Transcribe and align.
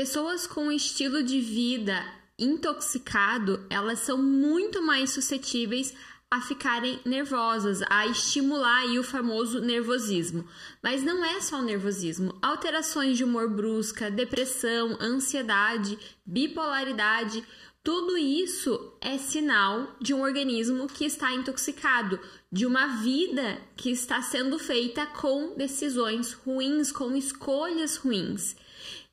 Pessoas 0.00 0.46
com 0.46 0.72
estilo 0.72 1.22
de 1.22 1.42
vida 1.42 2.02
intoxicado, 2.38 3.66
elas 3.68 3.98
são 3.98 4.16
muito 4.16 4.80
mais 4.80 5.10
suscetíveis 5.10 5.92
a 6.30 6.40
ficarem 6.40 6.98
nervosas, 7.04 7.82
a 7.82 8.06
estimular 8.06 8.78
aí 8.78 8.98
o 8.98 9.02
famoso 9.02 9.60
nervosismo. 9.60 10.48
Mas 10.82 11.02
não 11.02 11.22
é 11.22 11.38
só 11.42 11.58
o 11.58 11.62
nervosismo. 11.62 12.34
Alterações 12.40 13.18
de 13.18 13.24
humor 13.24 13.50
brusca, 13.50 14.10
depressão, 14.10 14.96
ansiedade, 14.98 15.98
bipolaridade, 16.24 17.44
tudo 17.84 18.16
isso 18.16 18.94
é 19.02 19.18
sinal 19.18 19.96
de 20.00 20.14
um 20.14 20.22
organismo 20.22 20.86
que 20.86 21.04
está 21.04 21.30
intoxicado, 21.34 22.18
de 22.50 22.64
uma 22.64 22.86
vida 23.02 23.60
que 23.76 23.90
está 23.90 24.22
sendo 24.22 24.58
feita 24.58 25.04
com 25.04 25.54
decisões 25.58 26.32
ruins, 26.32 26.90
com 26.90 27.14
escolhas 27.14 27.96
ruins. 27.96 28.56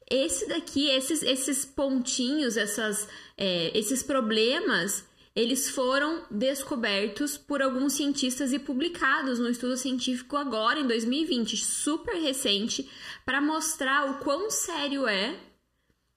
Esse 0.09 0.47
daqui, 0.47 0.87
esses, 0.89 1.21
esses 1.21 1.65
pontinhos, 1.65 2.55
essas, 2.55 3.07
é, 3.37 3.77
esses 3.77 4.01
problemas, 4.01 5.05
eles 5.35 5.69
foram 5.69 6.25
descobertos 6.31 7.37
por 7.37 7.61
alguns 7.61 7.93
cientistas 7.93 8.53
e 8.53 8.57
publicados 8.57 9.37
no 9.37 9.49
estudo 9.49 9.75
científico 9.75 10.37
agora, 10.37 10.79
em 10.79 10.87
2020, 10.87 11.57
super 11.57 12.15
recente, 12.15 12.89
para 13.25 13.41
mostrar 13.41 14.09
o 14.09 14.23
quão 14.23 14.49
sério 14.49 15.07
é 15.07 15.37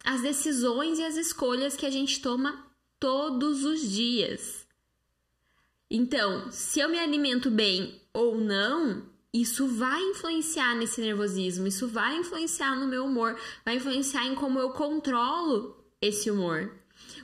as 0.05 0.23
decisões 0.23 0.99
e 0.99 1.05
as 1.05 1.17
escolhas 1.17 1.77
que 1.77 1.85
a 1.85 1.91
gente 1.91 2.21
toma 2.21 2.67
todos 2.99 3.65
os 3.65 3.83
dias. 3.91 4.67
Então, 5.91 6.51
se 6.53 6.79
eu 6.79 6.89
me 6.89 6.99
alimento 6.99 7.51
bem 7.51 8.01
ou 8.15 8.41
não, 8.41 9.10
isso 9.33 9.67
vai 9.67 10.01
influenciar 10.03 10.75
nesse 10.75 11.01
nervosismo, 11.01 11.67
isso 11.67 11.87
vai 11.87 12.17
influenciar 12.17 12.75
no 12.75 12.89
meu 12.89 13.05
humor, 13.05 13.39
vai 13.65 13.77
influenciar 13.77 14.27
em 14.27 14.35
como 14.35 14.59
eu 14.59 14.71
controlo 14.71 15.77
esse 16.01 16.31
humor. 16.31 16.73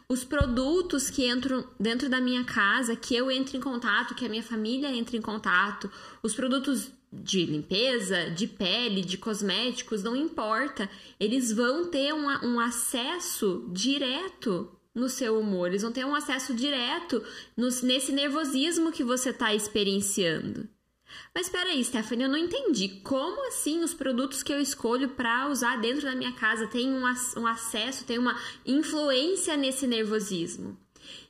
Os 0.09 0.23
produtos 0.23 1.11
que 1.11 1.29
entram 1.29 1.67
dentro 1.81 2.09
da 2.09 2.21
minha 2.21 2.45
casa, 2.45 2.95
que 2.95 3.15
eu 3.15 3.31
entro 3.31 3.57
em 3.57 3.61
contato, 3.61 4.15
que 4.15 4.25
a 4.25 4.29
minha 4.29 4.43
família 4.43 4.89
entra 4.95 5.17
em 5.17 5.21
contato, 5.21 5.91
os 6.23 6.33
produtos 6.33 6.93
de 7.13 7.45
limpeza, 7.45 8.31
de 8.31 8.47
pele, 8.47 9.03
de 9.03 9.19
cosméticos, 9.19 10.03
não 10.03 10.15
importa. 10.15 10.89
Eles 11.19 11.53
vão 11.53 11.89
ter 11.91 12.13
um, 12.13 12.27
um 12.45 12.61
acesso 12.61 13.69
direto 13.73 14.71
no 14.95 15.09
seu 15.09 15.39
humor, 15.39 15.69
eles 15.69 15.83
vão 15.83 15.93
ter 15.93 16.07
um 16.07 16.15
acesso 16.15 16.55
direto 16.55 17.23
no, 17.57 17.69
nesse 17.83 18.13
nervosismo 18.13 18.93
que 18.93 19.05
você 19.05 19.31
está 19.31 19.55
experienciando. 19.55 20.69
Mas 21.37 21.49
espera 21.49 21.69
aí, 21.69 21.85
Stephanie, 21.85 22.25
eu 22.25 22.31
não 22.31 22.39
entendi. 22.39 22.89
Como 23.05 23.47
assim 23.49 23.85
os 23.85 23.93
produtos 23.93 24.43
que 24.43 24.51
eu 24.51 24.59
escolho 24.59 25.11
para 25.11 25.51
usar 25.51 25.77
dentro 25.77 26.05
da 26.05 26.15
minha 26.15 26.33
casa 26.33 26.67
têm 26.67 26.91
um, 26.91 27.03
um 27.03 27.47
acesso, 27.47 28.07
têm 28.07 28.19
uma 28.19 28.41
influência 28.65 29.55
nesse 29.55 29.87
nervosismo? 29.87 30.79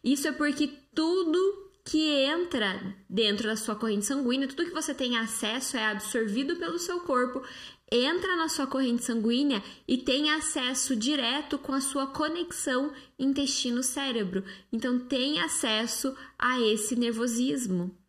Isso 0.04 0.28
é 0.28 0.30
porque 0.30 0.70
tudo 0.94 1.72
que 1.84 2.08
entra 2.08 2.94
dentro 3.10 3.48
da 3.48 3.56
sua 3.56 3.74
corrente 3.74 4.06
sanguínea, 4.06 4.46
tudo 4.46 4.66
que 4.66 4.70
você 4.70 4.94
tem 4.94 5.18
acesso 5.18 5.76
é 5.76 5.86
absorvido 5.86 6.54
pelo 6.54 6.78
seu 6.78 7.00
corpo, 7.00 7.42
entra 7.90 8.36
na 8.36 8.48
sua 8.48 8.68
corrente 8.68 9.02
sanguínea 9.02 9.60
e 9.88 9.98
tem 9.98 10.30
acesso 10.30 10.94
direto 10.94 11.58
com 11.58 11.72
a 11.72 11.80
sua 11.80 12.06
conexão 12.06 12.92
intestino-cérebro. 13.18 14.44
Então, 14.72 15.00
tem 15.00 15.40
acesso 15.40 16.14
a 16.38 16.60
esse 16.60 16.94
nervosismo. 16.94 18.05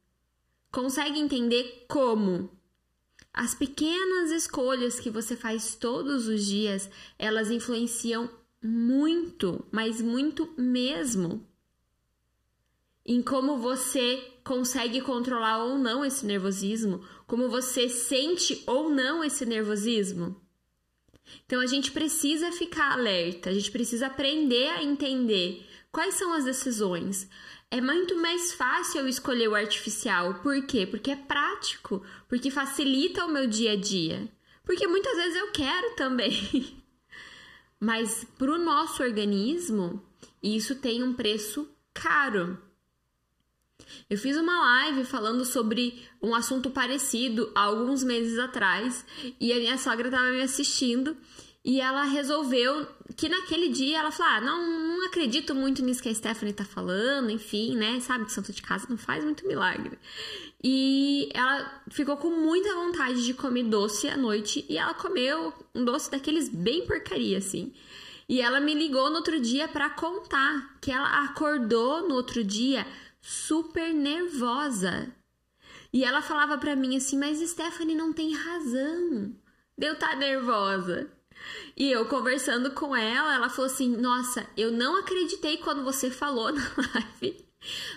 Consegue 0.71 1.19
entender 1.19 1.85
como? 1.87 2.49
As 3.33 3.53
pequenas 3.53 4.31
escolhas 4.31 4.99
que 4.99 5.09
você 5.09 5.35
faz 5.35 5.75
todos 5.75 6.27
os 6.27 6.45
dias, 6.45 6.89
elas 7.19 7.51
influenciam 7.51 8.29
muito, 8.61 9.65
mas 9.71 10.01
muito 10.01 10.53
mesmo 10.57 11.47
em 13.07 13.21
como 13.21 13.57
você 13.57 14.21
consegue 14.43 14.99
controlar 14.99 15.63
ou 15.63 15.77
não 15.77 16.03
esse 16.03 16.25
nervosismo, 16.25 17.02
como 17.25 17.47
você 17.47 17.87
sente 17.87 18.61
ou 18.67 18.89
não 18.89 19.23
esse 19.23 19.45
nervosismo. 19.45 20.36
Então 21.45 21.61
a 21.61 21.65
gente 21.65 21.92
precisa 21.92 22.52
ficar 22.52 22.92
alerta, 22.92 23.49
a 23.49 23.53
gente 23.53 23.71
precisa 23.71 24.08
aprender 24.08 24.67
a 24.69 24.83
entender 24.83 25.65
quais 25.89 26.15
são 26.15 26.33
as 26.33 26.43
decisões. 26.43 27.30
É 27.70 27.82
muito 27.82 28.16
mais 28.17 28.54
fácil 28.54 29.02
eu 29.02 29.08
escolher 29.08 29.50
o 29.50 29.55
artificial. 29.55 30.36
Por 30.36 30.66
quê? 30.66 30.88
Porque 30.88 31.11
é 31.11 31.16
prático, 31.16 32.02
porque 32.30 32.50
facilita 32.50 33.26
o 33.26 33.32
meu 33.32 33.45
dia 33.45 33.73
a 33.73 33.76
dia. 33.76 34.32
Porque 34.64 34.88
muitas 34.88 35.16
vezes 35.17 35.36
eu 35.36 35.52
quero 35.52 35.95
também. 35.95 36.82
Mas 37.80 38.26
para 38.38 38.52
o 38.52 38.58
nosso 38.58 39.04
organismo, 39.04 40.02
isso 40.42 40.76
tem 40.76 41.04
um 41.04 41.14
preço 41.14 41.70
caro. 41.94 42.58
Eu 44.10 44.17
fiz 44.17 44.38
uma 44.38 44.60
live 44.60 45.04
falando 45.04 45.44
sobre 45.45 46.02
um 46.22 46.34
assunto 46.34 46.70
parecido 46.70 47.52
há 47.54 47.61
alguns 47.61 48.04
meses 48.04 48.39
atrás 48.39 49.05
e 49.39 49.52
a 49.52 49.58
minha 49.58 49.78
sogra 49.78 50.08
estava 50.08 50.32
me 50.32 50.42
assistindo 50.42 51.16
e 51.67 51.82
ela 51.82 52.04
resolveu 52.04 52.88
que 53.17 53.28
naquele 53.28 53.67
dia 53.67 54.00
ela 54.00 54.10
falou: 54.10 54.32
ah, 54.32 54.39
não, 54.39 54.98
não 54.98 55.05
acredito 55.05 55.54
muito 55.54 55.83
nisso 55.83 56.02
que 56.02 56.08
a 56.08 56.16
Stephanie 56.16 56.54
tá 56.54 56.64
falando, 56.64 57.30
enfim, 57.30 57.76
né? 57.76 58.00
Sabe 58.00 58.23
que 58.23 58.32
santo 58.32 58.54
de 58.54 58.61
casa 58.61 58.88
não 58.89 58.98
faz 58.98 59.22
muito 59.22 59.45
milagre. 59.45 60.00
E 60.64 61.30
ela 61.33 61.83
ficou 61.92 62.16
com 62.16 62.30
muita 62.30 62.73
vontade 62.73 63.26
de 63.26 63.33
comer 63.33 63.66
doce 63.66 64.08
à 64.08 64.16
noite 64.16 64.66
e 64.70 64.78
ela 64.78 64.94
comeu 64.94 65.54
um 65.76 65.83
doce 65.83 66.10
daqueles 66.10 66.48
bem 66.48 66.86
porcaria, 66.88 67.38
assim. 67.38 67.73
E 68.30 68.39
ela 68.39 68.61
me 68.61 68.73
ligou 68.73 69.10
no 69.10 69.17
outro 69.17 69.38
dia 69.38 69.67
para 69.67 69.89
contar 69.89 70.78
que 70.80 70.89
ela 70.89 71.26
acordou 71.26 72.08
no 72.08 72.16
outro 72.16 72.45
dia 72.45 72.88
super 73.20 73.94
nervosa. 73.94 75.14
E 75.92 76.05
ela 76.05 76.22
falava 76.22 76.58
para 76.58 76.78
mim 76.78 76.95
assim: 76.95 77.17
"Mas 77.17 77.39
Stephanie 77.39 77.94
não 77.94 78.14
tem 78.14 78.34
razão. 78.34 79.36
Deu 79.78 79.99
tá 79.99 80.16
nervosa". 80.16 81.17
E 81.75 81.91
eu 81.91 82.05
conversando 82.05 82.71
com 82.71 82.95
ela, 82.95 83.35
ela 83.35 83.49
falou 83.49 83.71
assim: 83.71 83.95
"Nossa, 83.95 84.47
eu 84.55 84.71
não 84.71 84.97
acreditei 84.97 85.58
quando 85.58 85.83
você 85.83 86.09
falou 86.09 86.52
na 86.52 86.63
live". 86.93 87.47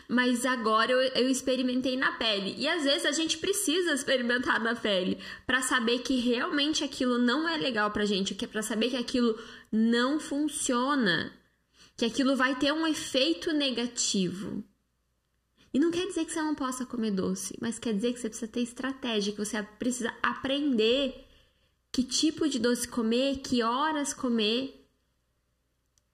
Mas 0.08 0.44
agora 0.44 0.90
eu, 0.90 1.00
eu, 1.00 1.28
experimentei 1.28 1.96
na 1.96 2.12
pele. 2.12 2.54
E 2.58 2.66
às 2.66 2.82
vezes 2.82 3.06
a 3.06 3.12
gente 3.12 3.38
precisa 3.38 3.92
experimentar 3.92 4.60
na 4.60 4.74
pele 4.74 5.18
para 5.46 5.62
saber 5.62 6.00
que 6.00 6.16
realmente 6.16 6.82
aquilo 6.82 7.18
não 7.18 7.48
é 7.48 7.56
legal 7.56 7.90
pra 7.90 8.04
gente, 8.04 8.34
que 8.34 8.44
é 8.44 8.48
para 8.48 8.62
saber 8.62 8.90
que 8.90 8.96
aquilo 8.96 9.38
não 9.70 10.18
funciona, 10.18 11.32
que 11.96 12.04
aquilo 12.04 12.36
vai 12.36 12.56
ter 12.56 12.72
um 12.72 12.86
efeito 12.86 13.52
negativo. 13.52 14.64
E 15.72 15.78
não 15.78 15.92
quer 15.92 16.06
dizer 16.06 16.24
que 16.24 16.32
você 16.32 16.42
não 16.42 16.54
possa 16.54 16.84
comer 16.84 17.12
doce, 17.12 17.56
mas 17.60 17.78
quer 17.78 17.94
dizer 17.94 18.12
que 18.12 18.18
você 18.18 18.28
precisa 18.28 18.50
ter 18.50 18.60
estratégia, 18.60 19.32
que 19.32 19.38
você 19.38 19.62
precisa 19.78 20.12
aprender 20.20 21.28
que 21.92 22.02
tipo 22.02 22.48
de 22.48 22.58
doce 22.58 22.86
comer, 22.86 23.38
que 23.38 23.62
horas 23.62 24.14
comer. 24.14 24.76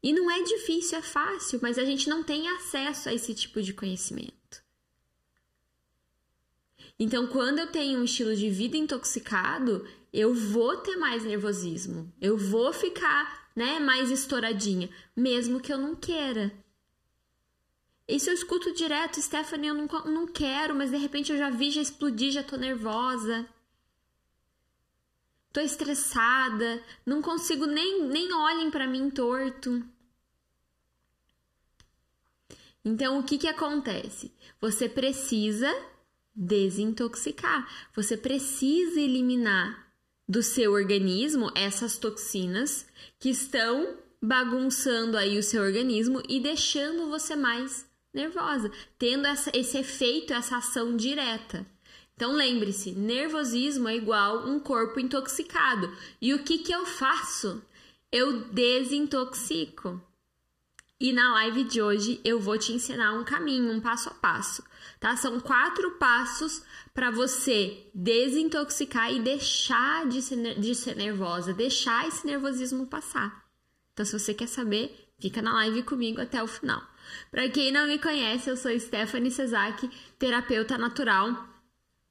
E 0.03 0.12
não 0.12 0.31
é 0.31 0.42
difícil, 0.42 0.98
é 0.98 1.03
fácil, 1.03 1.59
mas 1.62 1.78
a 1.78 1.84
gente 1.84 2.09
não 2.09 2.22
tem 2.22 2.48
acesso 2.48 3.09
a 3.09 3.14
esse 3.14 3.34
tipo 3.34 3.60
de 3.62 3.75
conhecimento. 3.75 4.37
Então, 6.98 7.26
quando 7.26 7.59
eu 7.59 7.66
tenho 7.66 8.00
um 8.00 8.04
estilo 8.04 8.34
de 8.34 8.48
vida 8.48 8.76
intoxicado, 8.76 9.87
eu 10.12 10.32
vou 10.32 10.78
ter 10.78 10.97
mais 10.97 11.25
nervosismo, 11.25 12.10
eu 12.20 12.38
vou 12.38 12.72
ficar, 12.72 13.50
né, 13.54 13.78
mais 13.78 14.10
estouradinha, 14.10 14.88
mesmo 15.14 15.60
que 15.60 15.70
eu 15.70 15.76
não 15.76 15.94
queira. 15.94 16.53
Isso 18.08 18.31
eu 18.31 18.34
escuto 18.34 18.72
direto, 18.72 19.20
Stephanie, 19.20 19.69
eu 19.69 19.75
não, 19.75 19.87
não 20.06 20.26
quero, 20.26 20.75
mas 20.75 20.91
de 20.91 20.97
repente 20.97 21.32
eu 21.32 21.37
já 21.37 21.50
vi, 21.50 21.70
já 21.70 21.82
explodi, 21.82 22.31
já 22.31 22.43
tô 22.43 22.56
nervosa. 22.56 23.47
Tô 25.56 25.62
estressada, 25.62 26.83
não 27.06 27.22
consigo 27.22 27.65
nem, 27.65 28.05
nem 28.09 28.31
olhem 28.31 28.71
para 28.71 28.87
mim 28.87 29.09
torto. 29.09 29.82
Então, 32.85 33.19
o 33.19 33.23
que 33.23 33.38
que 33.38 33.49
acontece? 33.49 34.35
Você 34.61 34.87
precisa 34.87 35.75
desintoxicar. 36.35 37.67
Você 37.94 38.19
precisa 38.19 39.00
eliminar 39.00 39.91
do 40.29 40.43
seu 40.43 40.73
organismo 40.73 41.50
essas 41.55 41.97
toxinas 41.97 42.87
que 43.19 43.31
estão 43.31 43.97
bagunçando 44.20 45.17
aí 45.17 45.38
o 45.38 45.43
seu 45.43 45.62
organismo 45.62 46.20
e 46.29 46.38
deixando 46.38 47.09
você 47.09 47.35
mais 47.35 47.88
nervosa, 48.12 48.70
tendo 48.99 49.26
essa, 49.26 49.50
esse 49.55 49.79
efeito, 49.79 50.35
essa 50.35 50.59
ação 50.59 50.94
direta. 50.94 51.67
Então 52.16 52.32
lembre-se, 52.32 52.92
nervosismo 52.92 53.88
é 53.88 53.94
igual 53.94 54.48
um 54.48 54.58
corpo 54.58 54.98
intoxicado. 54.98 55.94
E 56.18 56.32
o 56.32 56.42
que, 56.42 56.58
que 56.58 56.72
eu 56.72 56.86
faço? 56.86 57.62
Eu 58.10 58.44
desintoxico. 58.44 60.00
E 60.98 61.12
na 61.12 61.34
live 61.34 61.64
de 61.64 61.82
hoje 61.82 62.18
eu 62.24 62.40
vou 62.40 62.56
te 62.56 62.72
ensinar 62.72 63.12
um 63.12 63.22
caminho, 63.22 63.70
um 63.70 63.82
passo 63.82 64.08
a 64.08 64.14
passo, 64.14 64.64
tá? 64.98 65.14
São 65.14 65.38
quatro 65.40 65.90
passos 65.98 66.62
para 66.94 67.10
você 67.10 67.86
desintoxicar 67.94 69.12
e 69.12 69.20
deixar 69.20 70.08
de 70.08 70.22
ser, 70.22 70.58
de 70.58 70.74
ser 70.74 70.96
nervosa, 70.96 71.52
deixar 71.52 72.08
esse 72.08 72.26
nervosismo 72.26 72.86
passar. 72.86 73.44
Então, 73.92 74.06
se 74.06 74.18
você 74.18 74.32
quer 74.32 74.48
saber, 74.48 75.10
fica 75.18 75.42
na 75.42 75.52
live 75.52 75.82
comigo 75.82 76.18
até 76.18 76.42
o 76.42 76.46
final. 76.46 76.82
Para 77.30 77.46
quem 77.50 77.70
não 77.70 77.86
me 77.86 77.98
conhece, 77.98 78.48
eu 78.48 78.56
sou 78.56 78.78
Stephanie 78.80 79.30
Cesaki, 79.30 79.90
terapeuta 80.18 80.78
natural. 80.78 81.56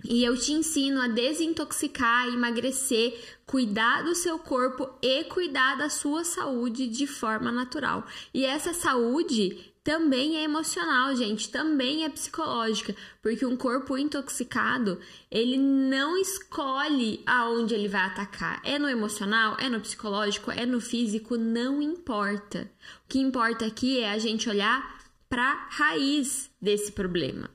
E 0.09 0.23
eu 0.23 0.37
te 0.37 0.51
ensino 0.51 1.01
a 1.01 1.07
desintoxicar, 1.07 2.27
emagrecer, 2.27 3.19
cuidar 3.45 4.03
do 4.03 4.15
seu 4.15 4.37
corpo 4.39 4.89
e 5.01 5.23
cuidar 5.25 5.75
da 5.75 5.89
sua 5.89 6.23
saúde 6.23 6.87
de 6.87 7.07
forma 7.07 7.51
natural. 7.51 8.05
E 8.33 8.45
essa 8.45 8.73
saúde 8.73 9.73
também 9.85 10.37
é 10.37 10.43
emocional, 10.43 11.15
gente, 11.15 11.51
também 11.51 12.05
é 12.05 12.09
psicológica, 12.09 12.95
porque 13.21 13.45
um 13.45 13.55
corpo 13.55 13.95
intoxicado, 13.95 14.99
ele 15.29 15.57
não 15.57 16.17
escolhe 16.17 17.21
aonde 17.23 17.75
ele 17.75 17.87
vai 17.87 18.01
atacar. 18.01 18.59
É 18.63 18.79
no 18.79 18.89
emocional, 18.89 19.55
é 19.59 19.69
no 19.69 19.79
psicológico, 19.79 20.49
é 20.49 20.65
no 20.65 20.81
físico, 20.81 21.37
não 21.37 21.83
importa. 21.83 22.71
O 23.05 23.07
que 23.07 23.19
importa 23.19 23.67
aqui 23.67 23.99
é 23.99 24.09
a 24.09 24.17
gente 24.17 24.49
olhar 24.49 25.05
para 25.29 25.67
raiz 25.69 26.49
desse 26.59 26.91
problema. 26.91 27.54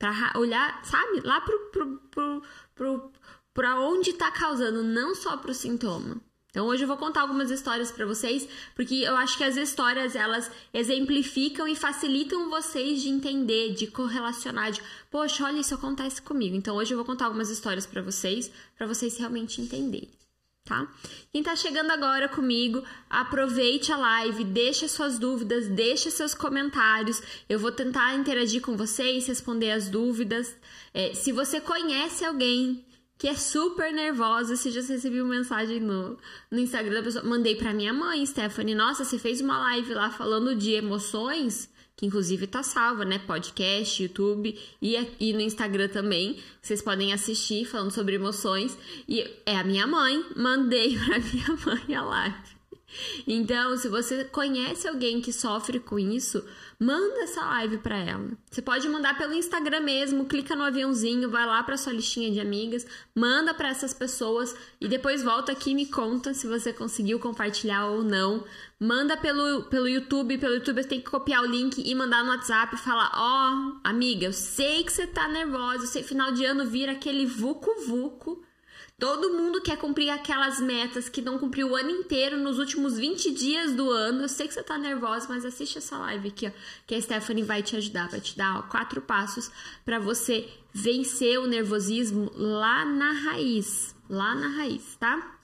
Para 0.00 0.32
olhar, 0.36 0.84
sabe, 0.84 1.20
lá 1.20 1.40
pro, 1.42 1.58
pro, 1.70 1.98
pro, 2.10 2.42
pro, 2.74 3.12
pra 3.54 3.78
onde 3.78 4.14
tá 4.14 4.32
causando, 4.32 4.82
não 4.82 5.14
só 5.14 5.36
pro 5.36 5.54
sintoma. 5.54 6.20
Então 6.50 6.66
hoje 6.66 6.82
eu 6.82 6.88
vou 6.88 6.96
contar 6.96 7.20
algumas 7.20 7.50
histórias 7.50 7.92
para 7.92 8.04
vocês, 8.06 8.48
porque 8.74 8.94
eu 8.94 9.16
acho 9.16 9.38
que 9.38 9.44
as 9.44 9.56
histórias 9.56 10.16
elas 10.16 10.50
exemplificam 10.74 11.68
e 11.68 11.76
facilitam 11.76 12.50
vocês 12.50 13.02
de 13.02 13.08
entender, 13.08 13.74
de 13.74 13.86
correlacionar, 13.86 14.72
de, 14.72 14.82
poxa, 15.08 15.44
olha 15.44 15.60
isso 15.60 15.74
acontece 15.74 16.20
comigo. 16.20 16.56
Então 16.56 16.74
hoje 16.74 16.92
eu 16.92 16.96
vou 16.96 17.06
contar 17.06 17.26
algumas 17.26 17.50
histórias 17.50 17.86
para 17.86 18.02
vocês, 18.02 18.50
para 18.76 18.88
vocês 18.88 19.16
realmente 19.16 19.60
entenderem 19.60 20.10
tá? 20.70 20.86
Quem 21.32 21.42
tá 21.42 21.56
chegando 21.56 21.90
agora 21.90 22.28
comigo, 22.28 22.84
aproveite 23.08 23.90
a 23.90 23.96
live, 23.96 24.44
deixe 24.44 24.86
suas 24.86 25.18
dúvidas, 25.18 25.66
deixe 25.66 26.12
seus 26.12 26.32
comentários. 26.32 27.20
Eu 27.48 27.58
vou 27.58 27.72
tentar 27.72 28.14
interagir 28.14 28.62
com 28.62 28.76
vocês, 28.76 29.26
responder 29.26 29.72
as 29.72 29.88
dúvidas. 29.88 30.56
É, 30.94 31.12
se 31.12 31.32
você 31.32 31.60
conhece 31.60 32.24
alguém 32.24 32.84
que 33.18 33.28
é 33.28 33.34
super 33.34 33.92
nervosa, 33.92 34.56
se 34.56 34.70
já 34.70 34.80
recebeu 34.80 35.24
uma 35.24 35.34
mensagem 35.34 35.80
no, 35.80 36.16
no 36.50 36.58
Instagram 36.58 36.94
da 36.94 37.02
pessoa, 37.02 37.24
mandei 37.24 37.56
para 37.56 37.74
minha 37.74 37.92
mãe, 37.92 38.24
Stephanie, 38.24 38.74
nossa, 38.74 39.04
você 39.04 39.18
fez 39.18 39.40
uma 39.40 39.58
live 39.58 39.92
lá 39.92 40.08
falando 40.08 40.54
de 40.54 40.70
emoções, 40.72 41.68
que 42.00 42.06
inclusive 42.06 42.46
tá 42.46 42.62
salva, 42.62 43.04
né? 43.04 43.18
Podcast, 43.18 44.02
YouTube 44.02 44.58
e, 44.80 44.96
e 45.20 45.34
no 45.34 45.40
Instagram 45.42 45.86
também. 45.86 46.38
Vocês 46.62 46.80
podem 46.80 47.12
assistir 47.12 47.66
falando 47.66 47.90
sobre 47.90 48.14
emoções. 48.14 48.76
E 49.06 49.20
é 49.44 49.54
a 49.54 49.62
minha 49.62 49.86
mãe, 49.86 50.24
mandei 50.34 50.96
pra 51.04 51.18
minha 51.18 51.58
mãe 51.66 51.94
a 51.94 52.02
live. 52.02 52.36
Então, 53.26 53.76
se 53.76 53.86
você 53.86 54.24
conhece 54.24 54.88
alguém 54.88 55.20
que 55.20 55.30
sofre 55.30 55.78
com 55.78 55.98
isso, 55.98 56.42
manda 56.80 57.20
essa 57.20 57.42
live 57.42 57.76
para 57.78 57.98
ela. 57.98 58.30
Você 58.50 58.62
pode 58.62 58.88
mandar 58.88 59.18
pelo 59.18 59.34
Instagram 59.34 59.80
mesmo, 59.80 60.24
clica 60.24 60.56
no 60.56 60.64
aviãozinho, 60.64 61.30
vai 61.30 61.44
lá 61.44 61.62
para 61.62 61.76
sua 61.76 61.92
listinha 61.92 62.30
de 62.30 62.40
amigas, 62.40 62.86
manda 63.14 63.52
para 63.52 63.68
essas 63.68 63.92
pessoas 63.92 64.56
e 64.80 64.88
depois 64.88 65.22
volta 65.22 65.52
aqui 65.52 65.72
e 65.72 65.74
me 65.74 65.84
conta 65.84 66.32
se 66.32 66.46
você 66.46 66.72
conseguiu 66.72 67.20
compartilhar 67.20 67.86
ou 67.86 68.02
não. 68.02 68.42
Manda 68.80 69.14
pelo, 69.14 69.64
pelo 69.64 69.86
YouTube, 69.86 70.38
pelo 70.38 70.54
YouTube 70.54 70.82
você 70.82 70.88
tem 70.88 71.00
que 71.00 71.10
copiar 71.10 71.42
o 71.42 71.46
link 71.46 71.82
e 71.84 71.94
mandar 71.94 72.24
no 72.24 72.30
WhatsApp 72.30 72.74
e 72.74 72.78
falar: 72.78 73.12
"Ó, 73.14 73.50
oh, 73.50 73.80
amiga, 73.84 74.24
eu 74.24 74.32
sei 74.32 74.82
que 74.82 74.92
você 74.92 75.06
tá 75.06 75.28
nervosa, 75.28 75.84
eu 75.84 75.88
sei 75.88 76.02
final 76.02 76.32
de 76.32 76.46
ano 76.46 76.64
vira 76.64 76.92
aquele 76.92 77.26
vucu 77.26 77.70
vucu 77.86 78.42
Todo 79.00 79.32
mundo 79.32 79.62
quer 79.62 79.78
cumprir 79.78 80.10
aquelas 80.10 80.60
metas 80.60 81.08
que 81.08 81.22
não 81.22 81.38
cumpriu 81.38 81.70
o 81.70 81.74
ano 81.74 81.88
inteiro 81.88 82.36
nos 82.36 82.58
últimos 82.58 82.98
20 82.98 83.30
dias 83.30 83.72
do 83.72 83.90
ano. 83.90 84.24
Eu 84.24 84.28
sei 84.28 84.46
que 84.46 84.52
você 84.52 84.62
tá 84.62 84.76
nervosa, 84.76 85.26
mas 85.26 85.42
assiste 85.42 85.78
essa 85.78 85.96
live 85.96 86.28
aqui, 86.28 86.46
ó, 86.46 86.50
que 86.86 86.94
a 86.94 87.00
Stephanie 87.00 87.42
vai 87.42 87.62
te 87.62 87.74
ajudar, 87.76 88.10
vai 88.10 88.20
te 88.20 88.36
dar 88.36 88.58
ó, 88.58 88.62
quatro 88.64 89.00
passos 89.00 89.50
para 89.86 89.98
você 89.98 90.46
vencer 90.70 91.40
o 91.40 91.46
nervosismo 91.46 92.30
lá 92.34 92.84
na 92.84 93.10
raiz, 93.12 93.96
lá 94.06 94.34
na 94.34 94.48
raiz, 94.48 94.96
tá? 94.96 95.38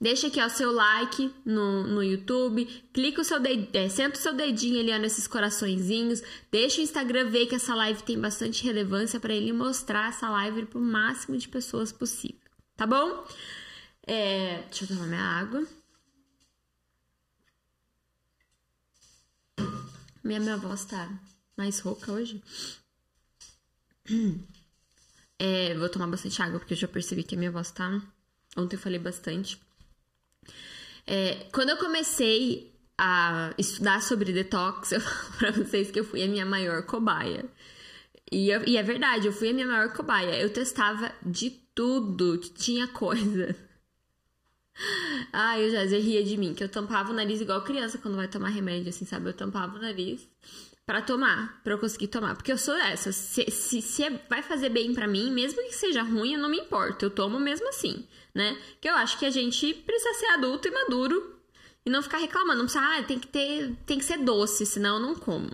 Deixa 0.00 0.28
aqui 0.28 0.40
o 0.40 0.48
seu 0.48 0.70
like 0.70 1.34
no, 1.44 1.82
no 1.82 2.00
YouTube, 2.00 2.64
clica 2.92 3.20
o 3.20 3.24
seu 3.24 3.40
dedinho, 3.40 3.70
é, 3.72 3.88
senta 3.88 4.16
o 4.16 4.22
seu 4.22 4.32
dedinho 4.32 4.78
ali 4.78 4.92
ó, 4.92 4.98
nesses 4.98 5.26
coraçõezinhos, 5.26 6.22
deixa 6.48 6.80
o 6.80 6.84
Instagram 6.84 7.28
ver 7.28 7.46
que 7.46 7.56
essa 7.56 7.74
live 7.74 8.04
tem 8.04 8.20
bastante 8.20 8.62
relevância 8.62 9.18
para 9.18 9.34
ele 9.34 9.52
mostrar 9.52 10.10
essa 10.10 10.30
live 10.30 10.66
para 10.66 10.78
o 10.78 10.80
máximo 10.80 11.36
de 11.36 11.48
pessoas 11.48 11.90
possível 11.90 12.37
tá 12.78 12.86
bom? 12.86 13.26
É, 14.06 14.62
deixa 14.70 14.84
eu 14.84 14.88
tomar 14.88 15.06
minha 15.08 15.20
água. 15.20 15.66
Minha, 20.22 20.38
minha 20.40 20.56
voz 20.56 20.84
tá 20.84 21.10
mais 21.56 21.80
rouca 21.80 22.12
hoje. 22.12 22.42
É, 25.40 25.72
vou 25.76 25.88
tomar 25.88 26.08
bastante 26.08 26.42
água 26.42 26.58
porque 26.58 26.74
eu 26.74 26.78
já 26.78 26.88
percebi 26.88 27.22
que 27.22 27.36
a 27.36 27.38
minha 27.38 27.52
voz 27.52 27.70
tá. 27.70 28.02
Ontem 28.56 28.74
eu 28.74 28.80
falei 28.80 28.98
bastante. 28.98 29.56
É, 31.06 31.46
quando 31.52 31.68
eu 31.68 31.76
comecei 31.76 32.74
a 32.98 33.54
estudar 33.56 34.02
sobre 34.02 34.32
detox, 34.32 34.90
eu 34.90 35.00
falo 35.00 35.32
pra 35.38 35.50
vocês 35.52 35.92
que 35.92 36.00
eu 36.00 36.04
fui 36.04 36.24
a 36.24 36.26
minha 36.26 36.44
maior 36.44 36.82
cobaia. 36.82 37.48
E, 38.32 38.50
eu, 38.50 38.66
e 38.66 38.76
é 38.76 38.82
verdade, 38.82 39.28
eu 39.28 39.32
fui 39.32 39.50
a 39.50 39.54
minha 39.54 39.68
maior 39.68 39.92
cobaia. 39.92 40.36
Eu 40.40 40.52
testava 40.52 41.14
de 41.24 41.50
tudo, 41.78 42.38
tinha 42.38 42.88
coisa. 42.88 43.54
Ai, 45.32 45.64
eu 45.64 45.70
já, 45.70 45.86
já 45.86 45.96
ria 45.96 46.24
de 46.24 46.36
mim, 46.36 46.52
que 46.52 46.64
eu 46.64 46.68
tampava 46.68 47.12
o 47.12 47.14
nariz 47.14 47.40
igual 47.40 47.62
criança 47.62 47.98
quando 47.98 48.16
vai 48.16 48.26
tomar 48.26 48.48
remédio, 48.48 48.88
assim, 48.88 49.04
sabe? 49.04 49.28
Eu 49.28 49.32
tampava 49.32 49.76
o 49.76 49.80
nariz 49.80 50.28
para 50.84 51.00
tomar, 51.00 51.60
para 51.62 51.74
eu 51.74 51.78
conseguir 51.78 52.08
tomar. 52.08 52.34
Porque 52.34 52.50
eu 52.50 52.58
sou 52.58 52.74
essa. 52.74 53.12
Se, 53.12 53.48
se, 53.48 53.80
se 53.80 54.02
é, 54.02 54.10
vai 54.28 54.42
fazer 54.42 54.70
bem 54.70 54.92
para 54.92 55.06
mim, 55.06 55.30
mesmo 55.30 55.62
que 55.62 55.72
seja 55.72 56.02
ruim, 56.02 56.34
eu 56.34 56.40
não 56.40 56.48
me 56.48 56.58
importo. 56.58 57.04
Eu 57.04 57.10
tomo 57.10 57.38
mesmo 57.38 57.68
assim, 57.68 58.04
né? 58.34 58.60
Que 58.80 58.88
eu 58.88 58.96
acho 58.96 59.16
que 59.16 59.24
a 59.24 59.30
gente 59.30 59.72
precisa 59.72 60.14
ser 60.14 60.26
adulto 60.30 60.66
e 60.66 60.72
maduro 60.72 61.38
e 61.86 61.90
não 61.90 62.02
ficar 62.02 62.18
reclamando. 62.18 62.58
Não 62.58 62.64
precisa, 62.64 62.84
ah, 62.84 63.02
tem 63.04 63.20
que 63.20 63.28
ter, 63.28 63.72
tem 63.86 63.98
que 63.98 64.04
ser 64.04 64.18
doce, 64.18 64.66
senão 64.66 64.96
eu 64.96 65.00
não 65.00 65.14
como. 65.14 65.48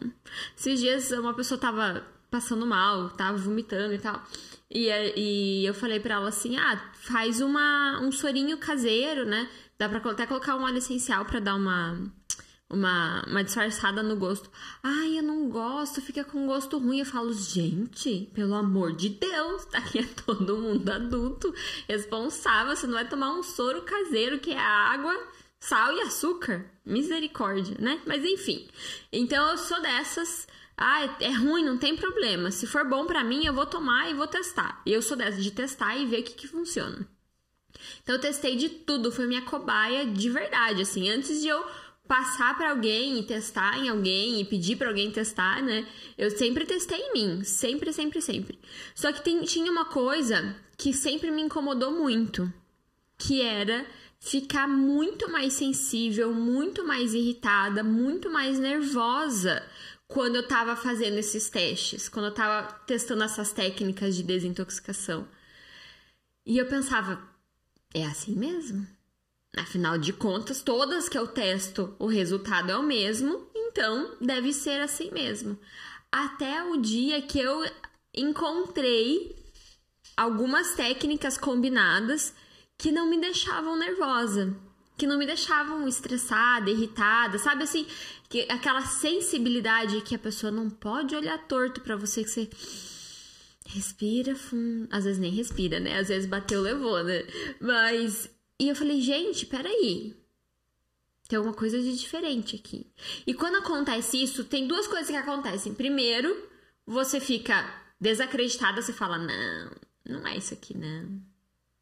Esses 0.57 0.81
dias 0.81 1.11
uma 1.11 1.35
pessoa 1.35 1.61
tava 1.61 2.03
passando 2.31 2.67
mal, 2.67 3.11
tava 3.11 3.37
vomitando 3.37 3.93
e 3.93 3.99
tal. 3.99 4.25
E, 4.71 4.89
e 5.17 5.67
eu 5.67 5.75
falei 5.75 6.01
para 6.01 6.15
ela 6.15 6.29
assim: 6.29 6.57
ah, 6.57 6.91
faz 6.95 7.41
uma, 7.41 8.01
um 8.01 8.11
sorinho 8.11 8.59
caseiro, 8.59 9.25
né? 9.25 9.49
Dá 9.79 9.89
pra 9.89 9.99
até 10.11 10.27
colocar 10.27 10.57
um 10.57 10.63
óleo 10.63 10.79
essencial 10.79 11.25
para 11.25 11.41
dar 11.41 11.57
uma, 11.57 11.99
uma, 12.71 13.25
uma 13.27 13.45
disfarçada 13.45 14.03
no 14.03 14.17
gosto. 14.17 14.51
Ai, 14.83 15.19
eu 15.19 15.23
não 15.23 15.49
gosto, 15.49 16.01
fica 16.01 16.25
com 16.25 16.47
gosto 16.47 16.79
ruim. 16.79 17.01
Eu 17.01 17.07
falo, 17.07 17.33
gente, 17.33 18.31
pelo 18.35 18.55
amor 18.55 18.95
de 18.95 19.11
Deus, 19.11 19.67
aqui 19.73 20.01
é 20.01 20.07
todo 20.25 20.59
mundo 20.59 20.89
adulto, 20.91 21.55
responsável. 21.89 22.75
Você 22.75 22.87
não 22.87 22.95
vai 22.95 23.09
tomar 23.09 23.33
um 23.33 23.43
soro 23.43 23.83
caseiro 23.83 24.39
que 24.39 24.53
é 24.53 24.59
água, 24.59 25.15
sal 25.59 25.93
e 25.93 26.01
açúcar. 26.03 26.65
Misericórdia, 26.85 27.77
né? 27.79 28.01
Mas 28.07 28.25
enfim. 28.25 28.69
Então 29.13 29.51
eu 29.51 29.59
sou 29.59 29.81
dessas 29.81 30.47
ah, 30.77 31.17
é 31.21 31.31
ruim, 31.31 31.65
não 31.65 31.79
tem 31.79 31.97
problema. 31.97 32.51
Se 32.51 32.67
for 32.67 32.85
bom 32.89 33.07
para 33.07 33.23
mim, 33.23 33.47
eu 33.47 33.55
vou 33.55 33.67
tomar 33.67 34.11
e 34.11 34.15
vou 34.15 34.27
testar. 34.27 34.83
E 34.85 34.93
eu 34.93 35.01
sou 35.01 35.17
dessa 35.17 35.41
de 35.41 35.51
testar 35.51 35.97
e 35.97 36.07
ver 36.07 36.21
o 36.21 36.25
que, 36.25 36.35
que 36.35 36.49
funciona. 36.49 37.09
Então 38.03 38.15
eu 38.15 38.21
testei 38.21 38.57
de 38.57 38.69
tudo, 38.69 39.13
foi 39.13 39.27
minha 39.27 39.43
cobaia 39.43 40.07
de 40.07 40.29
verdade, 40.31 40.83
assim, 40.83 41.09
antes 41.11 41.41
de 41.41 41.49
eu 41.49 41.65
passar 42.09 42.57
para 42.57 42.71
alguém 42.71 43.19
e 43.19 43.23
testar 43.23 43.79
em 43.79 43.89
alguém 43.89 44.41
e 44.41 44.45
pedir 44.45 44.77
para 44.77 44.89
alguém 44.89 45.11
testar, 45.11 45.63
né? 45.63 45.87
Eu 46.19 46.31
sempre 46.31 46.67
testei 46.67 46.99
em 46.99 47.13
mim, 47.13 47.45
sempre, 47.45 47.93
sempre, 47.93 48.21
sempre. 48.21 48.59
Só 48.95 49.13
que 49.13 49.23
tem, 49.23 49.43
tinha 49.43 49.71
uma 49.71 49.87
coisa 49.87 50.55
que 50.77 50.93
sempre 50.93 51.31
me 51.31 51.43
incomodou 51.43 51.93
muito, 51.93 52.53
que 53.17 53.41
era 53.41 53.87
ficar 54.19 54.67
muito 54.69 55.31
mais 55.31 55.53
sensível, 55.53 56.33
muito 56.33 56.85
mais 56.85 57.15
irritada, 57.15 57.83
muito 57.83 58.31
mais 58.31 58.59
nervosa 58.59 59.63
quando 60.07 60.37
eu 60.37 60.47
tava 60.47 60.77
fazendo 60.77 61.19
esses 61.19 61.49
testes, 61.49 62.09
quando 62.09 62.27
eu 62.27 62.35
tava 62.35 62.73
testando 62.87 63.23
essas 63.23 63.53
técnicas 63.53 64.15
de 64.15 64.23
desintoxicação. 64.23 65.27
E 66.47 66.59
eu 66.59 66.67
pensava, 66.67 67.23
é 67.93 68.05
assim 68.05 68.35
mesmo? 68.35 68.87
Afinal 69.57 69.97
de 69.97 70.13
contas, 70.13 70.63
todas 70.63 71.09
que 71.09 71.17
eu 71.17 71.27
testo, 71.27 71.95
o 71.99 72.07
resultado 72.07 72.71
é 72.71 72.77
o 72.77 72.83
mesmo, 72.83 73.49
então 73.55 74.17
deve 74.21 74.53
ser 74.53 74.81
assim 74.81 75.11
mesmo. 75.11 75.59
Até 76.11 76.63
o 76.65 76.77
dia 76.77 77.23
que 77.23 77.39
eu 77.39 77.65
encontrei 78.13 79.35
algumas 80.17 80.75
técnicas 80.75 81.39
combinadas 81.39 82.35
que 82.77 82.93
não 82.93 83.09
me 83.09 83.21
deixavam 83.21 83.77
nervosa, 83.77 84.55
que 84.97 85.07
não 85.07 85.19
me 85.19 85.27
deixavam 85.27 85.87
estressada, 85.89 86.71
irritada, 86.71 87.39
sabe 87.39 87.65
assim, 87.65 87.87
que 88.35 88.51
aquela 88.51 88.85
sensibilidade 88.85 90.01
que 90.01 90.13
a 90.13 90.19
pessoa 90.19 90.51
não 90.51 90.69
pode 90.69 91.15
olhar 91.15 91.39
torto 91.47 91.81
para 91.81 91.95
você 91.95 92.25
que 92.25 92.31
você 92.31 92.51
respira 93.65 94.35
fundo, 94.35 94.89
às 94.91 95.05
vezes 95.05 95.21
nem 95.21 95.31
respira, 95.31 95.79
né? 95.79 95.97
Às 96.01 96.09
vezes 96.09 96.29
bateu, 96.29 96.61
levou, 96.61 97.05
né? 97.05 97.23
Mas 97.61 98.29
e 98.59 98.69
eu 98.69 98.75
falei, 98.75 99.01
gente, 99.01 99.47
peraí. 99.47 100.17
Tem 101.29 101.37
alguma 101.37 101.55
coisa 101.55 101.81
de 101.81 101.97
diferente 101.97 102.57
aqui. 102.57 102.93
E 103.25 103.33
quando 103.35 103.59
acontece 103.59 104.21
isso, 104.21 104.43
tem 104.43 104.67
duas 104.67 104.89
coisas 104.89 105.09
que 105.09 105.17
acontecem. 105.17 105.73
Primeiro, 105.73 106.37
você 106.85 107.21
fica 107.21 107.65
desacreditada, 108.01 108.83
você 108.83 108.93
fala: 108.93 109.17
não, 109.17 109.71
não 110.05 110.27
é 110.27 110.37
isso 110.37 110.53
aqui, 110.55 110.77
não. 110.77 111.23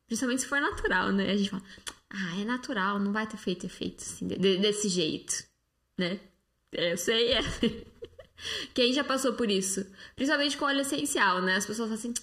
Principalmente 0.06 0.42
se 0.42 0.48
for 0.48 0.60
natural, 0.60 1.12
né? 1.12 1.30
A 1.30 1.36
gente 1.36 1.48
fala: 1.48 1.64
ah, 2.10 2.38
é 2.38 2.44
natural, 2.44 2.98
não 2.98 3.10
vai 3.10 3.26
ter 3.26 3.38
feito 3.38 3.64
efeito 3.64 4.02
assim, 4.02 4.28
de, 4.28 4.58
desse 4.58 4.90
jeito, 4.90 5.44
né? 5.96 6.20
É, 6.72 6.92
eu 6.92 6.96
sei, 6.96 7.32
é. 7.32 7.40
Quem 8.74 8.92
já 8.92 9.04
passou 9.04 9.34
por 9.34 9.50
isso? 9.50 9.86
Principalmente 10.16 10.56
com 10.56 10.64
óleo 10.64 10.80
essencial, 10.80 11.42
né? 11.42 11.56
As 11.56 11.66
pessoas 11.66 11.88
falam 11.88 11.94
assim: 11.94 12.14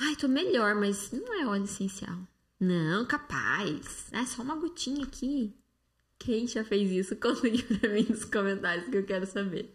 ai, 0.00 0.16
tô 0.16 0.26
melhor, 0.26 0.74
mas 0.74 1.12
não 1.12 1.40
é 1.40 1.46
óleo 1.46 1.64
essencial. 1.64 2.18
Não, 2.58 3.04
capaz. 3.04 4.06
É 4.12 4.24
só 4.24 4.42
uma 4.42 4.56
gotinha 4.56 5.04
aqui. 5.04 5.54
Quem 6.18 6.46
já 6.46 6.64
fez 6.64 6.90
isso? 6.90 7.16
Conta 7.20 7.46
aqui 7.46 7.62
pra 7.62 7.90
mim 7.90 8.06
nos 8.08 8.24
comentários 8.24 8.88
que 8.88 8.96
eu 8.96 9.04
quero 9.04 9.26
saber. 9.26 9.74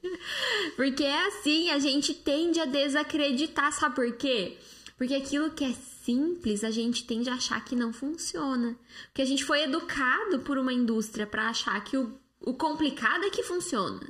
Porque 0.75 1.03
é 1.03 1.27
assim, 1.27 1.70
a 1.70 1.79
gente 1.79 2.13
tende 2.13 2.60
a 2.60 2.65
desacreditar, 2.65 3.72
sabe 3.72 3.96
por 3.96 4.12
quê? 4.17 4.58
Porque 4.98 5.13
aquilo 5.13 5.51
que 5.51 5.63
é 5.63 5.74
simples, 6.03 6.63
a 6.63 6.72
gente 6.72 7.05
tende 7.05 7.29
a 7.29 7.36
achar 7.36 7.63
que 7.63 7.75
não 7.75 7.93
funciona. 7.93 8.77
Porque 9.08 9.22
a 9.22 9.25
gente 9.25 9.46
foi 9.46 9.63
educado 9.63 10.39
por 10.39 10.58
uma 10.58 10.74
indústria 10.74 11.25
para 11.25 11.50
achar 11.50 11.84
que 11.84 11.98
o, 11.98 12.20
o 12.42 12.54
complicado 12.54 13.26
é 13.26 13.30
que 13.30 13.44
funciona. 13.44 14.10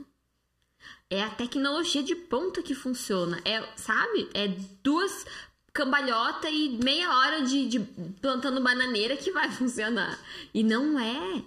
É 1.10 1.24
a 1.24 1.30
tecnologia 1.30 2.02
de 2.02 2.16
ponta 2.16 2.62
que 2.62 2.74
funciona. 2.74 3.42
É, 3.44 3.62
sabe? 3.76 4.30
É 4.34 4.48
duas 4.82 5.26
cambalhota 5.74 6.50
e 6.50 6.78
meia 6.84 7.10
hora 7.18 7.42
de, 7.44 7.68
de 7.68 7.80
plantando 8.22 8.62
bananeira 8.62 9.16
que 9.16 9.32
vai 9.32 9.50
funcionar. 9.54 10.20
E 10.54 10.64
não 10.64 11.00
é 11.00 11.44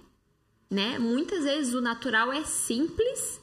né? 0.69 0.97
Muitas 0.99 1.43
vezes 1.43 1.73
o 1.73 1.81
natural 1.81 2.31
é 2.31 2.43
simples 2.43 3.39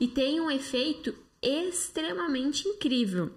e 0.00 0.08
tem 0.08 0.40
um 0.40 0.50
efeito 0.50 1.14
extremamente 1.40 2.66
incrível. 2.68 3.30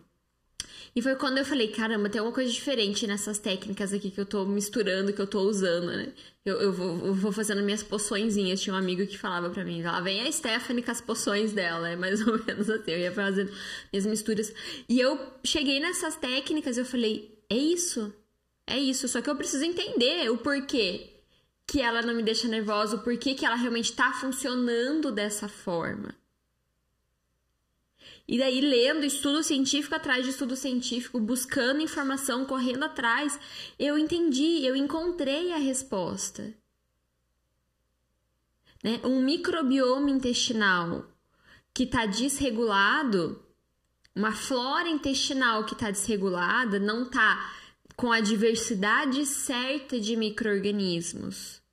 E 0.98 1.02
foi 1.02 1.14
quando 1.16 1.38
eu 1.38 1.44
falei, 1.44 1.68
caramba, 1.68 2.10
tem 2.10 2.20
alguma 2.20 2.34
coisa 2.34 2.50
diferente 2.50 3.06
nessas 3.06 3.38
técnicas 3.38 3.92
aqui 3.92 4.10
que 4.10 4.20
eu 4.20 4.25
tô 4.25 4.46
misturando, 4.46 5.12
que 5.12 5.22
eu 5.22 5.28
tô 5.28 5.42
usando, 5.42 5.88
né? 5.88 6.14
Eu, 6.46 6.62
eu, 6.62 6.72
vou, 6.72 7.08
eu 7.08 7.14
vou 7.14 7.34
fazendo 7.34 7.62
minhas 7.62 7.84
poçõezinhas. 7.84 8.62
Tinha 8.62 8.74
um 8.74 8.78
amigo 8.78 9.06
que 9.06 9.18
falava 9.18 9.50
para 9.50 9.66
mim, 9.66 9.84
lá 9.84 10.00
vem 10.00 10.25
a 10.25 10.32
Stephanie 10.32 10.82
com 10.82 10.92
as 10.92 11.02
poções 11.02 11.52
dela, 11.52 11.90
é 11.90 11.98
mais 11.98 12.22
ou 12.25 12.42
menos 12.46 12.70
assim. 12.70 12.92
Eu 12.92 13.00
ia 13.00 13.12
fazendo 13.12 13.52
minhas 13.92 14.06
misturas. 14.06 14.54
E 14.88 14.98
eu 14.98 15.20
cheguei 15.44 15.82
nessas 15.82 16.16
técnicas, 16.16 16.78
eu 16.78 16.86
falei, 16.86 17.44
é 17.50 17.58
isso, 17.58 18.14
é 18.66 18.80
isso. 18.80 19.06
Só 19.10 19.22
que 19.22 19.30
eu 19.30 19.36
preciso 19.36 19.66
entender 19.66 20.32
o 20.32 20.38
porquê 20.38 21.10
que 21.68 21.82
ela 21.82 22.02
não 22.04 22.14
me 22.14 22.24
deixa 22.24 22.48
nervosa, 22.48 22.96
o 22.96 23.04
porquê 23.04 23.34
que 23.34 23.46
ela 23.46 23.56
realmente 23.56 23.92
está 23.92 24.14
funcionando 24.14 25.12
dessa 25.12 25.50
forma. 25.50 26.16
E 28.27 28.39
daí, 28.39 28.60
lendo 28.60 29.05
estudo 29.05 29.44
científico 29.44 29.94
atrás 29.94 30.24
de 30.24 30.32
estudo 30.32 30.55
científico, 30.55 31.20
buscando 31.20 31.82
informação, 31.82 32.46
correndo 32.46 32.84
atrás, 32.84 33.39
eu 33.77 34.00
entendi, 34.00 34.65
eu 34.65 34.75
encontrei 34.75 35.53
a 35.53 35.58
resposta. 35.58 36.53
Né? 38.84 39.00
Um 39.03 39.22
microbioma 39.22 40.10
intestinal 40.10 41.05
que 41.72 41.84
está 41.84 42.05
desregulado, 42.05 43.44
uma 44.15 44.32
flora 44.32 44.89
intestinal 44.89 45.63
que 45.65 45.74
está 45.74 45.91
desregulada, 45.91 46.79
não 46.79 47.03
está 47.03 47.53
com 47.96 48.12
a 48.12 48.22
diversidade 48.22 49.25
certa 49.25 50.00
de 50.00 50.15
micro-organismos 50.15 51.64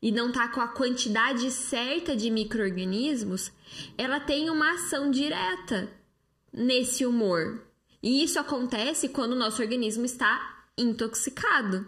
e 0.00 0.12
não 0.12 0.28
está 0.28 0.48
com 0.48 0.60
a 0.60 0.68
quantidade 0.68 1.50
certa 1.50 2.14
de 2.14 2.30
micro-organismos, 2.30 3.50
ela 3.96 4.20
tem 4.20 4.50
uma 4.50 4.74
ação 4.74 5.10
direta 5.10 5.90
nesse 6.52 7.04
humor. 7.04 7.62
E 8.02 8.22
isso 8.22 8.38
acontece 8.38 9.08
quando 9.08 9.32
o 9.32 9.38
nosso 9.38 9.60
organismo 9.62 10.04
está 10.04 10.64
intoxicado. 10.76 11.86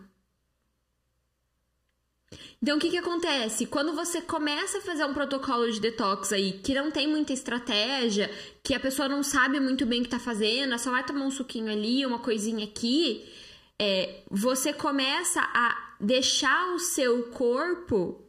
Então, 2.61 2.77
o 2.77 2.81
que, 2.81 2.91
que 2.91 2.99
acontece? 2.99 3.67
Quando 3.67 3.95
você 3.95 4.21
começa 4.21 4.79
a 4.79 4.81
fazer 4.81 5.05
um 5.05 5.15
protocolo 5.15 5.71
de 5.71 5.81
detox 5.81 6.33
aí, 6.33 6.53
que 6.53 6.75
não 6.75 6.91
tem 6.91 7.07
muita 7.07 7.33
estratégia, 7.33 8.29
que 8.65 8.75
a 8.75 8.81
pessoa 8.81 9.09
não 9.09 9.23
sabe 9.23 9.61
muito 9.61 9.87
bem 9.87 10.01
o 10.01 10.03
que 10.03 10.09
está 10.09 10.19
fazendo, 10.19 10.77
só 10.79 10.91
vai 10.91 11.05
tomar 11.07 11.25
um 11.25 11.31
suquinho 11.31 11.71
ali, 11.71 12.05
uma 12.05 12.19
coisinha 12.19 12.65
aqui, 12.65 13.25
é, 13.79 14.23
você 14.29 14.73
começa 14.73 15.41
a 15.41 15.88
deixar 16.01 16.75
o 16.75 16.79
seu 16.79 17.31
corpo 17.31 18.25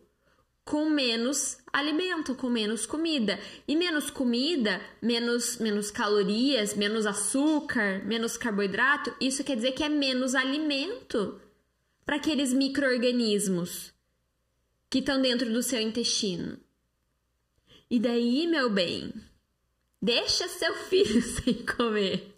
com 0.70 0.88
menos 0.88 1.58
alimento, 1.74 2.36
com 2.36 2.48
menos 2.48 2.86
comida. 2.86 3.40
E 3.68 3.76
menos 3.76 4.12
comida, 4.12 4.80
menos, 5.02 5.58
menos 5.58 5.90
calorias, 5.90 6.76
menos 6.76 7.08
açúcar, 7.08 8.06
menos 8.06 8.38
carboidrato, 8.38 9.12
isso 9.20 9.44
quer 9.44 9.56
dizer 9.56 9.72
que 9.72 9.84
é 9.84 9.90
menos 9.90 10.36
alimento 10.36 11.42
para 12.06 12.18
aqueles 12.18 12.54
micro-organismos 12.54 13.92
que 14.90 15.00
estão 15.00 15.22
dentro 15.22 15.52
do 15.52 15.64
seu 15.64 15.82
intestino. 15.82 16.60
E 17.90 18.00
daí, 18.00 18.46
meu 18.46 18.70
bem, 18.70 19.12
deixa 20.00 20.48
seu 20.48 20.76
filho 20.86 21.22
sem 21.22 21.66
comer 21.66 22.36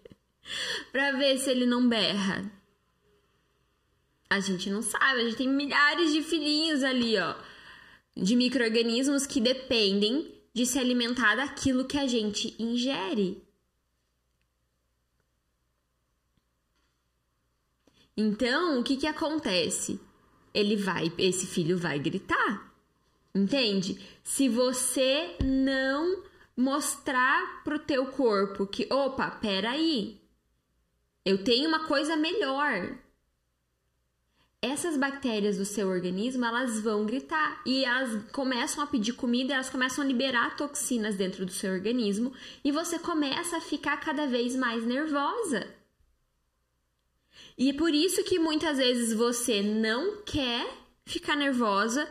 para 0.90 1.12
ver 1.12 1.38
se 1.38 1.50
ele 1.50 1.66
não 1.66 1.86
berra. 1.86 2.50
A 4.32 4.40
gente 4.40 4.70
não 4.70 4.80
sabe, 4.80 5.20
a 5.20 5.24
gente 5.24 5.36
tem 5.36 5.46
milhares 5.46 6.10
de 6.10 6.22
filhinhos 6.22 6.82
ali, 6.82 7.18
ó, 7.18 7.34
de 8.16 8.34
micro-organismos 8.34 9.26
que 9.26 9.38
dependem 9.38 10.34
de 10.54 10.64
se 10.64 10.78
alimentar 10.78 11.34
daquilo 11.34 11.84
que 11.84 11.98
a 11.98 12.06
gente 12.06 12.56
ingere. 12.58 13.46
Então, 18.16 18.80
o 18.80 18.82
que 18.82 18.96
que 18.96 19.06
acontece? 19.06 20.00
Ele 20.54 20.76
vai, 20.76 21.12
esse 21.18 21.46
filho 21.46 21.76
vai 21.76 21.98
gritar. 21.98 22.74
Entende? 23.34 24.00
Se 24.24 24.48
você 24.48 25.36
não 25.44 26.24
mostrar 26.56 27.62
pro 27.64 27.78
teu 27.78 28.06
corpo 28.06 28.66
que, 28.66 28.90
opa, 28.90 29.30
peraí, 29.30 30.18
eu 31.22 31.44
tenho 31.44 31.68
uma 31.68 31.86
coisa 31.86 32.16
melhor 32.16 33.01
essas 34.62 34.96
bactérias 34.96 35.58
do 35.58 35.64
seu 35.64 35.88
organismo 35.88 36.44
elas 36.44 36.80
vão 36.80 37.04
gritar 37.04 37.60
e 37.66 37.84
elas 37.84 38.22
começam 38.30 38.82
a 38.82 38.86
pedir 38.86 39.12
comida, 39.14 39.54
elas 39.54 39.68
começam 39.68 40.04
a 40.04 40.06
liberar 40.06 40.56
toxinas 40.56 41.16
dentro 41.16 41.44
do 41.44 41.50
seu 41.50 41.72
organismo 41.72 42.32
e 42.64 42.70
você 42.70 42.96
começa 42.96 43.56
a 43.56 43.60
ficar 43.60 43.96
cada 43.96 44.24
vez 44.28 44.54
mais 44.54 44.86
nervosa. 44.86 45.66
E 47.58 47.70
é 47.70 47.72
por 47.72 47.92
isso 47.92 48.22
que 48.22 48.38
muitas 48.38 48.78
vezes 48.78 49.12
você 49.12 49.62
não 49.62 50.22
quer 50.22 50.64
ficar 51.04 51.36
nervosa. 51.36 52.08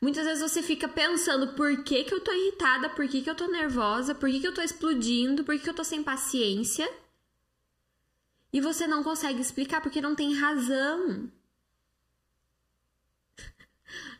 Muitas 0.00 0.24
vezes 0.24 0.42
você 0.42 0.60
fica 0.60 0.88
pensando 0.88 1.54
por 1.54 1.84
que, 1.84 2.04
que 2.04 2.12
eu 2.12 2.20
tô 2.20 2.32
irritada, 2.32 2.90
por 2.90 3.06
que, 3.08 3.22
que 3.22 3.30
eu 3.30 3.34
tô 3.34 3.46
nervosa, 3.46 4.14
por 4.14 4.28
que, 4.28 4.40
que 4.40 4.46
eu 4.46 4.54
tô 4.54 4.60
explodindo, 4.60 5.44
por 5.44 5.54
que, 5.54 5.62
que 5.62 5.70
eu 5.70 5.74
tô 5.74 5.84
sem 5.84 6.02
paciência. 6.02 6.88
E 8.52 8.60
você 8.60 8.86
não 8.86 9.02
consegue 9.02 9.40
explicar 9.40 9.80
porque 9.80 10.00
não 10.00 10.14
tem 10.14 10.34
razão. 10.34 11.30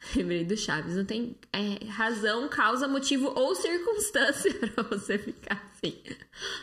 Lembrei 0.17 0.45
do 0.45 0.57
Chaves. 0.57 0.97
Não 0.97 1.05
tem 1.05 1.37
é, 1.53 1.85
razão, 1.87 2.49
causa, 2.49 2.89
motivo 2.89 3.33
ou 3.37 3.55
circunstância 3.55 4.53
para 4.75 4.83
você 4.85 5.19
ficar 5.19 5.71
assim. 5.73 5.97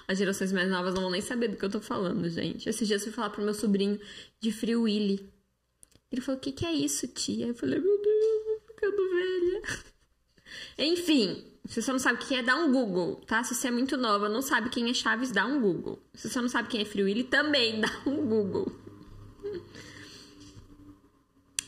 As 0.08 0.17
gerações 0.17 0.51
mais 0.51 0.69
novas 0.69 0.93
não 0.93 1.01
vão 1.01 1.12
nem 1.12 1.22
saber 1.22 1.50
do 1.50 1.58
que 1.58 1.65
eu 1.65 1.69
tô 1.69 1.81
falando, 1.81 2.27
gente. 2.29 2.67
Esses 2.67 2.88
dias 2.88 3.01
eu 3.01 3.08
fui 3.08 3.15
falar 3.15 3.29
pro 3.29 3.43
meu 3.43 3.53
sobrinho 3.53 4.00
de 4.39 4.51
Free 4.51 4.75
Willy. 4.75 5.31
Ele 6.12 6.22
falou: 6.22 6.38
O 6.38 6.41
que, 6.41 6.51
que 6.51 6.65
é 6.65 6.74
isso, 6.74 7.08
tia? 7.08 7.48
Eu 7.48 7.55
falei: 7.55 7.79
Meu 7.79 8.01
Deus, 8.01 8.46
tô 8.46 8.74
ficando 8.74 9.10
velha. 9.10 9.62
Enfim, 10.77 11.43
se 11.65 11.81
você 11.81 11.91
não 11.91 12.00
sabe 12.00 12.22
o 12.22 12.25
que 12.25 12.36
é, 12.36 12.41
dá 12.41 12.55
um 12.55 12.72
Google, 12.72 13.15
tá? 13.27 13.43
Se 13.43 13.53
você 13.53 13.67
é 13.67 13.72
muito 13.72 13.96
nova, 13.96 14.27
não 14.27 14.41
sabe 14.41 14.69
quem 14.69 14.89
é 14.89 14.93
Chaves, 14.93 15.31
dá 15.31 15.46
um 15.46 15.62
Google. 15.62 16.01
Se 16.13 16.29
você 16.29 16.41
não 16.41 16.50
sabe 16.50 16.69
quem 16.69 16.81
é 16.81 16.86
Free 16.86 17.03
Willy, 17.03 17.24
também 17.24 17.79
dá 17.79 17.89
um 18.05 18.25
Google. 18.25 18.88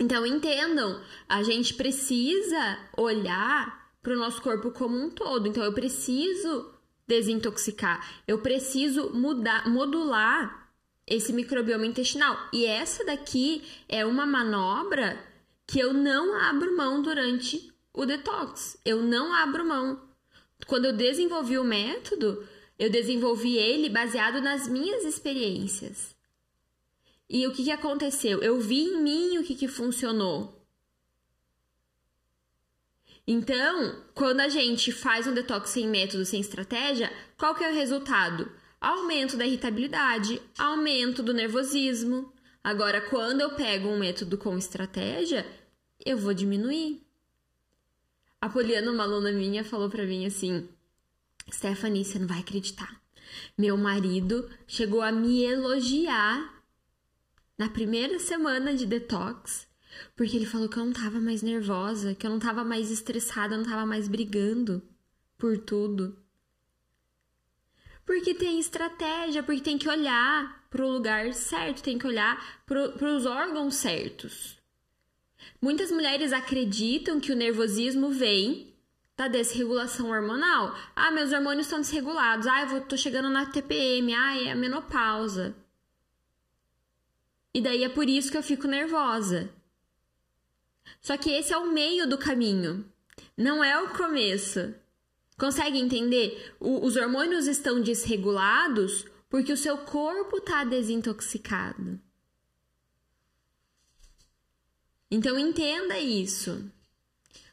Então 0.01 0.25
entendam, 0.25 1.00
a 1.29 1.43
gente 1.43 1.75
precisa 1.75 2.79
olhar 2.98 3.88
para 4.01 4.13
o 4.13 4.17
nosso 4.17 4.41
corpo 4.41 4.72
como 4.72 4.98
um 4.98 5.12
todo. 5.12 5.48
Então 5.48 5.63
eu 5.63 5.74
preciso 5.74 6.74
desintoxicar, 7.08 8.03
eu 8.27 8.39
preciso 8.39 9.12
mudar, 9.13 9.70
modular 9.70 10.72
esse 11.05 11.31
microbioma 11.31 11.86
intestinal. 11.86 12.36
E 12.51 12.65
essa 12.65 13.05
daqui 13.05 13.63
é 13.88 14.03
uma 14.03 14.25
manobra 14.25 15.24
que 15.67 15.79
eu 15.79 15.93
não 15.93 16.36
abro 16.36 16.75
mão 16.75 17.03
durante 17.03 17.72
o 17.93 18.03
detox. 18.03 18.79
Eu 18.84 19.03
não 19.03 19.31
abro 19.31 19.67
mão. 19.67 20.01
Quando 20.65 20.86
eu 20.86 20.93
desenvolvi 20.93 21.60
o 21.60 21.63
método, 21.63 22.43
eu 22.79 22.89
desenvolvi 22.89 23.55
ele 23.55 23.88
baseado 23.88 24.41
nas 24.41 24.67
minhas 24.67 25.03
experiências. 25.03 26.15
E 27.34 27.48
o 27.48 27.54
que, 27.54 27.64
que 27.64 27.72
aconteceu? 27.72 28.42
Eu 28.42 28.60
vi 28.60 28.82
em 28.82 29.02
mim 29.02 29.38
o 29.38 29.44
que, 29.44 29.56
que 29.56 29.70
funcionou. 29.70 30.62
Então, 33.26 34.04
quando 34.14 34.42
a 34.42 34.50
gente 34.50 34.92
faz 34.92 35.26
um 35.28 35.34
detox 35.34 35.70
sem 35.70 35.88
método, 35.88 36.26
sem 36.26 36.42
estratégia, 36.42 37.10
qual 37.38 37.56
que 37.56 37.64
é 37.64 37.72
o 37.72 37.74
resultado? 37.74 38.52
Aumento 38.82 39.38
da 39.38 39.46
irritabilidade, 39.46 40.42
aumento 40.58 41.24
do 41.24 41.34
nervosismo. 41.34 42.34
Agora, 42.62 43.00
quando 43.00 43.40
eu 43.40 43.56
pego 43.56 43.88
um 43.88 44.00
método 44.00 44.38
com 44.38 44.58
estratégia, 44.58 45.46
eu 46.06 46.18
vou 46.18 46.34
diminuir. 46.34 47.02
A 48.42 48.50
Poliana, 48.50 48.92
uma 48.92 49.04
aluna 49.04 49.32
minha, 49.32 49.64
falou 49.64 49.90
para 49.90 50.06
mim 50.06 50.26
assim: 50.26 50.68
Stephanie, 51.50 52.04
você 52.04 52.20
não 52.20 52.28
vai 52.28 52.40
acreditar. 52.40 53.02
Meu 53.58 53.78
marido 53.78 54.50
chegou 54.68 55.02
a 55.02 55.14
me 55.14 55.46
elogiar 55.46 56.61
na 57.62 57.70
primeira 57.70 58.18
semana 58.18 58.74
de 58.74 58.88
detox, 58.88 59.68
porque 60.15 60.36
ele 60.36 60.48
falou 60.48 60.68
que 60.68 60.80
eu 60.80 60.84
não 60.84 60.91
tava 60.91 61.22
mais 61.22 61.44
nervosa, 61.44 62.15
que 62.15 62.25
eu 62.25 62.32
não 62.32 62.39
tava 62.39 62.63
mais 62.63 62.89
estressada, 62.89 63.53
eu 63.53 63.60
não 63.60 63.70
tava 63.70 63.86
mais 63.86 64.08
brigando 64.08 64.82
por 65.38 65.60
tudo. 65.60 66.18
Porque 68.03 68.34
tem 68.34 68.60
estratégia, 68.60 69.44
porque 69.44 69.62
tem 69.62 69.77
que 69.77 69.88
olhar 69.88 70.65
para 70.72 70.84
o 70.84 70.89
lugar 70.89 71.32
certo, 71.36 71.84
tem 71.84 72.00
que 72.00 72.08
olhar 72.08 72.63
para 72.65 73.15
os 73.15 73.27
órgãos 73.27 73.75
certos. 73.75 74.58
Muitas 75.62 75.91
mulheres 75.91 76.34
acreditam 76.34 77.20
que 77.20 77.32
o 77.32 77.36
nervosismo 77.36 78.10
vem 78.10 78.74
da 79.15 79.27
desregulação 79.27 80.10
hormonal. 80.10 80.75
Ah, 80.96 81.12
meus 81.12 81.32
hormônios 81.32 81.68
estão 81.68 81.80
desregulados. 81.80 82.48
Ah, 82.48 82.63
eu 82.63 82.82
tô 82.88 82.98
chegando 82.98 83.30
na 83.30 83.46
TPM. 83.46 84.15
Ah, 84.15 84.41
é 84.41 84.51
a 84.51 84.56
menopausa. 84.56 85.61
E 87.53 87.62
daí 87.62 87.84
é 87.84 87.89
por 87.89 88.08
isso 88.08 88.31
que 88.31 88.38
eu 88.38 88.43
fico 88.43 88.67
nervosa. 88.67 89.50
Só 91.01 91.17
que 91.17 91.31
esse 91.31 91.53
é 91.53 91.58
o 91.58 91.72
meio 91.72 92.08
do 92.08 92.17
caminho, 92.17 92.86
não 93.36 93.63
é 93.63 93.79
o 93.81 93.89
começo. 93.89 94.74
Consegue 95.38 95.79
entender? 95.79 96.55
O, 96.60 96.86
os 96.86 96.96
hormônios 96.96 97.48
estão 97.48 97.81
desregulados 97.81 99.05
porque 99.29 99.51
o 99.51 99.58
seu 99.58 99.77
corpo 99.79 100.38
está 100.38 100.63
desintoxicado. 100.63 102.00
Então 105.10 105.38
entenda 105.38 105.98
isso. 106.00 106.72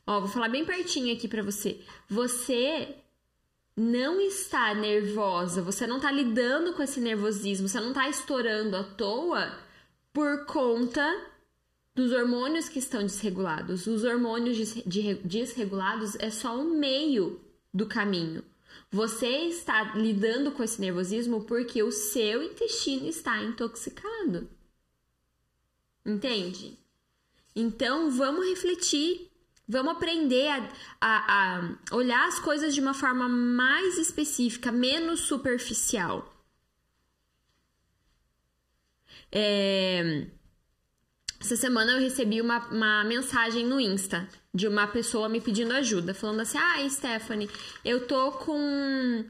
Ó, 0.06 0.20
vou 0.20 0.28
falar 0.28 0.48
bem 0.48 0.64
pertinho 0.64 1.14
aqui 1.14 1.26
para 1.26 1.42
você. 1.42 1.80
Você 2.08 2.94
não 3.76 4.20
está 4.20 4.74
nervosa, 4.74 5.62
você 5.62 5.86
não 5.86 5.96
está 5.96 6.10
lidando 6.10 6.72
com 6.74 6.82
esse 6.82 7.00
nervosismo, 7.00 7.68
você 7.68 7.80
não 7.80 7.90
está 7.90 8.08
estourando 8.08 8.76
à 8.76 8.82
toa 8.82 9.56
por 10.18 10.46
conta 10.46 11.30
dos 11.94 12.10
hormônios 12.10 12.68
que 12.68 12.80
estão 12.80 13.02
desregulados. 13.02 13.86
Os 13.86 14.02
hormônios 14.02 14.74
desregulados 15.22 16.16
é 16.16 16.28
só 16.28 16.58
o 16.58 16.64
meio 16.64 17.40
do 17.72 17.86
caminho. 17.86 18.42
Você 18.90 19.28
está 19.28 19.94
lidando 19.94 20.50
com 20.50 20.64
esse 20.64 20.80
nervosismo 20.80 21.44
porque 21.44 21.84
o 21.84 21.92
seu 21.92 22.42
intestino 22.42 23.06
está 23.06 23.40
intoxicado. 23.40 24.50
Entende? 26.04 26.76
Então 27.54 28.10
vamos 28.10 28.44
refletir, 28.48 29.30
vamos 29.68 29.92
aprender 29.92 30.48
a, 30.48 30.68
a, 31.00 31.58
a 31.60 31.94
olhar 31.94 32.26
as 32.26 32.40
coisas 32.40 32.74
de 32.74 32.80
uma 32.80 32.92
forma 32.92 33.28
mais 33.28 33.96
específica, 33.98 34.72
menos 34.72 35.20
superficial. 35.20 36.37
É... 39.30 40.26
Essa 41.40 41.54
semana 41.54 41.92
eu 41.92 42.00
recebi 42.00 42.40
uma, 42.40 42.58
uma 42.68 43.04
mensagem 43.04 43.64
no 43.64 43.80
Insta 43.80 44.28
de 44.52 44.66
uma 44.66 44.88
pessoa 44.88 45.28
me 45.28 45.40
pedindo 45.40 45.72
ajuda, 45.72 46.12
falando 46.12 46.40
assim: 46.40 46.58
Ah, 46.58 46.88
Stephanie, 46.88 47.48
eu 47.84 48.06
tô 48.06 48.32
com 48.32 49.24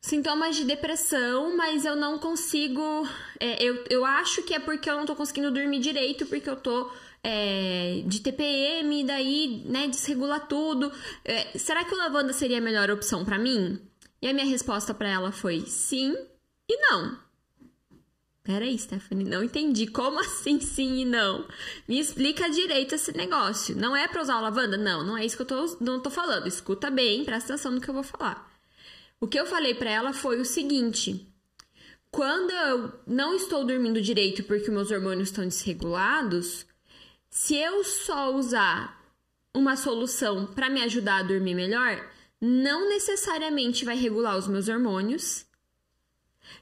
sintomas 0.00 0.56
de 0.56 0.64
depressão, 0.64 1.56
mas 1.56 1.84
eu 1.84 1.94
não 1.96 2.18
consigo. 2.18 3.06
É, 3.38 3.62
eu, 3.62 3.84
eu 3.90 4.04
acho 4.04 4.42
que 4.42 4.54
é 4.54 4.58
porque 4.58 4.88
eu 4.88 4.96
não 4.96 5.06
tô 5.06 5.14
conseguindo 5.14 5.50
dormir 5.50 5.80
direito, 5.80 6.24
porque 6.26 6.48
eu 6.48 6.56
tô 6.56 6.90
é, 7.22 8.02
de 8.06 8.20
TPM, 8.20 9.02
daí, 9.04 9.62
né, 9.66 9.88
desregula 9.88 10.38
tudo. 10.38 10.92
É, 11.24 11.58
será 11.58 11.84
que 11.84 11.94
o 11.94 11.98
lavanda 11.98 12.32
seria 12.34 12.58
a 12.58 12.60
melhor 12.60 12.90
opção 12.90 13.24
para 13.24 13.38
mim? 13.38 13.80
E 14.20 14.28
a 14.28 14.32
minha 14.32 14.46
resposta 14.46 14.92
para 14.92 15.08
ela 15.08 15.32
foi 15.32 15.60
sim 15.66 16.14
e 16.68 16.76
não. 16.76 17.18
Peraí, 18.44 18.78
Stephanie, 18.78 19.26
não 19.26 19.42
entendi. 19.42 19.86
Como 19.86 20.20
assim 20.20 20.60
sim 20.60 21.00
e 21.00 21.04
não? 21.06 21.48
Me 21.88 21.98
explica 21.98 22.48
direito 22.50 22.94
esse 22.94 23.16
negócio. 23.16 23.74
Não 23.74 23.96
é 23.96 24.06
pra 24.06 24.20
usar 24.20 24.38
lavanda? 24.40 24.76
Não, 24.76 25.02
não 25.02 25.16
é 25.16 25.24
isso 25.24 25.36
que 25.36 25.42
eu 25.42 25.46
tô, 25.46 25.78
não 25.80 25.98
tô 26.00 26.10
falando. 26.10 26.46
Escuta 26.46 26.90
bem, 26.90 27.24
presta 27.24 27.54
atenção 27.54 27.72
no 27.72 27.80
que 27.80 27.88
eu 27.88 27.94
vou 27.94 28.02
falar. 28.02 28.52
O 29.18 29.26
que 29.26 29.40
eu 29.40 29.46
falei 29.46 29.74
para 29.74 29.90
ela 29.90 30.12
foi 30.12 30.38
o 30.38 30.44
seguinte: 30.44 31.26
quando 32.10 32.50
eu 32.50 32.92
não 33.06 33.34
estou 33.34 33.64
dormindo 33.64 34.02
direito 34.02 34.44
porque 34.44 34.70
meus 34.70 34.90
hormônios 34.90 35.30
estão 35.30 35.44
desregulados, 35.44 36.66
se 37.30 37.56
eu 37.56 37.82
só 37.82 38.34
usar 38.34 39.02
uma 39.54 39.74
solução 39.76 40.46
para 40.46 40.68
me 40.68 40.82
ajudar 40.82 41.20
a 41.20 41.22
dormir 41.22 41.54
melhor, 41.54 42.06
não 42.38 42.90
necessariamente 42.90 43.86
vai 43.86 43.96
regular 43.96 44.36
os 44.36 44.46
meus 44.46 44.68
hormônios 44.68 45.46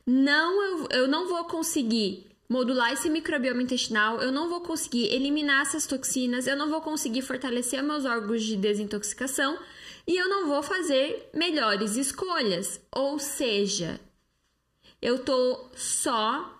não 0.07 0.62
eu, 0.62 0.88
eu 0.90 1.09
não 1.09 1.29
vou 1.29 1.45
conseguir 1.45 2.27
modular 2.49 2.92
esse 2.92 3.09
microbioma 3.09 3.62
intestinal, 3.62 4.21
eu 4.21 4.31
não 4.31 4.49
vou 4.49 4.61
conseguir 4.61 5.07
eliminar 5.07 5.62
essas 5.62 5.87
toxinas, 5.87 6.47
eu 6.47 6.57
não 6.57 6.68
vou 6.68 6.83
conseguir 6.83 7.23
fortalecer 7.23 7.83
meus 7.83 8.05
órgãos 8.05 8.42
de 8.42 8.57
desintoxicação 8.57 9.59
e 10.07 10.16
eu 10.16 10.29
não 10.29 10.47
vou 10.47 10.62
fazer 10.62 11.31
melhores 11.33 11.97
escolhas. 11.97 12.81
Ou 12.95 13.18
seja, 13.18 13.99
eu 15.01 15.25
tô 15.25 15.71
só 15.75 16.59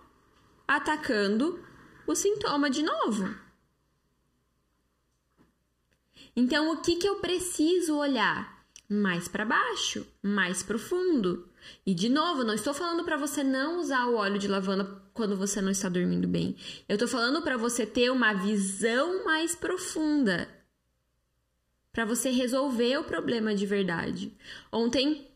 atacando 0.67 1.63
o 2.07 2.15
sintoma 2.15 2.69
de 2.69 2.81
novo. 2.81 3.35
Então, 6.35 6.71
o 6.71 6.81
que, 6.81 6.95
que 6.95 7.07
eu 7.07 7.17
preciso 7.17 7.95
olhar? 7.95 8.65
Mais 8.89 9.27
para 9.27 9.45
baixo, 9.45 10.07
mais 10.21 10.63
profundo. 10.63 11.47
E 11.85 11.93
de 11.93 12.09
novo, 12.09 12.43
não 12.43 12.53
estou 12.53 12.73
falando 12.73 13.03
para 13.03 13.17
você 13.17 13.43
não 13.43 13.79
usar 13.79 14.07
o 14.07 14.15
óleo 14.15 14.39
de 14.39 14.47
lavanda 14.47 15.01
quando 15.13 15.35
você 15.35 15.61
não 15.61 15.71
está 15.71 15.89
dormindo 15.89 16.27
bem. 16.27 16.55
Eu 16.87 16.95
estou 16.95 17.07
falando 17.07 17.41
para 17.41 17.57
você 17.57 17.85
ter 17.85 18.11
uma 18.11 18.33
visão 18.33 19.23
mais 19.25 19.55
profunda. 19.55 20.47
Para 21.91 22.05
você 22.05 22.29
resolver 22.29 22.97
o 22.97 23.03
problema 23.03 23.53
de 23.53 23.65
verdade. 23.65 24.35
Ontem 24.71 25.27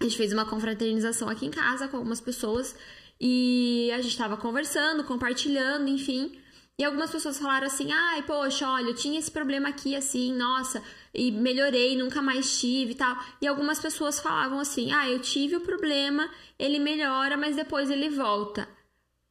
a 0.00 0.04
gente 0.04 0.16
fez 0.16 0.32
uma 0.32 0.46
confraternização 0.46 1.28
aqui 1.28 1.46
em 1.46 1.50
casa 1.50 1.88
com 1.88 1.96
algumas 1.96 2.20
pessoas 2.20 2.74
e 3.20 3.90
a 3.92 4.00
gente 4.00 4.12
estava 4.12 4.36
conversando, 4.36 5.04
compartilhando, 5.04 5.88
enfim. 5.88 6.38
E 6.78 6.84
algumas 6.84 7.10
pessoas 7.10 7.38
falaram 7.38 7.66
assim: 7.66 7.90
ai, 7.90 8.22
poxa, 8.22 8.68
olha, 8.68 8.90
eu 8.90 8.94
tinha 8.94 9.18
esse 9.18 9.30
problema 9.30 9.68
aqui, 9.68 9.96
assim, 9.96 10.32
nossa, 10.32 10.80
e 11.12 11.32
melhorei, 11.32 11.96
nunca 11.96 12.22
mais 12.22 12.60
tive 12.60 12.92
e 12.92 12.94
tal. 12.94 13.16
E 13.42 13.46
algumas 13.48 13.80
pessoas 13.80 14.20
falavam 14.20 14.60
assim: 14.60 14.92
ah, 14.92 15.10
eu 15.10 15.18
tive 15.18 15.56
o 15.56 15.60
problema, 15.60 16.30
ele 16.56 16.78
melhora, 16.78 17.36
mas 17.36 17.56
depois 17.56 17.90
ele 17.90 18.08
volta. 18.08 18.68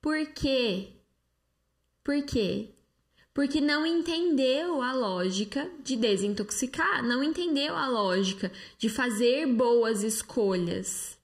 Por 0.02 0.26
quê? 0.34 0.90
Por 2.04 2.22
quê? 2.24 2.70
Porque 3.34 3.62
não 3.62 3.86
entendeu 3.86 4.82
a 4.82 4.92
lógica 4.92 5.70
de 5.84 5.96
desintoxicar, 5.96 7.02
não 7.04 7.24
entendeu 7.24 7.78
a 7.78 7.88
lógica 7.88 8.52
de 8.78 8.90
fazer 8.90 9.46
boas 9.46 10.04
escolhas. 10.04 11.17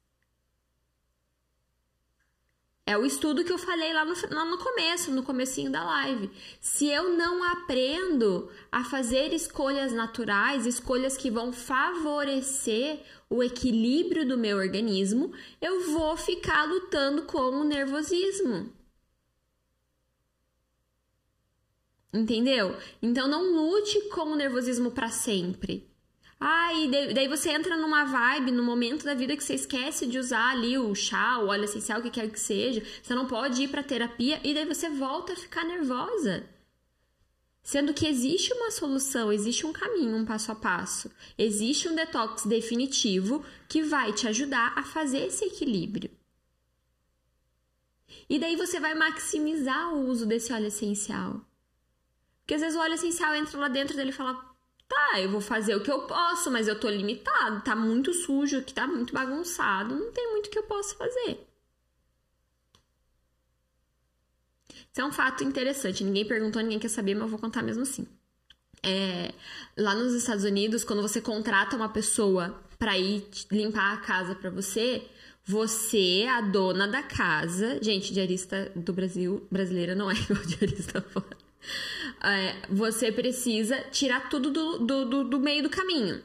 É 2.86 2.98
o 2.98 3.06
estudo 3.06 3.46
que 3.46 3.54
eu 3.54 3.58
falei 3.58 3.94
lá 3.94 4.04
no, 4.04 4.14
lá 4.30 4.44
no 4.44 4.58
começo, 4.58 5.10
no 5.10 5.24
comecinho 5.24 5.72
da 5.72 5.84
live. 5.86 6.30
Se 6.60 6.88
eu 6.88 7.16
não 7.16 7.42
aprendo 7.42 8.52
a 8.70 8.84
fazer 8.84 9.32
escolhas 9.34 9.94
naturais, 9.94 10.66
escolhas 10.66 11.16
que 11.16 11.32
vão 11.32 11.54
favorecer 11.54 13.00
o 13.30 13.42
equilíbrio 13.42 14.28
do 14.28 14.38
meu 14.38 14.58
organismo, 14.58 15.32
eu 15.62 15.92
vou 15.92 16.18
ficar 16.18 16.66
lutando 16.66 17.24
com 17.24 17.38
o 17.38 17.64
nervosismo. 17.64 18.70
Entendeu? 22.14 22.78
Então 23.02 23.30
não 23.30 23.56
lute 23.56 24.10
com 24.10 24.34
o 24.34 24.36
nervosismo 24.36 24.92
para 24.92 25.10
sempre. 25.10 25.90
Ah, 26.46 26.74
e 26.74 27.14
daí 27.14 27.26
você 27.30 27.52
entra 27.52 27.78
numa 27.78 28.04
vibe, 28.04 28.52
no 28.52 28.64
momento 28.64 29.06
da 29.06 29.14
vida 29.14 29.38
que 29.38 29.42
você 29.42 29.54
esquece 29.54 30.06
de 30.06 30.20
usar 30.20 30.50
ali 30.50 30.78
o 30.78 30.94
chá, 30.94 31.40
o 31.40 31.48
óleo 31.48 31.64
essencial, 31.64 32.02
o 32.02 32.04
que 32.04 32.10
quer 32.10 32.30
que 32.30 32.38
seja. 32.38 32.84
Você 33.02 33.16
não 33.16 33.26
pode 33.26 33.64
ir 33.64 33.70
para 33.70 33.82
terapia 33.82 34.42
e 34.44 34.54
daí 34.54 34.66
você 34.66 34.90
volta 34.90 35.32
a 35.32 35.38
ficar 35.38 35.64
nervosa. 35.64 36.44
Sendo 37.64 37.94
que 37.94 38.06
existe 38.06 38.54
uma 38.54 38.72
solução, 38.72 39.32
existe 39.32 39.66
um 39.66 39.72
caminho, 39.72 40.18
um 40.18 40.26
passo 40.26 40.52
a 40.52 40.56
passo. 40.56 41.10
Existe 41.38 41.88
um 41.88 41.96
detox 41.96 42.46
definitivo 42.46 43.42
que 43.70 43.82
vai 43.82 44.12
te 44.12 44.28
ajudar 44.28 44.74
a 44.76 44.84
fazer 44.84 45.28
esse 45.28 45.46
equilíbrio. 45.46 46.12
E 48.30 48.38
daí 48.38 48.58
você 48.58 48.82
vai 48.82 48.94
maximizar 48.94 49.94
o 49.94 50.10
uso 50.10 50.26
desse 50.26 50.52
óleo 50.52 50.68
essencial. 50.68 51.40
Porque 52.42 52.56
às 52.56 52.60
vezes 52.60 52.76
o 52.76 52.82
óleo 52.82 52.96
essencial 52.96 53.34
entra 53.34 53.58
lá 53.58 53.70
dentro 53.70 53.96
dele 53.96 54.10
e 54.10 54.14
fala: 54.14 54.53
Tá, 54.88 55.20
eu 55.20 55.30
vou 55.32 55.42
fazer 55.42 55.76
o 55.76 55.82
que 55.82 55.92
eu 55.92 56.02
posso, 56.08 56.52
mas 56.52 56.68
eu 56.68 56.80
tô 56.80 56.90
limitado, 56.90 57.62
tá 57.64 57.76
muito 57.76 58.14
sujo, 58.14 58.64
que 58.64 58.74
tá 58.74 58.86
muito 58.88 59.14
bagunçado, 59.14 59.96
não 59.96 60.12
tem 60.12 60.32
muito 60.32 60.50
que 60.50 60.60
eu 60.60 60.64
possa 60.64 60.96
fazer. 60.96 61.48
Isso 64.94 65.02
é 65.02 65.06
um 65.06 65.12
fato 65.12 65.44
interessante. 65.44 66.04
Ninguém 66.04 66.26
perguntou, 66.26 66.62
ninguém 66.62 66.80
quer 66.80 66.90
saber, 66.90 67.16
mas 67.16 67.24
eu 67.24 67.30
vou 67.30 67.40
contar 67.40 67.64
mesmo 67.64 67.82
assim. 67.84 68.08
É, 68.84 69.34
lá 69.78 69.96
nos 69.96 70.14
Estados 70.14 70.44
Unidos, 70.44 70.84
quando 70.84 71.02
você 71.02 71.20
contrata 71.22 71.76
uma 71.76 71.90
pessoa 71.90 72.62
para 72.78 72.98
ir 72.98 73.26
limpar 73.52 73.94
a 73.94 73.98
casa 73.98 74.36
para 74.36 74.50
você, 74.50 75.08
você, 75.46 76.26
a 76.30 76.42
dona 76.42 76.88
da 76.88 77.02
casa, 77.02 77.80
gente, 77.82 78.14
diarista 78.14 78.72
do 78.76 78.94
Brasil, 78.94 79.48
brasileira 79.50 79.96
não 79.96 80.12
é 80.12 80.14
igual 80.14 80.42
diarista 80.46 81.02
fora. 81.02 81.43
É, 82.26 82.56
você 82.70 83.12
precisa 83.12 83.82
tirar 83.92 84.30
tudo 84.30 84.50
do, 84.50 84.80
do, 84.80 85.06
do, 85.06 85.24
do, 85.26 85.40
meio 85.40 85.64
do 85.64 85.70
caminho. 85.70 86.24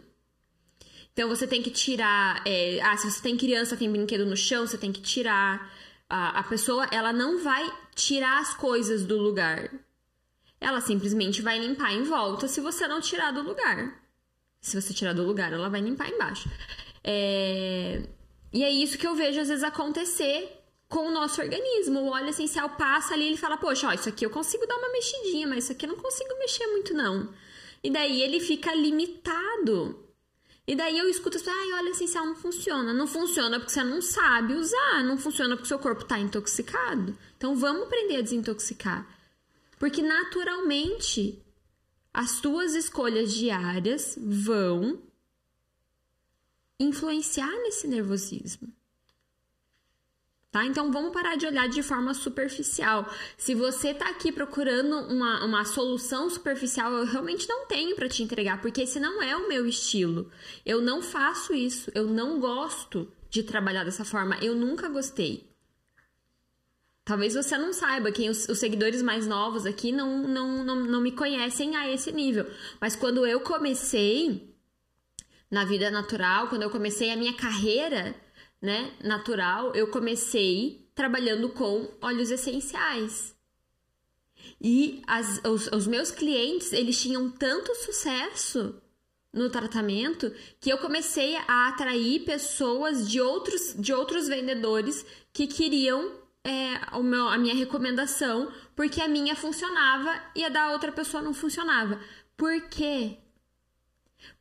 Então 1.12 1.28
você 1.28 1.44
tem 1.44 1.60
que 1.60 1.70
tirar. 1.70 2.40
É, 2.46 2.80
ah, 2.80 2.96
se 2.96 3.10
você 3.10 3.20
tem 3.20 3.36
criança, 3.36 3.76
tem 3.76 3.90
brinquedo 3.90 4.24
no 4.24 4.36
chão, 4.36 4.64
você 4.64 4.78
tem 4.78 4.92
que 4.92 5.00
tirar. 5.00 5.72
A, 6.08 6.38
a 6.38 6.42
pessoa, 6.44 6.86
ela 6.92 7.12
não 7.12 7.42
vai 7.42 7.68
tirar 7.96 8.38
as 8.38 8.54
coisas 8.54 9.04
do 9.04 9.18
lugar. 9.18 9.70
Ela 10.60 10.80
simplesmente 10.80 11.42
vai 11.42 11.58
limpar 11.58 11.92
em 11.92 12.04
volta 12.04 12.46
se 12.46 12.60
você 12.60 12.86
não 12.86 13.00
tirar 13.00 13.32
do 13.32 13.42
lugar. 13.42 14.00
Se 14.60 14.80
você 14.80 14.94
tirar 14.94 15.12
do 15.12 15.24
lugar, 15.24 15.52
ela 15.52 15.68
vai 15.68 15.80
limpar 15.80 16.08
embaixo. 16.08 16.48
É... 17.02 18.02
E 18.52 18.62
é 18.62 18.70
isso 18.70 18.96
que 18.98 19.06
eu 19.06 19.14
vejo 19.14 19.40
às 19.40 19.48
vezes 19.48 19.64
acontecer 19.64 20.57
com 20.88 21.06
o 21.08 21.10
nosso 21.10 21.40
organismo. 21.40 22.00
O 22.00 22.10
óleo 22.10 22.30
essencial 22.30 22.70
passa 22.70 23.14
ali 23.14 23.26
ele 23.26 23.36
fala: 23.36 23.56
Poxa, 23.56 23.88
ó, 23.88 23.92
isso 23.92 24.08
aqui 24.08 24.24
eu 24.24 24.30
consigo 24.30 24.66
dar 24.66 24.76
uma 24.76 24.92
mexidinha, 24.92 25.46
mas 25.46 25.64
isso 25.64 25.72
aqui 25.72 25.84
eu 25.86 25.90
não 25.90 25.96
consigo 25.96 26.38
mexer 26.38 26.66
muito, 26.68 26.94
não. 26.94 27.32
E 27.82 27.90
daí 27.90 28.22
ele 28.22 28.40
fica 28.40 28.74
limitado. 28.74 30.04
E 30.66 30.76
daí 30.76 30.98
eu 30.98 31.08
escuto 31.08 31.38
assim, 31.38 31.48
ai, 31.48 31.72
óleo 31.80 31.88
essencial 31.92 32.26
não 32.26 32.34
funciona. 32.34 32.92
Não 32.92 33.06
funciona 33.06 33.58
porque 33.58 33.72
você 33.72 33.82
não 33.82 34.02
sabe 34.02 34.52
usar, 34.52 35.02
não 35.02 35.16
funciona 35.16 35.56
porque 35.56 35.68
seu 35.68 35.78
corpo 35.78 36.02
está 36.02 36.18
intoxicado. 36.18 37.16
Então 37.38 37.56
vamos 37.56 37.84
aprender 37.84 38.16
a 38.16 38.20
desintoxicar. 38.20 39.08
Porque 39.78 40.02
naturalmente 40.02 41.42
as 42.12 42.40
tuas 42.40 42.74
escolhas 42.74 43.32
diárias 43.32 44.18
vão 44.20 45.00
influenciar 46.78 47.50
nesse 47.62 47.86
nervosismo. 47.86 48.70
Tá? 50.50 50.64
Então 50.64 50.90
vamos 50.90 51.12
parar 51.12 51.36
de 51.36 51.46
olhar 51.46 51.68
de 51.68 51.82
forma 51.82 52.14
superficial. 52.14 53.06
Se 53.36 53.54
você 53.54 53.92
tá 53.92 54.08
aqui 54.08 54.32
procurando 54.32 54.96
uma, 55.12 55.44
uma 55.44 55.64
solução 55.64 56.30
superficial, 56.30 56.90
eu 56.92 57.04
realmente 57.04 57.46
não 57.46 57.66
tenho 57.66 57.94
para 57.94 58.08
te 58.08 58.22
entregar, 58.22 58.60
porque 58.62 58.82
esse 58.82 58.98
não 58.98 59.22
é 59.22 59.36
o 59.36 59.46
meu 59.46 59.66
estilo. 59.66 60.30
Eu 60.64 60.80
não 60.80 61.02
faço 61.02 61.52
isso, 61.52 61.90
eu 61.94 62.06
não 62.06 62.40
gosto 62.40 63.12
de 63.28 63.42
trabalhar 63.42 63.84
dessa 63.84 64.06
forma, 64.06 64.38
eu 64.40 64.54
nunca 64.54 64.88
gostei. 64.88 65.46
Talvez 67.04 67.34
você 67.34 67.56
não 67.58 67.72
saiba, 67.72 68.12
quem 68.12 68.30
os, 68.30 68.48
os, 68.48 68.58
seguidores 68.58 69.02
mais 69.02 69.26
novos 69.26 69.66
aqui 69.66 69.92
não, 69.92 70.26
não, 70.28 70.64
não, 70.64 70.76
não 70.76 71.00
me 71.00 71.12
conhecem 71.12 71.76
a 71.76 71.90
esse 71.90 72.10
nível. 72.12 72.46
Mas 72.80 72.96
quando 72.96 73.26
eu 73.26 73.40
comecei 73.40 74.54
na 75.50 75.64
vida 75.64 75.90
natural, 75.90 76.48
quando 76.48 76.62
eu 76.62 76.70
comecei 76.70 77.10
a 77.10 77.16
minha 77.16 77.32
carreira, 77.32 78.14
né, 78.60 78.92
natural, 79.02 79.74
eu 79.74 79.88
comecei 79.88 80.88
trabalhando 80.94 81.48
com 81.50 81.88
óleos 82.00 82.30
essenciais. 82.30 83.36
E 84.60 85.02
as, 85.06 85.40
os, 85.44 85.68
os 85.68 85.86
meus 85.86 86.10
clientes, 86.10 86.72
eles 86.72 87.00
tinham 87.00 87.30
tanto 87.30 87.74
sucesso 87.76 88.80
no 89.32 89.50
tratamento 89.50 90.32
que 90.60 90.70
eu 90.70 90.78
comecei 90.78 91.36
a 91.46 91.68
atrair 91.68 92.24
pessoas 92.24 93.08
de 93.08 93.20
outros, 93.20 93.74
de 93.78 93.92
outros 93.92 94.26
vendedores 94.26 95.04
que 95.32 95.46
queriam 95.46 96.12
é, 96.42 96.96
o 96.96 97.02
meu, 97.02 97.28
a 97.28 97.36
minha 97.36 97.54
recomendação 97.54 98.50
porque 98.74 99.00
a 99.00 99.08
minha 99.08 99.36
funcionava 99.36 100.20
e 100.34 100.44
a 100.44 100.48
da 100.48 100.72
outra 100.72 100.90
pessoa 100.90 101.22
não 101.22 101.34
funcionava. 101.34 102.00
Por 102.36 102.68
quê? 102.68 103.18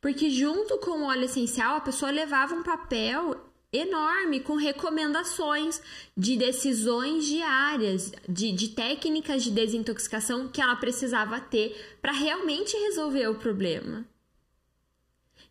Porque 0.00 0.30
junto 0.30 0.78
com 0.78 1.02
o 1.02 1.06
óleo 1.06 1.24
essencial, 1.24 1.76
a 1.76 1.80
pessoa 1.80 2.10
levava 2.10 2.54
um 2.54 2.62
papel 2.62 3.47
enorme 3.72 4.40
com 4.40 4.56
recomendações 4.56 5.80
de 6.16 6.36
decisões 6.36 7.26
diárias, 7.26 8.12
de, 8.28 8.50
de 8.52 8.68
técnicas 8.68 9.44
de 9.44 9.50
desintoxicação 9.50 10.48
que 10.48 10.60
ela 10.60 10.76
precisava 10.76 11.40
ter 11.40 11.98
para 12.00 12.12
realmente 12.12 12.76
resolver 12.76 13.28
o 13.28 13.38
problema. 13.38 14.06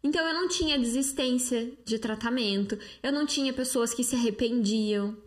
Então 0.04 0.26
eu 0.28 0.34
não 0.34 0.48
tinha 0.48 0.80
desistência 0.80 1.72
de 1.84 2.00
tratamento, 2.00 2.78
eu 3.04 3.12
não 3.12 3.26
tinha 3.26 3.54
pessoas 3.54 3.94
que 3.94 4.04
se 4.04 4.16
arrependiam, 4.16 5.18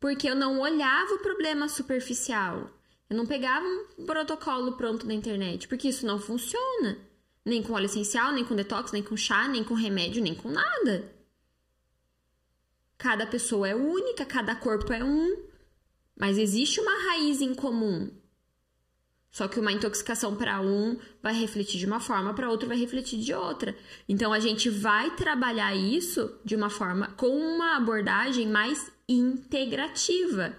porque 0.00 0.28
eu 0.28 0.36
não 0.36 0.60
olhava 0.60 1.14
o 1.14 1.22
problema 1.22 1.68
superficial. 1.68 2.70
Eu 3.10 3.16
não 3.16 3.26
pegava 3.26 3.66
um 3.98 4.04
protocolo 4.04 4.76
pronto 4.76 5.06
na 5.06 5.14
internet, 5.14 5.66
porque 5.66 5.88
isso 5.88 6.06
não 6.06 6.18
funciona. 6.18 7.07
Nem 7.48 7.62
com 7.62 7.72
óleo 7.72 7.86
essencial, 7.86 8.30
nem 8.32 8.44
com 8.44 8.54
detox, 8.54 8.92
nem 8.92 9.02
com 9.02 9.16
chá, 9.16 9.48
nem 9.48 9.64
com 9.64 9.72
remédio, 9.72 10.22
nem 10.22 10.34
com 10.34 10.50
nada. 10.50 11.10
Cada 12.98 13.26
pessoa 13.26 13.66
é 13.66 13.74
única, 13.74 14.26
cada 14.26 14.54
corpo 14.54 14.92
é 14.92 15.02
um. 15.02 15.48
Mas 16.14 16.36
existe 16.36 16.78
uma 16.78 17.08
raiz 17.08 17.40
em 17.40 17.54
comum. 17.54 18.10
Só 19.30 19.48
que 19.48 19.58
uma 19.58 19.72
intoxicação 19.72 20.36
para 20.36 20.60
um 20.60 20.98
vai 21.22 21.32
refletir 21.32 21.78
de 21.78 21.86
uma 21.86 22.00
forma, 22.00 22.34
para 22.34 22.50
outro 22.50 22.68
vai 22.68 22.76
refletir 22.76 23.18
de 23.18 23.32
outra. 23.32 23.74
Então 24.06 24.30
a 24.32 24.40
gente 24.40 24.68
vai 24.68 25.14
trabalhar 25.16 25.74
isso 25.74 26.38
de 26.44 26.54
uma 26.54 26.68
forma 26.68 27.08
com 27.12 27.28
uma 27.28 27.76
abordagem 27.76 28.46
mais 28.46 28.92
integrativa 29.08 30.54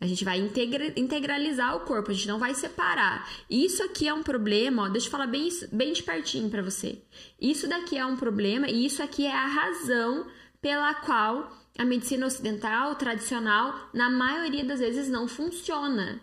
a 0.00 0.06
gente 0.06 0.24
vai 0.24 0.38
integra 0.38 0.92
integralizar 0.96 1.76
o 1.76 1.80
corpo, 1.80 2.10
a 2.10 2.14
gente 2.14 2.28
não 2.28 2.38
vai 2.38 2.54
separar. 2.54 3.28
Isso 3.50 3.82
aqui 3.82 4.06
é 4.06 4.14
um 4.14 4.22
problema, 4.22 4.84
ó, 4.84 4.88
deixa 4.88 5.08
eu 5.08 5.10
falar 5.10 5.26
bem, 5.26 5.48
bem 5.72 5.92
de 5.92 6.02
pertinho 6.02 6.48
para 6.48 6.62
você. 6.62 7.02
Isso 7.40 7.68
daqui 7.68 7.98
é 7.98 8.06
um 8.06 8.16
problema 8.16 8.68
e 8.68 8.86
isso 8.86 9.02
aqui 9.02 9.26
é 9.26 9.34
a 9.34 9.46
razão 9.46 10.26
pela 10.60 10.94
qual 10.94 11.52
a 11.76 11.84
medicina 11.84 12.26
ocidental 12.26 12.94
tradicional, 12.96 13.90
na 13.92 14.10
maioria 14.10 14.64
das 14.64 14.80
vezes, 14.80 15.08
não 15.08 15.26
funciona. 15.26 16.20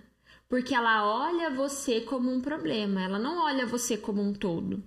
Porque 0.48 0.76
ela 0.76 1.06
olha 1.06 1.50
você 1.50 2.02
como 2.02 2.32
um 2.32 2.42
problema, 2.42 3.02
ela 3.02 3.20
não 3.20 3.44
olha 3.44 3.66
você 3.66 3.98
como 3.98 4.22
um 4.22 4.34
todo. 4.34 4.84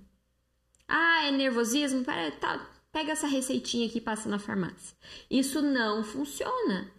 Ah, 0.87 1.27
é 1.27 1.31
nervosismo? 1.31 2.05
Pera, 2.05 2.31
tá, 2.33 2.66
pega 2.92 3.12
essa 3.12 3.27
receitinha 3.27 3.87
aqui 3.87 3.98
e 3.98 4.03
passa 4.03 4.29
na 4.29 4.38
farmácia. 4.38 4.96
Isso 5.31 5.61
não 5.61 6.05
funciona 6.05 6.98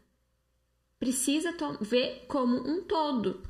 precisa 0.99 1.55
ver 1.81 2.25
como 2.27 2.57
um 2.57 2.83
todo. 2.83 3.41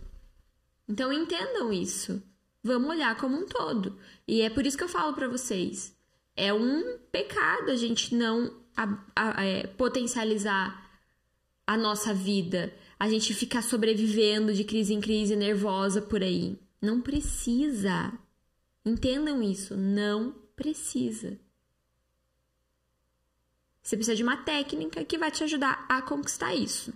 Então 0.87 1.11
entendam 1.11 1.73
isso. 1.73 2.21
Vamos 2.63 2.89
olhar 2.89 3.17
como 3.17 3.37
um 3.37 3.45
todo. 3.45 3.97
E 4.27 4.41
é 4.41 4.49
por 4.49 4.65
isso 4.65 4.77
que 4.77 4.83
eu 4.83 4.89
falo 4.89 5.13
para 5.13 5.27
vocês. 5.27 5.95
É 6.35 6.53
um 6.53 6.97
pecado 7.11 7.71
a 7.71 7.75
gente 7.75 8.15
não 8.15 8.53
a, 8.75 8.97
a, 9.15 9.45
é, 9.45 9.67
potencializar 9.67 10.89
a 11.65 11.77
nossa 11.77 12.13
vida, 12.13 12.73
a 12.99 13.09
gente 13.09 13.33
ficar 13.33 13.61
sobrevivendo 13.61 14.53
de 14.53 14.63
crise 14.63 14.93
em 14.93 15.01
crise 15.01 15.35
nervosa 15.35 16.01
por 16.01 16.23
aí. 16.23 16.57
Não 16.81 17.01
precisa. 17.01 18.13
Entendam 18.85 19.43
isso, 19.43 19.75
não 19.75 20.33
precisa. 20.55 21.39
Você 23.81 23.95
precisa 23.95 24.15
de 24.15 24.23
uma 24.23 24.37
técnica 24.37 25.03
que 25.03 25.17
vai 25.17 25.31
te 25.31 25.43
ajudar 25.43 25.85
a 25.89 26.01
conquistar 26.01 26.53
isso. 26.53 26.93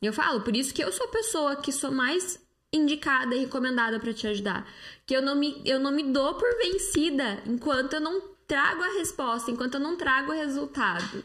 Eu 0.00 0.12
falo, 0.12 0.40
por 0.40 0.56
isso 0.56 0.72
que 0.72 0.82
eu 0.82 0.90
sou 0.92 1.06
a 1.06 1.10
pessoa 1.10 1.56
que 1.56 1.70
sou 1.70 1.92
mais 1.92 2.40
indicada 2.72 3.34
e 3.34 3.40
recomendada 3.40 4.00
para 4.00 4.14
te 4.14 4.26
ajudar. 4.26 4.66
Que 5.04 5.14
eu 5.14 5.22
não, 5.22 5.34
me, 5.34 5.60
eu 5.64 5.78
não 5.78 5.90
me 5.90 6.04
dou 6.04 6.34
por 6.34 6.56
vencida 6.56 7.42
enquanto 7.46 7.94
eu 7.94 8.00
não 8.00 8.34
trago 8.46 8.82
a 8.82 8.94
resposta, 8.94 9.50
enquanto 9.50 9.74
eu 9.74 9.80
não 9.80 9.96
trago 9.96 10.32
o 10.32 10.34
resultado. 10.34 11.24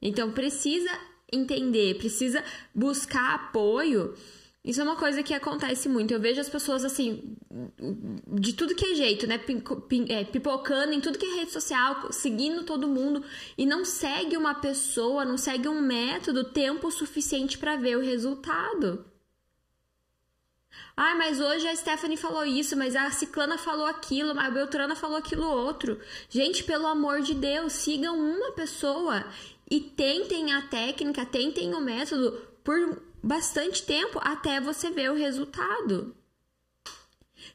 Então 0.00 0.32
precisa 0.32 0.90
entender, 1.32 1.96
precisa 1.96 2.44
buscar 2.74 3.34
apoio 3.34 4.14
isso 4.64 4.80
é 4.80 4.84
uma 4.84 4.94
coisa 4.94 5.24
que 5.24 5.34
acontece 5.34 5.88
muito. 5.88 6.14
Eu 6.14 6.20
vejo 6.20 6.40
as 6.40 6.48
pessoas 6.48 6.84
assim, 6.84 7.36
de 8.28 8.52
tudo 8.52 8.76
que 8.76 8.92
é 8.92 8.94
jeito, 8.94 9.26
né? 9.26 9.40
É, 10.08 10.24
pipocando 10.24 10.92
em 10.92 11.00
tudo 11.00 11.18
que 11.18 11.26
é 11.26 11.36
rede 11.40 11.50
social, 11.50 12.12
seguindo 12.12 12.62
todo 12.62 12.86
mundo 12.86 13.24
e 13.58 13.66
não 13.66 13.84
segue 13.84 14.36
uma 14.36 14.54
pessoa, 14.54 15.24
não 15.24 15.36
segue 15.36 15.68
um 15.68 15.80
método 15.80 16.44
tempo 16.44 16.92
suficiente 16.92 17.58
para 17.58 17.74
ver 17.74 17.96
o 17.96 18.02
resultado. 18.02 19.04
Ah, 20.96 21.16
mas 21.16 21.40
hoje 21.40 21.66
a 21.66 21.74
Stephanie 21.74 22.16
falou 22.16 22.44
isso, 22.44 22.76
mas 22.76 22.94
a 22.94 23.10
Ciclana 23.10 23.58
falou 23.58 23.86
aquilo, 23.86 24.38
a 24.38 24.50
Beltrana 24.50 24.94
falou 24.94 25.16
aquilo 25.16 25.46
outro. 25.46 25.98
Gente, 26.28 26.62
pelo 26.62 26.86
amor 26.86 27.20
de 27.22 27.34
Deus, 27.34 27.72
sigam 27.72 28.16
uma 28.16 28.52
pessoa 28.52 29.24
e 29.68 29.80
tentem 29.80 30.52
a 30.52 30.62
técnica, 30.62 31.26
tentem 31.26 31.74
o 31.74 31.80
método 31.80 32.46
por 32.62 33.02
bastante 33.22 33.82
tempo 33.82 34.18
até 34.22 34.60
você 34.60 34.90
ver 34.90 35.10
o 35.10 35.16
resultado. 35.16 36.14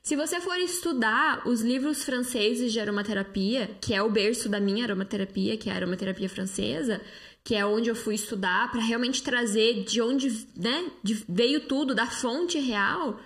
Se 0.01 0.15
você 0.15 0.39
for 0.39 0.57
estudar 0.57 1.47
os 1.47 1.61
livros 1.61 2.03
franceses 2.03 2.71
de 2.71 2.79
aromaterapia, 2.79 3.77
que 3.81 3.93
é 3.93 4.01
o 4.01 4.09
berço 4.09 4.47
da 4.47 4.59
minha 4.59 4.85
aromaterapia, 4.85 5.57
que 5.57 5.69
é 5.69 5.73
a 5.73 5.75
aromaterapia 5.75 6.29
francesa, 6.29 7.01
que 7.43 7.55
é 7.55 7.65
onde 7.65 7.89
eu 7.89 7.95
fui 7.95 8.15
estudar 8.15 8.71
para 8.71 8.81
realmente 8.81 9.23
trazer 9.23 9.83
de 9.83 10.01
onde 10.01 10.47
né, 10.55 10.91
de, 11.03 11.25
veio 11.27 11.61
tudo, 11.61 11.95
da 11.95 12.05
fonte 12.05 12.57
real, 12.59 13.19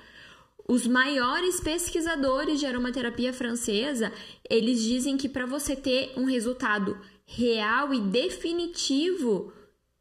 os 0.68 0.88
maiores 0.88 1.60
pesquisadores 1.60 2.60
de 2.60 2.66
aromaterapia 2.66 3.34
francesa, 3.34 4.12
eles 4.50 4.82
dizem 4.82 5.18
que 5.18 5.28
para 5.28 5.46
você 5.46 5.76
ter 5.76 6.14
um 6.16 6.26
resultado 6.26 6.98
real 7.26 7.94
e 7.94 8.00
definitivo 8.00 9.52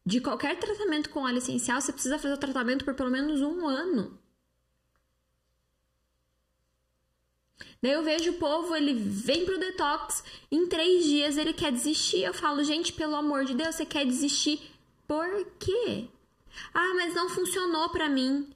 de 0.05 0.19
qualquer 0.19 0.57
tratamento 0.59 1.09
com 1.09 1.23
óleo 1.23 1.37
essencial, 1.37 1.79
você 1.79 1.93
precisa 1.93 2.17
fazer 2.17 2.33
o 2.33 2.39
tratamento 2.39 2.83
por 2.83 2.93
pelo 2.95 3.11
menos 3.11 3.41
um 3.41 3.67
ano. 3.67 4.19
Daí 7.81 7.93
eu 7.93 8.03
vejo 8.03 8.31
o 8.31 8.37
povo, 8.37 8.75
ele 8.75 8.93
vem 8.93 9.45
pro 9.45 9.59
detox, 9.59 10.23
em 10.51 10.67
três 10.67 11.03
dias 11.03 11.37
ele 11.37 11.53
quer 11.53 11.71
desistir. 11.71 12.21
Eu 12.23 12.33
falo, 12.33 12.63
gente, 12.63 12.93
pelo 12.93 13.15
amor 13.15 13.43
de 13.45 13.55
Deus, 13.55 13.75
você 13.75 13.85
quer 13.85 14.05
desistir 14.05 14.61
por 15.07 15.45
quê? 15.59 16.07
Ah, 16.73 16.93
mas 16.95 17.13
não 17.15 17.29
funcionou 17.29 17.89
para 17.89 18.07
mim. 18.07 18.55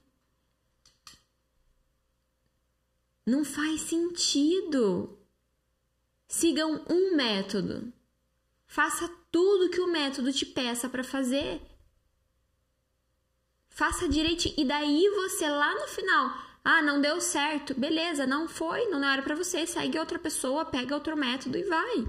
Não 3.26 3.44
faz 3.44 3.80
sentido. 3.82 5.18
Sigam 6.28 6.84
um 6.88 7.16
método. 7.16 7.92
Faça 8.66 9.10
tudo 9.36 9.68
que 9.68 9.82
o 9.82 9.92
método 9.92 10.32
te 10.32 10.46
peça 10.46 10.88
para 10.88 11.04
fazer. 11.04 11.60
Faça 13.68 14.08
direito 14.08 14.48
e 14.56 14.64
daí 14.64 15.10
você 15.10 15.46
lá 15.46 15.74
no 15.74 15.86
final 15.88 16.46
ah, 16.64 16.80
não 16.80 17.02
deu 17.02 17.20
certo. 17.20 17.78
Beleza, 17.78 18.26
não 18.26 18.48
foi, 18.48 18.86
não 18.86 19.06
era 19.06 19.20
para 19.20 19.36
você. 19.36 19.66
Segue 19.66 19.98
outra 19.98 20.18
pessoa, 20.18 20.64
pega 20.64 20.94
outro 20.94 21.14
método 21.14 21.58
e 21.58 21.64
vai. 21.64 22.08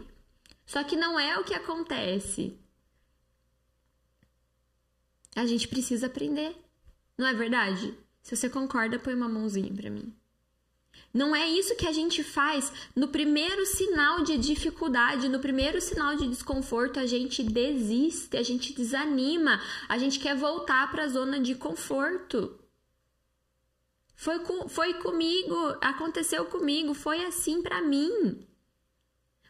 Só 0.66 0.86
que 0.86 0.96
não 0.96 1.20
é 1.20 1.38
o 1.38 1.44
que 1.44 1.54
acontece. 1.54 2.58
A 5.36 5.46
gente 5.46 5.68
precisa 5.68 6.08
aprender. 6.08 6.56
Não 7.18 7.28
é 7.28 7.34
verdade? 7.34 7.94
Se 8.22 8.38
você 8.38 8.50
concorda, 8.50 8.98
põe 8.98 9.14
uma 9.14 9.28
mãozinha 9.28 9.74
para 9.76 9.90
mim. 9.90 10.17
Não 11.14 11.36
é 11.36 11.50
isso 11.50 11.76
que 11.76 11.88
a 11.88 11.92
gente 11.92 12.24
faz. 12.24 12.72
No 12.96 13.08
primeiro 13.08 13.66
sinal 13.66 14.24
de 14.24 14.38
dificuldade, 14.38 15.30
no 15.30 15.40
primeiro 15.40 15.82
sinal 15.82 16.16
de 16.16 16.28
desconforto, 16.28 17.00
a 17.00 17.06
gente 17.06 17.42
desiste, 17.44 18.38
a 18.38 18.44
gente 18.44 18.74
desanima, 18.74 19.62
a 19.88 19.98
gente 19.98 20.20
quer 20.20 20.36
voltar 20.36 20.92
para 20.92 21.04
a 21.04 21.08
zona 21.08 21.40
de 21.40 21.56
conforto. 21.56 22.60
Foi, 24.16 24.40
com, 24.40 24.68
foi 24.68 24.96
comigo, 24.96 25.56
aconteceu 25.82 26.46
comigo, 26.46 26.94
foi 26.94 27.24
assim 27.26 27.62
para 27.62 27.82
mim. 27.82 28.46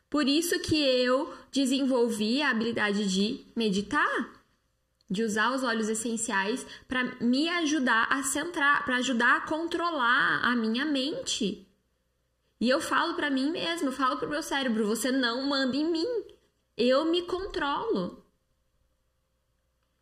Por 0.10 0.28
isso 0.28 0.60
que 0.60 0.78
eu 0.78 1.34
desenvolvi 1.52 2.42
a 2.42 2.52
habilidade 2.52 3.10
de 3.10 3.46
meditar, 3.56 4.37
de 5.10 5.24
usar 5.24 5.54
os 5.56 5.64
óleos 5.64 5.88
essenciais 5.88 6.66
para 6.88 7.04
me 7.22 7.48
ajudar 7.50 8.08
a 8.10 8.24
centrar, 8.24 8.84
para 8.84 8.98
ajudar 8.98 9.38
a 9.38 9.42
controlar 9.42 10.42
a 10.44 10.56
minha 10.56 10.86
mente. 10.86 11.68
E 12.60 12.70
eu 12.70 12.82
falo 12.82 13.14
para 13.14 13.30
mim 13.30 13.52
mesmo, 13.52 13.88
eu 13.90 13.92
falo 13.92 14.18
pro 14.18 14.30
meu 14.30 14.44
cérebro, 14.44 14.88
você 14.88 15.12
não 15.12 15.44
manda 15.44 15.76
em 15.76 15.90
mim. 15.90 16.08
Eu 16.76 17.06
me 17.06 17.22
controlo. 17.24 18.26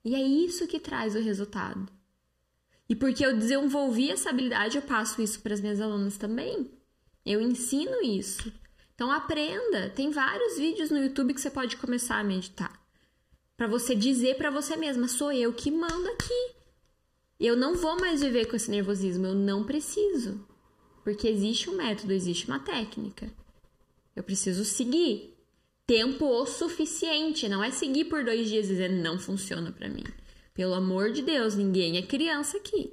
E 0.03 0.15
é 0.15 0.21
isso 0.21 0.67
que 0.67 0.79
traz 0.79 1.15
o 1.15 1.19
resultado. 1.19 1.91
E 2.87 2.95
porque 2.95 3.25
eu 3.25 3.35
desenvolvi 3.35 4.11
essa 4.11 4.29
habilidade, 4.29 4.77
eu 4.77 4.81
passo 4.81 5.21
isso 5.21 5.41
para 5.41 5.53
as 5.53 5.61
minhas 5.61 5.81
alunas 5.81 6.17
também. 6.17 6.71
Eu 7.25 7.41
ensino 7.41 8.01
isso. 8.01 8.53
Então 8.93 9.11
aprenda. 9.11 9.89
Tem 9.89 10.11
vários 10.11 10.57
vídeos 10.57 10.89
no 10.89 10.99
YouTube 10.99 11.33
que 11.33 11.41
você 11.41 11.49
pode 11.49 11.75
começar 11.77 12.19
a 12.19 12.23
meditar. 12.23 12.84
Para 13.57 13.67
você 13.67 13.95
dizer 13.95 14.35
para 14.35 14.49
você 14.49 14.75
mesma, 14.75 15.07
sou 15.07 15.31
eu 15.31 15.53
que 15.53 15.71
mando 15.71 16.07
aqui. 16.09 16.55
Eu 17.39 17.55
não 17.55 17.75
vou 17.75 17.99
mais 17.99 18.21
viver 18.21 18.45
com 18.45 18.55
esse 18.55 18.69
nervosismo, 18.69 19.27
eu 19.27 19.35
não 19.35 19.63
preciso. 19.63 20.45
Porque 21.03 21.27
existe 21.27 21.69
um 21.69 21.75
método, 21.75 22.13
existe 22.13 22.47
uma 22.47 22.59
técnica. 22.59 23.31
Eu 24.15 24.23
preciso 24.23 24.65
seguir. 24.65 25.33
Tempo 25.85 26.25
o 26.25 26.45
suficiente, 26.45 27.47
não 27.47 27.63
é 27.63 27.69
seguir 27.69 28.05
por 28.05 28.23
dois 28.23 28.49
dias 28.49 28.65
e 28.65 28.69
dizer 28.69 28.89
não 28.89 29.19
funciona 29.19 29.71
para 29.71 29.87
mim. 29.87 30.03
Pelo 30.53 30.73
amor 30.73 31.11
de 31.11 31.21
Deus, 31.21 31.55
ninguém 31.55 31.97
é 31.97 32.01
criança 32.01 32.57
aqui. 32.57 32.91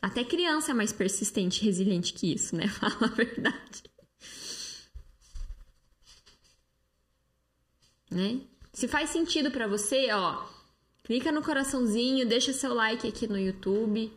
Até 0.00 0.22
criança 0.22 0.70
é 0.70 0.74
mais 0.74 0.92
persistente 0.92 1.60
e 1.60 1.64
resiliente 1.64 2.12
que 2.12 2.32
isso, 2.32 2.54
né? 2.54 2.68
Fala 2.78 3.06
a 3.06 3.08
verdade. 3.08 3.82
Né? 8.10 8.40
Se 8.78 8.86
faz 8.86 9.10
sentido 9.10 9.50
para 9.50 9.66
você, 9.66 10.08
ó, 10.12 10.46
clica 11.02 11.32
no 11.32 11.42
coraçãozinho, 11.42 12.24
deixa 12.24 12.52
seu 12.52 12.72
like 12.72 13.08
aqui 13.08 13.26
no 13.26 13.36
YouTube. 13.36 14.12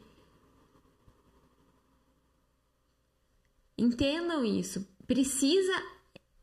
Entendam 3.76 4.46
isso. 4.46 4.88
Precisa 5.08 5.74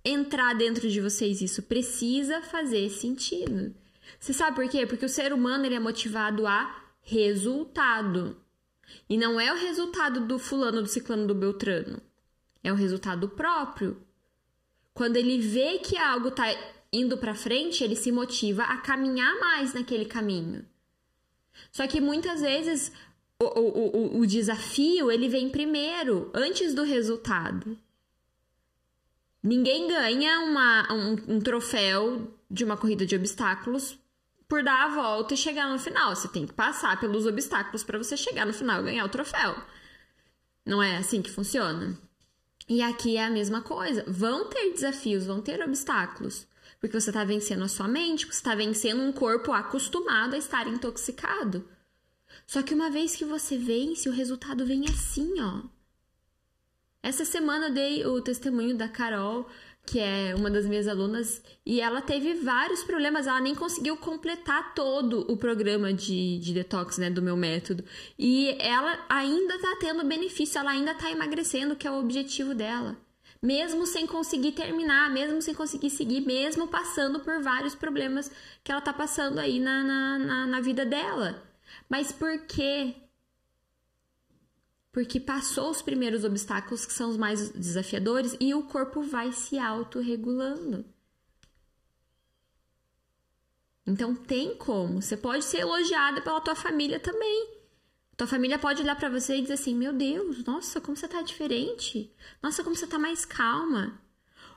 entrar 0.04 0.52
dentro 0.54 0.90
de 0.90 1.00
vocês 1.00 1.40
isso, 1.40 1.62
precisa 1.62 2.42
fazer 2.42 2.90
sentido. 2.90 3.72
Você 4.18 4.32
sabe 4.32 4.56
por 4.56 4.68
quê? 4.68 4.84
Porque 4.84 5.06
o 5.06 5.08
ser 5.08 5.32
humano 5.32 5.64
ele 5.64 5.76
é 5.76 5.80
motivado 5.80 6.44
a 6.44 6.76
resultado. 7.00 8.36
E 9.08 9.16
não 9.16 9.38
é 9.38 9.52
o 9.52 9.56
resultado 9.56 10.26
do 10.26 10.40
fulano, 10.40 10.82
do 10.82 10.88
ciclano, 10.88 11.28
do 11.28 11.36
beltrano. 11.36 12.02
É 12.64 12.72
o 12.72 12.74
resultado 12.74 13.28
próprio. 13.28 14.04
Quando 14.92 15.14
ele 15.14 15.38
vê 15.38 15.78
que 15.78 15.96
algo 15.96 16.30
está 16.30 16.46
indo 16.92 17.18
para 17.18 17.34
frente, 17.34 17.84
ele 17.84 17.96
se 17.96 18.10
motiva 18.10 18.62
a 18.62 18.78
caminhar 18.78 19.38
mais 19.38 19.74
naquele 19.74 20.04
caminho. 20.04 20.64
Só 21.70 21.86
que 21.86 22.00
muitas 22.00 22.40
vezes 22.40 22.92
o, 23.40 23.44
o, 23.44 24.16
o, 24.16 24.20
o 24.20 24.26
desafio 24.26 25.10
ele 25.10 25.28
vem 25.28 25.48
primeiro, 25.48 26.30
antes 26.34 26.74
do 26.74 26.82
resultado. 26.82 27.78
Ninguém 29.42 29.88
ganha 29.88 30.40
uma, 30.40 30.92
um, 30.92 31.36
um 31.36 31.40
troféu 31.40 32.34
de 32.50 32.64
uma 32.64 32.76
corrida 32.76 33.06
de 33.06 33.14
obstáculos 33.14 33.98
por 34.48 34.64
dar 34.64 34.86
a 34.86 34.88
volta 34.88 35.34
e 35.34 35.36
chegar 35.36 35.70
no 35.70 35.78
final. 35.78 36.14
Você 36.16 36.26
tem 36.28 36.46
que 36.46 36.52
passar 36.52 36.98
pelos 36.98 37.26
obstáculos 37.26 37.84
para 37.84 37.98
você 37.98 38.16
chegar 38.16 38.46
no 38.46 38.52
final 38.52 38.80
e 38.80 38.84
ganhar 38.84 39.04
o 39.04 39.10
troféu. 39.10 39.56
Não 40.64 40.82
é 40.82 40.96
assim 40.96 41.22
que 41.22 41.30
funciona. 41.30 41.96
E 42.68 42.82
aqui 42.82 43.16
é 43.16 43.24
a 43.24 43.30
mesma 43.30 43.62
coisa. 43.62 44.04
Vão 44.06 44.48
ter 44.48 44.72
desafios, 44.72 45.26
vão 45.26 45.40
ter 45.40 45.62
obstáculos. 45.62 46.46
Porque 46.80 46.98
você 46.98 47.10
está 47.10 47.24
vencendo 47.24 47.64
a 47.64 47.68
sua 47.68 47.88
mente, 47.88 48.26
você 48.26 48.32
está 48.32 48.54
vencendo 48.54 49.02
um 49.02 49.12
corpo 49.12 49.52
acostumado 49.52 50.34
a 50.34 50.38
estar 50.38 50.66
intoxicado. 50.68 51.68
Só 52.46 52.62
que 52.62 52.74
uma 52.74 52.90
vez 52.90 53.16
que 53.16 53.24
você 53.24 53.56
vence, 53.56 54.08
o 54.08 54.12
resultado 54.12 54.64
vem 54.64 54.84
assim, 54.84 55.40
ó. 55.40 55.62
Essa 57.02 57.24
semana 57.24 57.68
eu 57.68 57.74
dei 57.74 58.06
o 58.06 58.20
testemunho 58.20 58.76
da 58.76 58.88
Carol 58.88 59.48
que 59.90 59.98
é 59.98 60.34
uma 60.34 60.50
das 60.50 60.66
minhas 60.66 60.86
alunas, 60.86 61.42
e 61.64 61.80
ela 61.80 62.02
teve 62.02 62.34
vários 62.34 62.84
problemas, 62.84 63.26
ela 63.26 63.40
nem 63.40 63.54
conseguiu 63.54 63.96
completar 63.96 64.74
todo 64.74 65.24
o 65.32 65.36
programa 65.36 65.92
de, 65.94 66.38
de 66.38 66.52
detox, 66.52 66.98
né, 66.98 67.08
do 67.08 67.22
meu 67.22 67.36
método. 67.36 67.82
E 68.18 68.54
ela 68.60 69.06
ainda 69.08 69.58
tá 69.58 69.76
tendo 69.80 70.04
benefício, 70.04 70.58
ela 70.58 70.72
ainda 70.72 70.94
tá 70.94 71.10
emagrecendo, 71.10 71.74
que 71.74 71.86
é 71.86 71.90
o 71.90 71.98
objetivo 72.00 72.54
dela. 72.54 72.98
Mesmo 73.40 73.86
sem 73.86 74.06
conseguir 74.06 74.52
terminar, 74.52 75.10
mesmo 75.10 75.40
sem 75.40 75.54
conseguir 75.54 75.90
seguir, 75.90 76.20
mesmo 76.20 76.66
passando 76.68 77.20
por 77.20 77.40
vários 77.40 77.74
problemas 77.74 78.30
que 78.64 78.72
ela 78.72 78.80
tá 78.80 78.92
passando 78.92 79.38
aí 79.38 79.60
na, 79.60 79.84
na, 79.84 80.18
na, 80.18 80.46
na 80.46 80.60
vida 80.60 80.84
dela. 80.84 81.42
Mas 81.88 82.10
por 82.10 82.46
quê? 82.46 82.96
porque 84.98 85.20
passou 85.20 85.70
os 85.70 85.80
primeiros 85.80 86.24
obstáculos 86.24 86.84
que 86.84 86.92
são 86.92 87.08
os 87.10 87.16
mais 87.16 87.50
desafiadores 87.50 88.36
e 88.40 88.52
o 88.52 88.64
corpo 88.64 89.00
vai 89.00 89.30
se 89.30 89.56
autorregulando. 89.56 90.84
Então 93.86 94.12
tem 94.12 94.56
como. 94.56 95.00
Você 95.00 95.16
pode 95.16 95.44
ser 95.44 95.58
elogiada 95.60 96.20
pela 96.20 96.40
tua 96.40 96.56
família 96.56 96.98
também. 96.98 97.57
Tua 98.18 98.26
família 98.26 98.58
pode 98.58 98.82
olhar 98.82 98.96
para 98.96 99.08
você 99.08 99.36
e 99.36 99.40
dizer 99.40 99.54
assim: 99.54 99.74
"Meu 99.74 99.94
Deus, 99.94 100.44
nossa, 100.44 100.80
como 100.80 100.96
você 100.96 101.08
tá 101.08 101.22
diferente. 101.22 102.12
Nossa, 102.42 102.62
como 102.62 102.76
você 102.76 102.86
tá 102.86 102.98
mais 102.98 103.24
calma." 103.24 103.98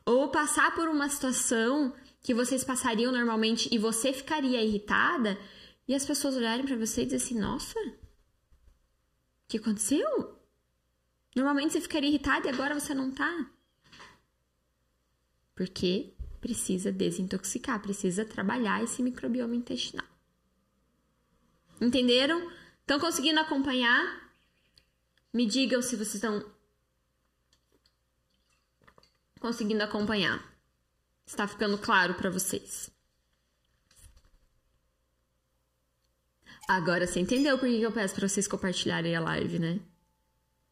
Ou 0.05 0.29
passar 0.29 0.75
por 0.75 0.89
uma 0.89 1.07
situação 1.07 1.93
que 2.21 2.33
vocês 2.33 2.63
passariam 2.63 3.11
normalmente 3.11 3.69
e 3.71 3.77
você 3.77 4.11
ficaria 4.11 4.61
irritada 4.61 5.37
e 5.87 5.95
as 5.95 6.05
pessoas 6.05 6.35
olharem 6.35 6.65
para 6.65 6.75
você 6.75 7.03
e 7.03 7.05
dizer 7.05 7.17
assim: 7.17 7.39
"Nossa, 7.39 7.79
que 9.51 9.57
aconteceu? 9.57 10.39
Normalmente 11.35 11.73
você 11.73 11.81
ficaria 11.81 12.09
irritado 12.09 12.47
e 12.47 12.49
agora 12.49 12.73
você 12.73 12.93
não 12.93 13.11
tá. 13.11 13.51
Porque 15.53 16.13
precisa 16.39 16.91
desintoxicar, 16.91 17.81
precisa 17.81 18.25
trabalhar 18.25 18.81
esse 18.83 19.03
microbioma 19.03 19.55
intestinal. 19.55 20.07
Entenderam? 21.79 22.49
Estão 22.91 22.99
conseguindo 22.99 23.39
acompanhar? 23.39 24.33
Me 25.33 25.45
digam 25.45 25.81
se 25.81 25.95
vocês 25.95 26.15
estão 26.15 26.43
conseguindo 29.39 29.81
acompanhar. 29.81 30.45
Está 31.25 31.47
ficando 31.47 31.77
claro 31.77 32.15
para 32.15 32.29
vocês. 32.29 32.91
Agora 36.67 37.07
você 37.07 37.21
entendeu 37.21 37.57
por 37.57 37.69
que 37.69 37.81
eu 37.81 37.93
peço 37.93 38.13
para 38.13 38.27
vocês 38.27 38.45
compartilharem 38.45 39.15
a 39.15 39.21
live, 39.21 39.57
né? 39.57 39.79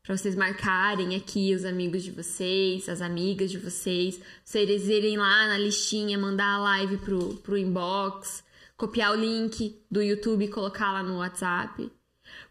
Para 0.03 0.17
vocês 0.17 0.36
marcarem 0.36 1.15
aqui 1.15 1.55
os 1.55 1.63
amigos 1.63 2.03
de 2.03 2.12
vocês, 2.12 2.89
as 2.89 2.99
amigas 2.99 3.49
de 3.49 3.58
vocês, 3.58 4.19
vocês 4.43 4.89
irem 4.89 5.17
lá 5.17 5.47
na 5.47 5.58
listinha, 5.58 6.17
mandar 6.17 6.55
a 6.55 6.60
live 6.60 6.97
pro, 6.97 7.38
pro 7.38 7.58
inbox, 7.58 8.43
copiar 8.75 9.13
o 9.13 9.15
link 9.15 9.82
do 9.89 10.01
YouTube 10.01 10.43
e 10.43 10.49
colocar 10.49 10.91
lá 10.91 11.01
no 11.01 11.19
WhatsApp. 11.19 11.89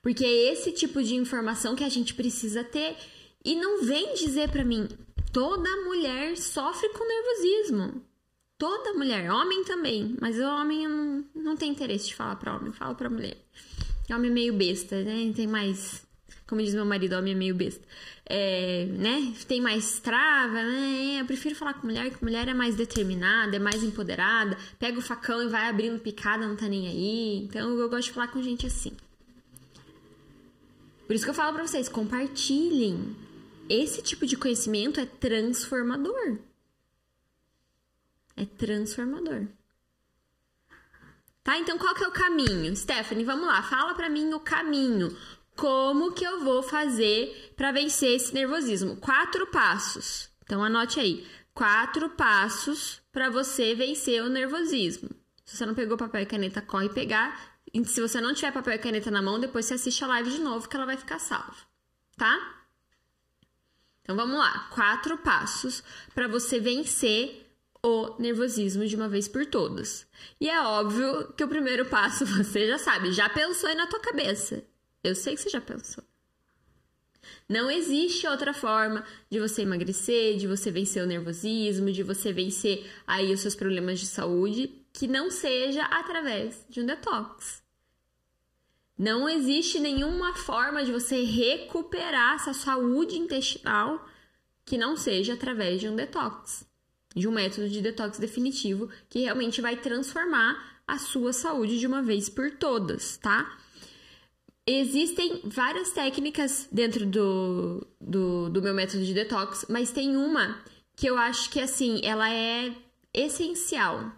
Porque 0.03 0.25
é 0.25 0.53
esse 0.53 0.73
tipo 0.73 1.03
de 1.03 1.15
informação 1.15 1.75
que 1.75 1.85
a 1.85 1.89
gente 1.89 2.15
precisa 2.15 2.63
ter. 2.65 2.97
E 3.45 3.55
não 3.55 3.83
vem 3.83 4.15
dizer 4.15 4.51
para 4.51 4.65
mim, 4.65 4.89
toda 5.33 5.85
mulher 5.85 6.37
sofre 6.37 6.89
com 6.91 7.07
nervosismo. 7.07 8.03
Toda 8.59 8.93
mulher, 8.95 9.31
homem 9.31 9.63
também, 9.63 10.17
mas 10.21 10.37
o 10.37 10.43
homem 10.43 10.89
não, 10.89 11.25
não 11.33 11.57
tem 11.57 11.71
interesse 11.71 12.09
de 12.09 12.17
falar 12.17 12.35
pra 12.35 12.57
homem, 12.57 12.73
fala 12.73 12.93
pra 12.93 13.09
mulher. 13.09 13.37
Homem 14.11 14.31
é 14.31 14.35
meio 14.35 14.53
besta, 14.53 15.01
né? 15.01 15.33
Tem 15.37 15.47
mais, 15.47 16.05
como 16.45 16.61
diz 16.61 16.75
meu 16.75 16.85
marido, 16.85 17.15
homem 17.15 17.35
é 17.35 17.37
meio 17.37 17.55
besta. 17.55 17.87
É, 18.27 18.87
né? 18.87 19.33
Tem 19.47 19.61
mais 19.61 20.01
trava, 20.01 20.61
né? 20.61 21.19
Eu 21.21 21.25
prefiro 21.25 21.55
falar 21.55 21.75
com 21.75 21.87
mulher, 21.87 22.11
que 22.11 22.25
mulher 22.25 22.49
é 22.49 22.55
mais 22.55 22.75
determinada, 22.75 23.55
é 23.55 23.61
mais 23.61 23.81
empoderada, 23.85 24.59
pega 24.77 24.99
o 24.99 25.03
facão 25.03 25.41
e 25.41 25.49
vai 25.49 25.69
abrindo 25.69 26.01
picada, 26.01 26.45
não 26.45 26.57
tá 26.57 26.67
nem 26.67 26.89
aí. 26.89 27.45
Então 27.45 27.79
eu 27.79 27.89
gosto 27.89 28.09
de 28.09 28.13
falar 28.13 28.29
com 28.29 28.43
gente 28.43 28.67
assim. 28.67 28.91
Por 31.09 31.17
isso 31.17 31.25
que 31.25 31.31
eu 31.31 31.35
falo 31.35 31.55
pra 31.55 31.67
vocês, 31.67 31.89
compartilhem. 31.89 33.17
Esse 33.69 34.01
tipo 34.01 34.25
de 34.25 34.37
conhecimento 34.37 35.01
é 35.01 35.07
transformador 35.07 36.39
é 38.39 38.47
transformador. 38.47 39.47
Tá? 41.43 41.59
Então 41.59 41.77
qual 41.77 41.95
que 41.95 42.05
é 42.05 42.09
o 42.09 42.13
caminho? 42.13 42.75
Stephanie, 42.77 43.25
vamos 43.25 43.47
lá, 43.47 43.63
fala 43.63 43.95
para 43.95 44.09
mim 44.09 44.33
o 44.33 44.41
caminho. 44.41 45.17
Como 45.57 46.13
que 46.13 46.25
eu 46.25 46.45
vou 46.45 46.63
fazer 46.63 47.53
para 47.57 47.73
vencer 47.73 48.15
esse 48.15 48.33
nervosismo? 48.33 48.97
Quatro 48.97 49.47
passos. 49.49 50.31
Então 50.45 50.63
anote 50.63 51.01
aí. 51.01 51.27
Quatro 51.53 52.11
passos 52.11 53.03
para 53.11 53.29
você 53.29 53.75
vencer 53.75 54.23
o 54.23 54.29
nervosismo. 54.29 55.11
Se 55.45 55.57
você 55.57 55.67
não 55.67 55.75
pegou 55.75 55.97
papel 55.97 56.23
e 56.23 56.27
caneta, 56.27 56.63
corre 56.63 56.89
pegar. 56.91 57.58
Se 57.85 58.01
você 58.01 58.21
não 58.21 58.35
tiver 58.35 58.53
papel 58.53 58.75
e 58.75 58.79
caneta 58.79 59.11
na 59.11 59.23
mão, 59.23 59.39
depois 59.39 59.67
você 59.67 59.75
assiste 59.75 60.03
a 60.05 60.07
live 60.07 60.31
de 60.31 60.41
novo 60.41 60.69
que 60.69 60.77
ela 60.77 60.87
vai 60.87 60.97
ficar 60.97 61.19
salva, 61.19 61.57
tá? 62.17 62.65
Então 64.03 64.17
vamos 64.17 64.39
lá, 64.39 64.69
quatro 64.71 65.19
passos 65.19 65.83
para 66.15 66.27
você 66.27 66.59
vencer 66.59 67.47
o 67.83 68.17
nervosismo 68.19 68.87
de 68.87 68.97
uma 68.97 69.09
vez 69.09 69.29
por 69.29 69.47
todas. 69.47 70.07
E 70.41 70.49
é 70.49 70.61
óbvio 70.63 71.33
que 71.35 71.45
o 71.45 71.49
primeiro 71.49 71.85
passo 71.87 72.25
você 72.27 72.67
já 72.67 72.79
sabe, 72.79 73.13
já 73.13 73.29
pensou 73.29 73.69
aí 73.69 73.75
na 73.75 73.87
tua 73.87 74.01
cabeça. 74.01 74.65
Eu 75.05 75.15
sei 75.15 75.35
que 75.35 75.43
você 75.43 75.51
já 75.51 75.61
pensou. 75.61 76.03
Não 77.49 77.71
existe 77.71 78.27
outra 78.27 78.53
forma 78.53 79.05
de 79.31 79.39
você 79.39 79.63
emagrecer, 79.63 80.37
de 80.37 80.47
você 80.47 80.71
vencer 80.71 81.03
o 81.03 81.07
nervosismo, 81.07 81.93
de 81.93 82.03
você 82.03 82.33
vencer 82.33 82.91
aí 83.07 83.33
os 83.33 83.41
seus 83.41 83.55
problemas 83.55 84.01
de 84.01 84.07
saúde, 84.07 84.87
que 84.93 85.07
não 85.07 85.31
seja 85.31 85.83
através 85.85 86.65
de 86.69 86.81
um 86.81 86.87
detox. 86.87 87.63
Não 88.99 89.29
existe 89.29 89.79
nenhuma 89.79 90.35
forma 90.35 90.85
de 90.85 90.91
você 90.91 91.23
recuperar 91.23 92.35
essa 92.35 92.53
saúde 92.53 93.17
intestinal 93.17 94.05
que 94.65 94.77
não 94.77 94.97
seja 94.97 95.35
através 95.35 95.81
de 95.81 95.89
um 95.89 95.95
detox 95.95 96.69
de 97.19 97.27
um 97.27 97.33
método 97.33 97.69
de 97.69 97.81
detox 97.81 98.19
definitivo 98.19 98.89
que 99.09 99.21
realmente 99.21 99.61
vai 99.61 99.77
transformar 99.77 100.81
a 100.87 100.99
sua 100.99 101.33
saúde 101.33 101.79
de 101.79 101.87
uma 101.87 102.03
vez 102.03 102.29
por 102.29 102.53
todas, 102.53 103.17
tá? 103.19 103.59
Existem 104.67 105.41
várias 105.45 105.91
técnicas 105.91 106.69
dentro 106.71 107.07
do, 107.07 107.87
do, 108.01 108.51
do 108.51 108.63
meu 108.63 108.75
método 108.75 109.05
de 109.05 109.15
detox, 109.15 109.67
mas 109.69 109.91
tem 109.91 110.17
uma 110.17 110.63
que 110.95 111.07
eu 111.07 111.17
acho 111.17 111.51
que, 111.51 111.61
assim, 111.61 112.01
ela 112.05 112.31
é 112.31 112.73
essencial 113.15 114.13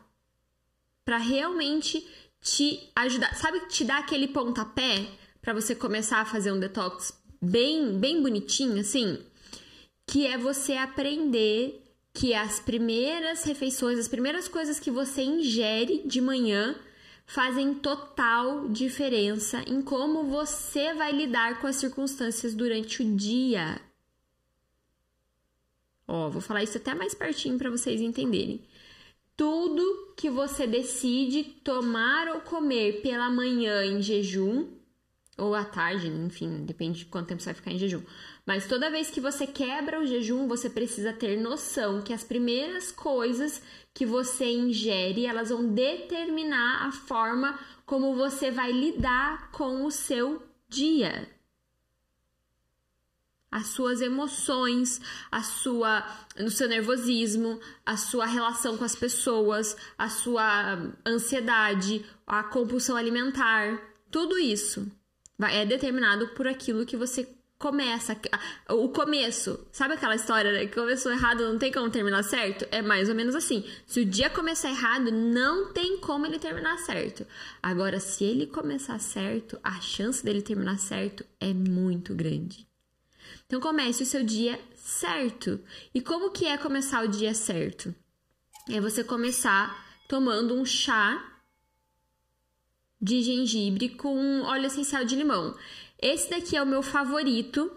para 1.04 1.18
realmente 1.18 2.06
te 2.40 2.90
ajudar. 2.96 3.35
Sabe, 3.35 3.61
te 3.68 3.85
dar 3.85 3.98
aquele 3.98 4.29
pontapé 4.29 5.07
para 5.40 5.53
você 5.53 5.74
começar 5.74 6.20
a 6.20 6.24
fazer 6.24 6.53
um 6.53 6.61
detox 6.61 7.12
bem, 7.40 7.98
bem 7.98 8.22
bonitinho, 8.22 8.81
assim? 8.81 9.18
Que 10.07 10.26
é 10.26 10.37
você 10.37 10.74
aprender 10.74 11.85
que 12.12 12.35
as 12.35 12.59
primeiras 12.59 13.44
refeições, 13.44 13.98
as 13.98 14.09
primeiras 14.09 14.48
coisas 14.48 14.81
que 14.81 14.90
você 14.90 15.22
ingere 15.22 16.03
de 16.05 16.20
manhã 16.20 16.74
fazem 17.24 17.74
total 17.74 18.68
diferença 18.68 19.62
em 19.66 19.81
como 19.81 20.24
você 20.24 20.92
vai 20.94 21.12
lidar 21.12 21.61
com 21.61 21.68
as 21.68 21.76
circunstâncias 21.76 22.55
durante 22.55 23.03
o 23.03 23.16
dia. 23.16 23.81
Ó, 26.09 26.29
vou 26.29 26.42
falar 26.42 26.64
isso 26.64 26.76
até 26.76 26.92
mais 26.92 27.14
pertinho 27.14 27.57
para 27.57 27.70
vocês 27.70 28.00
entenderem. 28.00 28.61
Tudo 29.40 30.12
que 30.18 30.29
você 30.29 30.66
decide 30.66 31.42
tomar 31.64 32.29
ou 32.29 32.42
comer 32.42 33.00
pela 33.00 33.31
manhã 33.31 33.83
em 33.87 34.03
jejum, 34.03 34.68
ou 35.38 35.55
à 35.55 35.64
tarde, 35.64 36.09
enfim, 36.09 36.62
depende 36.66 36.98
de 36.98 37.05
quanto 37.07 37.29
tempo 37.29 37.40
você 37.40 37.46
vai 37.46 37.55
ficar 37.55 37.70
em 37.70 37.79
jejum. 37.79 38.03
Mas 38.44 38.66
toda 38.66 38.90
vez 38.90 39.09
que 39.09 39.18
você 39.18 39.46
quebra 39.46 39.98
o 39.98 40.05
jejum, 40.05 40.46
você 40.46 40.68
precisa 40.68 41.14
ter 41.14 41.40
noção 41.40 42.03
que 42.03 42.12
as 42.12 42.22
primeiras 42.22 42.92
coisas 42.92 43.62
que 43.94 44.05
você 44.05 44.44
ingere, 44.44 45.24
elas 45.24 45.48
vão 45.48 45.72
determinar 45.72 46.87
a 46.87 46.92
forma 46.92 47.59
como 47.87 48.14
você 48.14 48.50
vai 48.50 48.70
lidar 48.70 49.50
com 49.53 49.87
o 49.87 49.90
seu 49.90 50.42
dia. 50.68 51.26
As 53.50 53.66
suas 53.68 54.00
emoções, 54.00 55.00
a 55.30 55.42
sua, 55.42 56.04
o 56.38 56.50
seu 56.50 56.68
nervosismo, 56.68 57.60
a 57.84 57.96
sua 57.96 58.26
relação 58.26 58.76
com 58.76 58.84
as 58.84 58.94
pessoas, 58.94 59.76
a 59.98 60.08
sua 60.08 60.78
ansiedade, 61.04 62.04
a 62.26 62.42
compulsão 62.44 62.96
alimentar, 62.96 63.80
tudo 64.10 64.38
isso 64.38 64.90
é 65.48 65.64
determinado 65.64 66.28
por 66.28 66.46
aquilo 66.46 66.84
que 66.84 66.96
você 66.96 67.26
começa. 67.58 68.16
O 68.70 68.88
começo. 68.88 69.66
Sabe 69.70 69.94
aquela 69.94 70.14
história, 70.14 70.50
né? 70.50 70.66
Que 70.66 70.74
começou 70.74 71.12
errado, 71.12 71.44
não 71.44 71.58
tem 71.58 71.70
como 71.70 71.90
terminar 71.90 72.24
certo? 72.24 72.66
É 72.70 72.80
mais 72.82 73.08
ou 73.08 73.14
menos 73.14 73.34
assim. 73.34 73.64
Se 73.86 74.00
o 74.00 74.04
dia 74.04 74.30
começar 74.30 74.70
errado, 74.70 75.12
não 75.12 75.72
tem 75.72 75.98
como 75.98 76.26
ele 76.26 76.38
terminar 76.38 76.78
certo. 76.78 77.26
Agora, 77.62 78.00
se 78.00 78.24
ele 78.24 78.46
começar 78.46 78.98
certo, 78.98 79.58
a 79.62 79.80
chance 79.80 80.24
dele 80.24 80.40
terminar 80.42 80.78
certo 80.78 81.24
é 81.38 81.52
muito 81.52 82.14
grande. 82.14 82.69
Então 83.46 83.60
comece 83.60 84.02
o 84.02 84.06
seu 84.06 84.24
dia 84.24 84.58
certo. 84.74 85.60
E 85.94 86.00
como 86.00 86.30
que 86.30 86.46
é 86.46 86.56
começar 86.56 87.04
o 87.04 87.08
dia 87.08 87.34
certo? 87.34 87.94
É 88.68 88.80
você 88.80 89.02
começar 89.02 89.88
tomando 90.08 90.54
um 90.54 90.64
chá 90.64 91.30
de 93.00 93.22
gengibre 93.22 93.90
com 93.90 94.42
óleo 94.42 94.66
essencial 94.66 95.04
de 95.04 95.16
limão. 95.16 95.56
Esse 96.00 96.28
daqui 96.28 96.56
é 96.56 96.62
o 96.62 96.66
meu 96.66 96.82
favorito. 96.82 97.72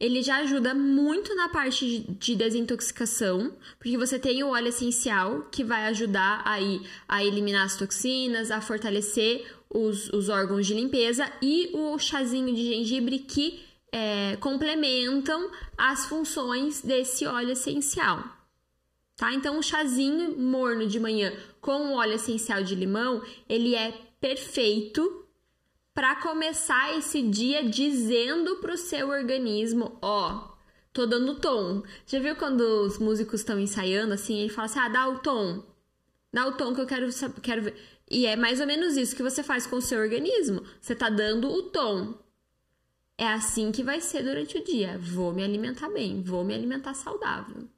Ele 0.00 0.22
já 0.22 0.38
ajuda 0.38 0.74
muito 0.74 1.34
na 1.34 1.48
parte 1.48 2.00
de 2.18 2.34
desintoxicação, 2.34 3.54
porque 3.78 3.98
você 3.98 4.18
tem 4.18 4.42
o 4.42 4.48
óleo 4.48 4.68
essencial 4.68 5.42
que 5.50 5.62
vai 5.62 5.86
ajudar 5.86 6.42
aí 6.44 6.80
a 7.06 7.22
eliminar 7.22 7.66
as 7.66 7.76
toxinas, 7.76 8.50
a 8.50 8.60
fortalecer 8.60 9.46
os, 9.68 10.08
os 10.10 10.28
órgãos 10.28 10.66
de 10.66 10.74
limpeza 10.74 11.30
e 11.42 11.70
o 11.74 11.98
chazinho 11.98 12.54
de 12.54 12.64
gengibre 12.64 13.18
que 13.18 13.67
é, 13.92 14.36
complementam 14.36 15.50
as 15.76 16.06
funções 16.06 16.82
desse 16.82 17.26
óleo 17.26 17.52
essencial. 17.52 18.24
Tá? 19.16 19.32
Então, 19.34 19.58
o 19.58 19.62
chazinho 19.62 20.38
morno 20.38 20.86
de 20.86 21.00
manhã 21.00 21.32
com 21.60 21.88
o 21.88 21.94
óleo 21.94 22.14
essencial 22.14 22.62
de 22.62 22.74
limão, 22.74 23.22
ele 23.48 23.74
é 23.74 23.92
perfeito 24.20 25.26
para 25.92 26.14
começar 26.16 26.96
esse 26.96 27.20
dia 27.22 27.68
dizendo 27.68 28.56
pro 28.56 28.76
seu 28.76 29.08
organismo, 29.08 29.98
ó, 30.00 30.52
tô 30.92 31.06
dando 31.06 31.40
tom. 31.40 31.82
Já 32.06 32.20
viu 32.20 32.36
quando 32.36 32.60
os 32.60 32.98
músicos 32.98 33.40
estão 33.40 33.58
ensaiando 33.58 34.14
assim, 34.14 34.38
ele 34.38 34.48
fala 34.48 34.66
assim: 34.66 34.78
"Ah, 34.78 34.88
dá 34.88 35.08
o 35.08 35.18
tom. 35.18 35.64
Dá 36.32 36.46
o 36.46 36.52
tom 36.52 36.72
que 36.72 36.80
eu 36.80 36.86
quero 36.86 37.08
quero 37.42 37.62
ver". 37.62 37.74
E 38.08 38.26
é 38.26 38.36
mais 38.36 38.60
ou 38.60 38.66
menos 38.66 38.96
isso 38.96 39.16
que 39.16 39.22
você 39.22 39.42
faz 39.42 39.66
com 39.66 39.76
o 39.76 39.82
seu 39.82 40.00
organismo. 40.00 40.62
Você 40.80 40.94
tá 40.94 41.10
dando 41.10 41.50
o 41.50 41.64
tom. 41.64 42.14
É 43.18 43.26
assim 43.26 43.72
que 43.72 43.82
vai 43.82 44.00
ser 44.00 44.22
durante 44.22 44.56
o 44.56 44.64
dia. 44.64 44.96
Vou 44.96 45.32
me 45.32 45.42
alimentar 45.42 45.90
bem, 45.90 46.22
vou 46.22 46.44
me 46.44 46.54
alimentar 46.54 46.94
saudável. 46.94 47.68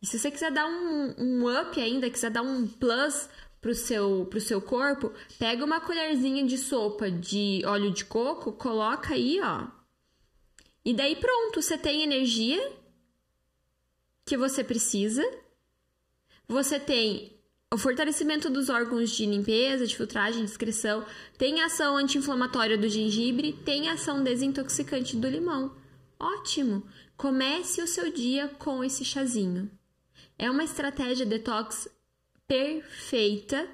E 0.00 0.06
se 0.06 0.18
você 0.18 0.30
quiser 0.30 0.50
dar 0.50 0.66
um, 0.66 1.14
um 1.18 1.60
up 1.60 1.78
ainda, 1.78 2.10
quiser 2.10 2.30
dar 2.30 2.42
um 2.42 2.66
plus 2.66 3.28
pro 3.60 3.74
seu, 3.74 4.26
pro 4.26 4.40
seu 4.40 4.62
corpo, 4.62 5.12
pega 5.38 5.62
uma 5.64 5.80
colherzinha 5.80 6.44
de 6.46 6.56
sopa 6.56 7.10
de 7.10 7.62
óleo 7.66 7.92
de 7.92 8.04
coco, 8.04 8.52
coloca 8.52 9.12
aí, 9.12 9.38
ó. 9.42 9.68
E 10.84 10.94
daí 10.94 11.14
pronto, 11.16 11.60
você 11.60 11.76
tem 11.76 12.02
energia 12.02 12.72
que 14.24 14.38
você 14.38 14.64
precisa. 14.64 15.22
Você 16.48 16.80
tem 16.80 17.37
o 17.72 17.76
fortalecimento 17.76 18.48
dos 18.48 18.70
órgãos 18.70 19.10
de 19.10 19.26
limpeza, 19.26 19.86
de 19.86 19.94
filtragem, 19.94 20.42
de 20.42 20.50
excreção, 20.50 21.04
tem 21.36 21.60
ação 21.60 21.96
anti-inflamatória 21.96 22.78
do 22.78 22.88
gengibre, 22.88 23.52
tem 23.52 23.90
ação 23.90 24.24
desintoxicante 24.24 25.16
do 25.16 25.28
limão. 25.28 25.76
Ótimo! 26.18 26.82
Comece 27.16 27.82
o 27.82 27.86
seu 27.86 28.10
dia 28.10 28.48
com 28.58 28.82
esse 28.82 29.04
chazinho. 29.04 29.70
É 30.38 30.50
uma 30.50 30.64
estratégia 30.64 31.26
detox 31.26 31.88
perfeita 32.46 33.68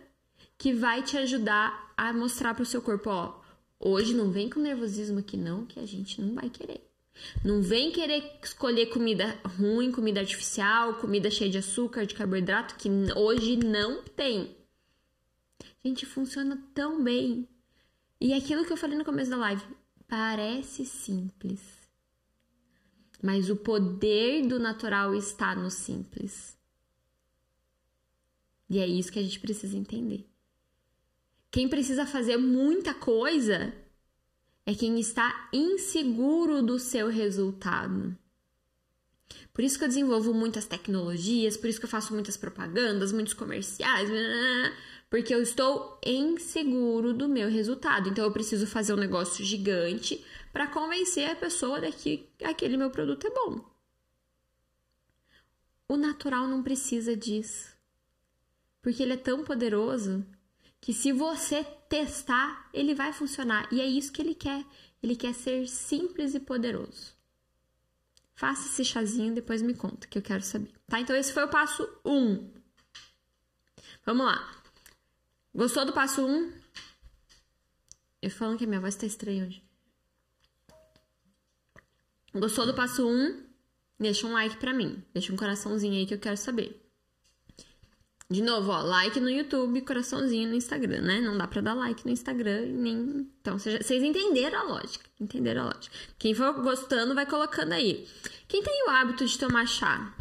que 0.58 0.72
vai 0.72 1.02
te 1.02 1.16
ajudar 1.16 1.92
a 1.96 2.12
mostrar 2.12 2.54
para 2.54 2.62
o 2.62 2.66
seu 2.66 2.82
corpo, 2.82 3.10
ó, 3.10 3.40
hoje 3.78 4.14
não 4.14 4.30
vem 4.30 4.50
com 4.50 4.58
nervosismo 4.60 5.20
aqui 5.20 5.36
não, 5.36 5.66
que 5.66 5.78
a 5.78 5.86
gente 5.86 6.20
não 6.20 6.34
vai 6.34 6.50
querer. 6.50 6.93
Não 7.44 7.62
vem 7.62 7.92
querer 7.92 8.38
escolher 8.42 8.86
comida 8.86 9.38
ruim, 9.58 9.92
comida 9.92 10.20
artificial, 10.20 10.94
comida 10.94 11.30
cheia 11.30 11.50
de 11.50 11.58
açúcar, 11.58 12.06
de 12.06 12.14
carboidrato, 12.14 12.74
que 12.76 12.88
hoje 13.16 13.56
não 13.56 14.02
tem. 14.02 14.56
Gente, 15.84 16.06
funciona 16.06 16.62
tão 16.74 17.02
bem. 17.02 17.48
E 18.20 18.32
aquilo 18.32 18.64
que 18.64 18.72
eu 18.72 18.76
falei 18.76 18.96
no 18.96 19.04
começo 19.04 19.30
da 19.30 19.36
live, 19.36 19.62
parece 20.08 20.84
simples. 20.84 21.60
Mas 23.22 23.48
o 23.48 23.56
poder 23.56 24.46
do 24.46 24.58
natural 24.58 25.14
está 25.14 25.54
no 25.54 25.70
simples. 25.70 26.56
E 28.68 28.78
é 28.78 28.86
isso 28.86 29.12
que 29.12 29.18
a 29.18 29.22
gente 29.22 29.40
precisa 29.40 29.76
entender. 29.76 30.26
Quem 31.50 31.68
precisa 31.68 32.06
fazer 32.06 32.36
muita 32.36 32.92
coisa 32.92 33.72
é 34.66 34.74
quem 34.74 34.98
está 34.98 35.48
inseguro 35.52 36.62
do 36.62 36.78
seu 36.78 37.08
resultado. 37.08 38.16
Por 39.52 39.62
isso 39.62 39.78
que 39.78 39.84
eu 39.84 39.88
desenvolvo 39.88 40.34
muitas 40.34 40.66
tecnologias, 40.66 41.56
por 41.56 41.68
isso 41.68 41.78
que 41.78 41.86
eu 41.86 41.90
faço 41.90 42.12
muitas 42.12 42.36
propagandas, 42.36 43.12
muitos 43.12 43.34
comerciais, 43.34 44.08
porque 45.08 45.34
eu 45.34 45.40
estou 45.40 46.00
inseguro 46.04 47.12
do 47.12 47.28
meu 47.28 47.48
resultado. 47.48 48.08
Então 48.08 48.24
eu 48.24 48.32
preciso 48.32 48.66
fazer 48.66 48.92
um 48.92 48.98
negócio 48.98 49.44
gigante 49.44 50.24
para 50.52 50.66
convencer 50.66 51.30
a 51.30 51.36
pessoa 51.36 51.80
de 51.80 51.92
que 51.92 52.28
aquele 52.42 52.76
meu 52.76 52.90
produto 52.90 53.26
é 53.26 53.30
bom. 53.30 53.64
O 55.88 55.96
natural 55.96 56.48
não 56.48 56.62
precisa 56.62 57.16
disso. 57.16 57.74
Porque 58.82 59.02
ele 59.02 59.12
é 59.12 59.16
tão 59.16 59.44
poderoso 59.44 60.26
que 60.84 60.92
se 60.92 61.12
você 61.12 61.64
testar, 61.88 62.68
ele 62.70 62.94
vai 62.94 63.10
funcionar. 63.10 63.66
E 63.72 63.80
é 63.80 63.86
isso 63.86 64.12
que 64.12 64.20
ele 64.20 64.34
quer. 64.34 64.66
Ele 65.02 65.16
quer 65.16 65.32
ser 65.32 65.66
simples 65.66 66.34
e 66.34 66.40
poderoso. 66.40 67.14
Faça 68.34 68.68
esse 68.68 68.84
chazinho, 68.84 69.34
depois 69.34 69.62
me 69.62 69.72
conta, 69.72 70.06
que 70.06 70.18
eu 70.18 70.20
quero 70.20 70.42
saber. 70.42 70.70
Tá? 70.86 71.00
Então, 71.00 71.16
esse 71.16 71.32
foi 71.32 71.42
o 71.42 71.48
passo 71.48 71.88
1. 72.04 72.12
Um. 72.12 72.52
Vamos 74.04 74.26
lá. 74.26 74.62
Gostou 75.54 75.86
do 75.86 75.94
passo 75.94 76.20
1? 76.20 76.30
Um? 76.30 76.52
Eu 78.20 78.30
falando 78.30 78.58
que 78.58 78.64
a 78.64 78.68
minha 78.68 78.80
voz 78.80 78.94
tá 78.94 79.06
estranha 79.06 79.46
hoje. 79.46 79.64
Gostou 82.34 82.66
do 82.66 82.74
passo 82.74 83.06
1? 83.06 83.10
Um? 83.10 83.46
Deixa 83.98 84.26
um 84.26 84.34
like 84.34 84.58
pra 84.58 84.74
mim. 84.74 85.02
Deixa 85.14 85.32
um 85.32 85.36
coraçãozinho 85.36 85.94
aí 85.94 86.04
que 86.04 86.12
eu 86.12 86.20
quero 86.20 86.36
saber. 86.36 86.83
De 88.30 88.42
novo, 88.42 88.72
ó, 88.72 88.80
like 88.80 89.20
no 89.20 89.28
YouTube, 89.28 89.82
coraçãozinho 89.82 90.48
no 90.48 90.54
Instagram, 90.54 91.02
né? 91.02 91.20
Não 91.20 91.36
dá 91.36 91.46
pra 91.46 91.60
dar 91.60 91.74
like 91.74 92.04
no 92.06 92.10
Instagram 92.10 92.66
nem. 92.66 93.30
Então, 93.40 93.58
vocês 93.58 94.02
entenderam 94.02 94.60
a 94.60 94.62
lógica. 94.62 95.04
Entenderam 95.20 95.62
a 95.62 95.64
lógica. 95.66 95.94
Quem 96.18 96.34
for 96.34 96.52
gostando, 96.62 97.14
vai 97.14 97.26
colocando 97.26 97.72
aí. 97.72 98.08
Quem 98.48 98.62
tem 98.62 98.84
o 98.86 98.90
hábito 98.90 99.26
de 99.26 99.38
tomar 99.38 99.66
chá? 99.66 100.14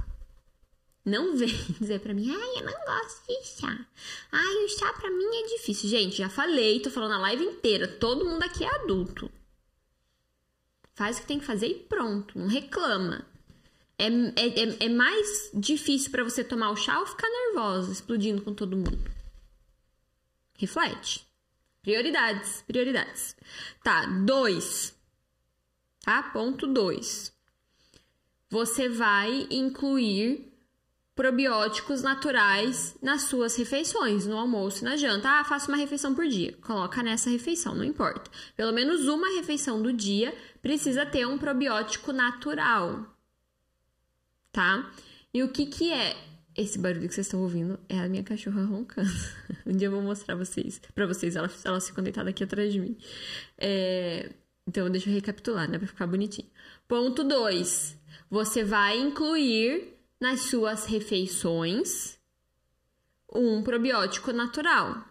Não 1.06 1.36
vem 1.36 1.49
dizer 1.80 1.99
pra 1.99 2.14
mim, 2.14 2.30
ai, 2.30 2.62
eu 2.62 2.66
não 2.66 2.86
gosto 2.86 3.26
de 3.28 3.45
chá. 3.45 3.86
Ai, 4.32 4.66
o 4.66 4.70
chá 4.70 4.93
pra 4.93 5.10
mim 5.10 5.36
é 5.36 5.47
difícil. 5.58 5.89
Gente, 5.89 6.18
já 6.18 6.30
falei, 6.30 6.82
tô 6.82 6.89
falando 6.89 7.14
a 7.14 7.20
live 7.20 7.43
inteira. 7.43 7.88
Todo 7.88 8.26
mundo 8.26 8.43
aqui 8.43 8.64
é 8.64 8.76
adulto. 8.76 9.32
Faz 10.93 11.18
o 11.18 11.22
que 11.22 11.28
tem 11.28 11.39
que 11.39 11.45
fazer 11.45 11.68
e 11.68 11.76
pronto. 11.76 12.38
Não 12.38 12.47
reclama. 12.47 13.26
É, 13.98 14.08
é, 14.08 14.64
é, 14.64 14.86
é 14.86 14.89
mais 14.89 15.52
difícil 15.54 16.12
para 16.12 16.24
você 16.24 16.44
tomar 16.44 16.72
o 16.72 16.76
chá 16.76 17.00
ou 17.00 17.06
ficar 17.06 17.30
nervosa, 17.30 17.91
explodindo 17.91 18.41
com 18.41 18.54
todo 18.54 18.78
mundo? 18.78 19.00
Reflete. 20.58 21.28
Prioridades, 21.82 22.64
prioridades. 22.66 23.36
Tá, 23.84 24.06
dois. 24.06 24.96
Tá? 26.02 26.24
Ponto 26.24 26.66
dois. 26.68 27.34
Você 28.50 28.88
vai 28.88 29.48
incluir 29.50 30.54
probióticos 31.16 32.02
naturais 32.02 32.96
nas 33.02 33.24
suas 33.24 33.56
refeições, 33.56 34.26
no 34.26 34.38
almoço 34.38 34.82
e 34.82 34.86
na 34.86 34.96
janta. 34.96 35.30
Ah, 35.30 35.44
faço 35.44 35.70
uma 35.70 35.78
refeição 35.78 36.16
por 36.16 36.28
dia. 36.28 36.54
Coloca 36.62 37.04
nessa 37.04 37.30
refeição, 37.30 37.76
não 37.76 37.84
importa. 37.84 38.32
Pelo 38.56 38.72
menos 38.72 39.08
uma 39.08 39.36
refeição 39.36 39.82
do 39.82 39.94
dia 39.94 40.36
precisa 40.62 41.06
ter 41.06 41.28
um 41.28 41.38
probiótico 41.38 42.12
natural 42.12 43.12
tá? 44.54 44.89
E 45.34 45.43
o 45.43 45.49
que 45.49 45.66
que 45.66 45.91
é 45.91 46.16
esse 46.56 46.78
barulho 46.78 47.10
que 47.10 47.16
vocês 47.16 47.26
estão 47.26 47.41
ouvindo? 47.41 47.78
É 47.89 47.99
a 47.99 48.08
minha 48.08 48.24
cachorra 48.24 48.64
roncando. 48.64 49.10
um 49.66 49.74
dia 49.74 49.88
eu 49.88 49.91
vou 49.91 50.01
mostrar 50.01 50.36
vocês, 50.36 50.80
para 50.93 51.06
vocês, 51.06 51.36
ela, 51.36 51.49
ela 51.66 51.82
ficou 51.82 52.04
deitada 52.04 52.30
aqui 52.30 52.43
atrás 52.43 52.72
de 52.72 52.80
mim. 52.80 52.95
É... 53.58 54.32
Então, 54.66 54.89
deixa 54.89 55.10
eu 55.10 55.14
recapitular, 55.14 55.70
né, 55.70 55.78
pra 55.78 55.88
ficar 55.88 56.08
bonitinho. 56.08 56.47
Ponto 56.88 57.22
2. 57.24 57.99
Você 58.30 58.64
vai 58.64 58.97
incluir 58.97 59.93
nas 60.22 60.41
suas 60.41 60.86
refeições 60.86 62.18
um 63.34 63.62
probiótico 63.62 64.32
natural. 64.32 65.04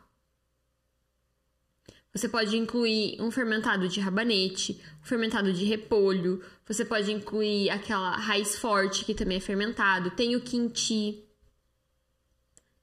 Você 2.15 2.29
pode 2.29 2.57
incluir 2.57 3.21
um 3.21 3.31
fermentado 3.31 3.89
de 3.89 3.99
rabanete, 4.01 4.81
um 5.03 5.05
fermentado 5.05 5.53
de 5.53 5.65
repolho, 5.65 6.43
você 6.73 6.85
pode 6.85 7.11
incluir 7.13 7.71
aquela 7.71 8.17
raiz 8.17 8.59
forte 8.59 9.05
que 9.05 9.15
também 9.15 9.39
é 9.39 9.41
fermentado, 9.41 10.11
tem 10.11 10.37
o 10.37 10.41
quinti. 10.41 11.25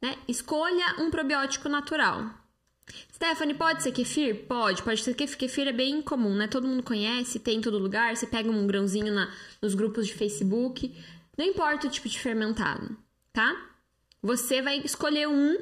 Né? 0.01 0.15
Escolha 0.27 0.95
um 0.99 1.09
probiótico 1.09 1.67
natural. 1.67 2.29
Stephanie, 3.13 3.53
pode 3.53 3.83
ser 3.83 3.91
kefir? 3.91 4.47
Pode, 4.47 4.81
pode 4.81 5.03
ser 5.03 5.13
kefir. 5.13 5.37
Kefir 5.37 5.67
é 5.67 5.73
bem 5.73 6.01
comum, 6.01 6.35
né? 6.35 6.47
Todo 6.47 6.67
mundo 6.67 6.81
conhece, 6.81 7.39
tem 7.39 7.57
em 7.57 7.61
todo 7.61 7.77
lugar. 7.77 8.15
Você 8.15 8.25
pega 8.25 8.49
um 8.49 8.65
grãozinho 8.65 9.13
na, 9.13 9.31
nos 9.61 9.75
grupos 9.75 10.07
de 10.07 10.13
Facebook. 10.13 10.95
Não 11.37 11.45
importa 11.45 11.87
o 11.87 11.89
tipo 11.89 12.09
de 12.09 12.19
fermentado, 12.19 12.97
tá? 13.31 13.55
Você 14.21 14.61
vai 14.61 14.77
escolher 14.79 15.27
um 15.27 15.57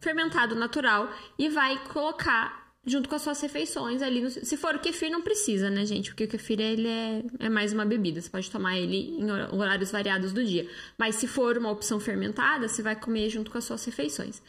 fermentado 0.00 0.54
natural 0.54 1.12
e 1.38 1.48
vai 1.48 1.84
colocar 1.84 2.61
junto 2.84 3.08
com 3.08 3.14
as 3.14 3.22
suas 3.22 3.40
refeições 3.40 4.02
ali. 4.02 4.20
No... 4.20 4.30
Se 4.30 4.56
for 4.56 4.74
o 4.74 4.80
kefir, 4.80 5.10
não 5.10 5.22
precisa, 5.22 5.70
né, 5.70 5.86
gente? 5.86 6.10
Porque 6.10 6.24
o 6.24 6.28
kefir 6.28 6.60
ele 6.60 6.88
é, 6.88 7.22
é 7.38 7.48
mais 7.48 7.72
uma 7.72 7.84
bebida. 7.84 8.20
Você 8.20 8.28
pode 8.28 8.50
tomar 8.50 8.76
ele 8.76 9.18
em 9.18 9.30
horários 9.30 9.90
variados 9.90 10.32
do 10.32 10.44
dia. 10.44 10.68
Mas 10.98 11.16
se 11.16 11.26
for 11.26 11.56
uma 11.56 11.70
opção 11.70 12.00
fermentada, 12.00 12.68
você 12.68 12.82
vai 12.82 12.96
comer 12.96 13.30
junto 13.30 13.50
com 13.50 13.58
as 13.58 13.64
suas 13.64 13.84
refeições. 13.84 14.42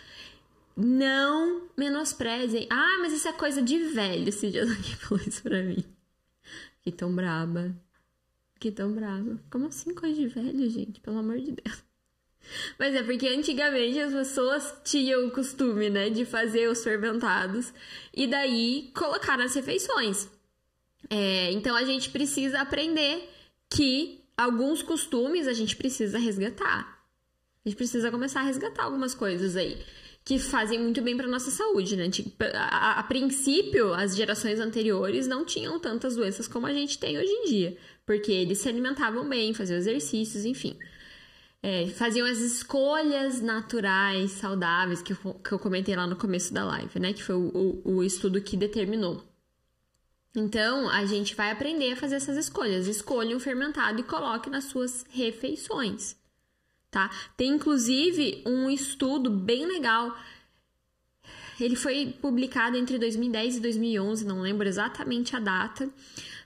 Não 0.76 1.70
menosprezem. 1.78 2.68
Ah, 2.72 2.98
mas 3.00 3.14
isso 3.14 3.28
é 3.28 3.34
coisa 3.34 3.62
de 3.62 3.78
velho. 3.78 4.28
Esse 4.30 4.50
dia 4.50 4.64
alguém 4.64 4.96
falou 4.96 5.24
isso 5.26 5.44
pra 5.44 5.62
mim. 5.62 5.84
Que 6.82 6.92
tão 6.92 7.14
braba. 7.14 7.76
Que 8.60 8.72
tão 8.72 8.92
braba. 8.94 9.40
Como 9.52 9.68
assim 9.68 9.94
coisa 9.94 10.16
de 10.16 10.28
velho, 10.28 10.70
gente? 10.70 11.00
Pelo 11.00 11.20
amor 11.20 11.40
de 11.40 11.52
Deus. 11.52 11.84
Mas 12.78 12.94
é 12.96 13.04
porque 13.04 13.28
antigamente 13.28 14.00
as 14.00 14.14
pessoas 14.14 14.74
tinham 14.84 15.28
o 15.28 15.32
costume, 15.32 15.90
né, 15.90 16.10
de 16.10 16.26
fazer 16.26 16.70
os 16.70 16.84
fermentados 16.84 17.74
e 18.14 18.28
daí 18.28 18.92
colocar 18.94 19.38
nas 19.38 19.54
refeições. 19.54 20.30
É, 21.10 21.52
então 21.52 21.76
a 21.76 21.84
gente 21.84 22.10
precisa 22.10 22.62
aprender 22.62 23.30
que 23.70 24.22
alguns 24.38 24.82
costumes 24.82 25.48
a 25.48 25.54
gente 25.54 25.76
precisa 25.76 26.18
resgatar. 26.18 27.04
A 27.66 27.70
gente 27.70 27.78
precisa 27.78 28.12
começar 28.12 28.42
a 28.42 28.44
resgatar 28.44 28.84
algumas 28.84 29.14
coisas 29.14 29.56
aí 29.56 29.78
que 30.26 30.40
fazem 30.40 30.80
muito 30.80 31.02
bem 31.02 31.18
para 31.18 31.28
nossa 31.28 31.52
saúde, 31.52 31.98
né? 31.98 32.10
A, 32.54 32.58
a, 32.58 33.00
a, 33.00 33.04
princípio, 33.04 33.94
as 33.94 34.16
gerações 34.16 34.58
anteriores 34.58 35.28
não 35.28 35.44
tinham 35.44 35.78
tantas 35.80 36.16
doenças 36.16 36.48
como 36.48 36.66
a 36.66 36.74
gente 36.74 36.98
tem 36.98 37.18
hoje 37.18 37.30
em 37.30 37.46
dia, 37.46 37.78
porque 38.06 38.32
eles 38.32 38.60
se 38.60 38.70
alimentavam 38.70 39.28
bem, 39.28 39.54
faziam 39.54 39.78
exercícios, 39.78 40.46
enfim 40.46 40.78
é, 41.64 41.88
faziam 41.88 42.28
as 42.28 42.40
escolhas 42.40 43.40
naturais, 43.40 44.32
saudáveis, 44.32 45.02
que 45.02 45.14
eu, 45.14 45.34
que 45.36 45.54
eu 45.54 45.58
comentei 45.58 45.96
lá 45.96 46.06
no 46.06 46.18
começo 46.18 46.54
da 46.54 46.66
live, 46.66 47.00
né? 47.00 47.14
Que 47.14 47.24
foi 47.24 47.36
o, 47.36 47.82
o, 47.86 47.96
o 47.96 48.04
estudo 48.04 48.42
que 48.42 48.58
determinou. 48.58 49.24
Então, 50.36 50.90
a 50.90 51.06
gente 51.06 51.34
vai 51.36 51.52
aprender 51.52 51.94
a 51.94 51.96
fazer 51.96 52.16
essas 52.16 52.36
escolhas. 52.36 52.86
Escolha 52.86 53.36
um 53.36 53.40
fermentado 53.40 54.02
e 54.02 54.04
coloque 54.04 54.50
nas 54.50 54.66
suas 54.66 55.06
refeições, 55.10 56.18
tá? 56.92 57.10
Tem 57.38 57.52
inclusive 57.52 58.44
um 58.46 58.70
estudo 58.70 59.30
bem 59.30 59.66
legal. 59.66 60.18
Ele 61.58 61.78
foi 61.78 62.14
publicado 62.22 62.76
entre 62.76 63.00
2010 63.00 63.58
e 63.58 63.60
2011, 63.62 64.26
não 64.26 64.42
lembro 64.42 64.68
exatamente 64.68 65.34
a 65.34 65.40
data, 65.40 65.90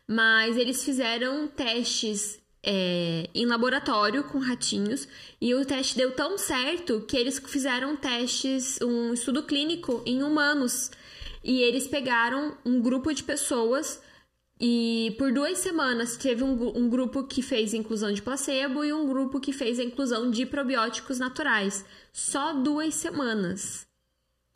mas 0.07 0.57
eles 0.57 0.83
fizeram 0.83 1.47
testes 1.47 2.39
é, 2.63 3.29
em 3.33 3.45
laboratório 3.45 4.23
com 4.25 4.39
ratinhos 4.39 5.07
e 5.39 5.53
o 5.55 5.65
teste 5.65 5.95
deu 5.95 6.11
tão 6.11 6.37
certo 6.37 7.01
que 7.07 7.15
eles 7.15 7.39
fizeram 7.39 7.95
testes, 7.95 8.79
um 8.81 9.13
estudo 9.13 9.43
clínico 9.43 10.01
em 10.05 10.23
humanos. 10.23 10.91
E 11.43 11.61
eles 11.61 11.87
pegaram 11.87 12.57
um 12.65 12.81
grupo 12.81 13.13
de 13.13 13.23
pessoas 13.23 14.01
e 14.59 15.15
por 15.17 15.31
duas 15.31 15.59
semanas 15.59 16.17
teve 16.17 16.43
um, 16.43 16.77
um, 16.77 16.89
grupo 16.89 17.23
que 17.23 17.41
fez 17.41 17.73
inclusão 17.73 18.11
de 18.11 18.21
placebo 18.21 18.83
e 18.83 18.91
um 18.91 19.07
grupo 19.07 19.39
que 19.39 19.53
fez 19.53 19.79
a 19.79 19.83
inclusão 19.83 20.29
de 20.29 20.45
probióticos 20.45 21.19
naturais. 21.19 21.85
Só 22.11 22.53
duas 22.53 22.95
semanas. 22.95 23.86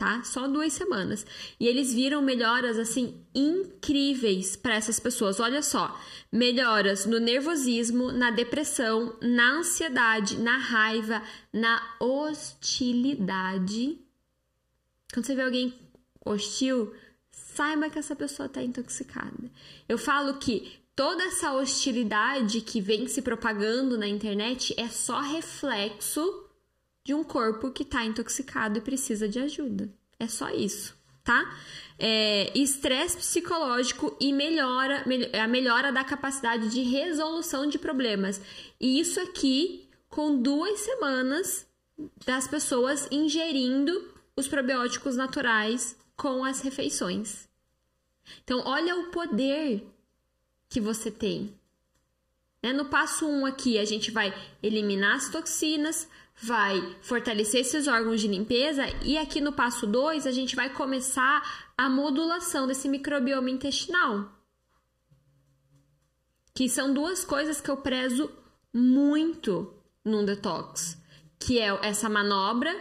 Tá? 0.01 0.23
Só 0.23 0.47
duas 0.47 0.73
semanas. 0.73 1.23
E 1.59 1.67
eles 1.67 1.93
viram 1.93 2.23
melhoras 2.23 2.79
assim 2.79 3.23
incríveis 3.35 4.55
para 4.55 4.73
essas 4.73 4.99
pessoas. 4.99 5.39
Olha 5.39 5.61
só, 5.61 5.95
melhoras 6.31 7.05
no 7.05 7.19
nervosismo, 7.19 8.11
na 8.11 8.31
depressão, 8.31 9.15
na 9.21 9.59
ansiedade, 9.59 10.39
na 10.39 10.57
raiva, 10.57 11.21
na 11.53 11.79
hostilidade. 11.99 13.99
Quando 15.13 15.27
você 15.27 15.35
vê 15.35 15.43
alguém 15.43 15.71
hostil, 16.25 16.95
saiba 17.29 17.87
que 17.87 17.99
essa 17.99 18.15
pessoa 18.15 18.47
está 18.47 18.63
intoxicada. 18.63 19.51
Eu 19.87 19.99
falo 19.99 20.39
que 20.39 20.79
toda 20.95 21.25
essa 21.25 21.53
hostilidade 21.53 22.61
que 22.61 22.81
vem 22.81 23.07
se 23.07 23.21
propagando 23.21 23.99
na 23.99 24.07
internet 24.07 24.73
é 24.79 24.87
só 24.87 25.19
reflexo 25.19 26.49
de 27.03 27.13
um 27.13 27.23
corpo 27.23 27.71
que 27.71 27.83
está 27.83 28.05
intoxicado 28.05 28.77
e 28.77 28.81
precisa 28.81 29.27
de 29.27 29.39
ajuda. 29.39 29.89
É 30.19 30.27
só 30.27 30.49
isso, 30.49 30.95
tá? 31.23 31.57
É, 31.97 32.55
estresse 32.57 33.17
psicológico 33.17 34.15
e 34.19 34.31
melhora, 34.31 35.03
a 35.41 35.47
melhora 35.47 35.91
da 35.91 36.03
capacidade 36.03 36.69
de 36.69 36.81
resolução 36.81 37.67
de 37.67 37.79
problemas. 37.79 38.41
E 38.79 38.99
isso 38.99 39.19
aqui 39.19 39.87
com 40.09 40.41
duas 40.41 40.79
semanas 40.81 41.67
das 42.25 42.47
pessoas 42.47 43.07
ingerindo 43.11 44.13
os 44.35 44.47
probióticos 44.47 45.15
naturais 45.15 45.95
com 46.15 46.43
as 46.43 46.61
refeições. 46.61 47.49
Então, 48.43 48.61
olha 48.65 48.95
o 48.95 49.11
poder 49.11 49.85
que 50.69 50.79
você 50.79 51.09
tem. 51.09 51.53
Né? 52.61 52.71
No 52.73 52.85
passo 52.85 53.25
1 53.25 53.39
um 53.39 53.45
aqui, 53.45 53.77
a 53.77 53.85
gente 53.85 54.11
vai 54.11 54.33
eliminar 54.61 55.15
as 55.15 55.29
toxinas, 55.29 56.07
vai 56.35 56.95
fortalecer 57.01 57.61
esses 57.61 57.87
órgãos 57.87 58.21
de 58.21 58.27
limpeza, 58.27 58.83
e 59.03 59.17
aqui 59.17 59.39
no 59.39 59.53
passo 59.53 59.85
2, 59.85 60.25
a 60.25 60.31
gente 60.31 60.55
vai 60.55 60.69
começar 60.73 61.69
a 61.77 61.89
modulação 61.89 62.67
desse 62.67 62.87
microbioma 62.89 63.49
intestinal. 63.49 64.31
Que 66.53 66.67
são 66.67 66.93
duas 66.93 67.23
coisas 67.23 67.61
que 67.61 67.69
eu 67.69 67.77
prezo 67.77 68.29
muito 68.73 69.73
num 70.03 70.25
detox, 70.25 70.97
que 71.39 71.59
é 71.59 71.67
essa 71.83 72.09
manobra 72.09 72.75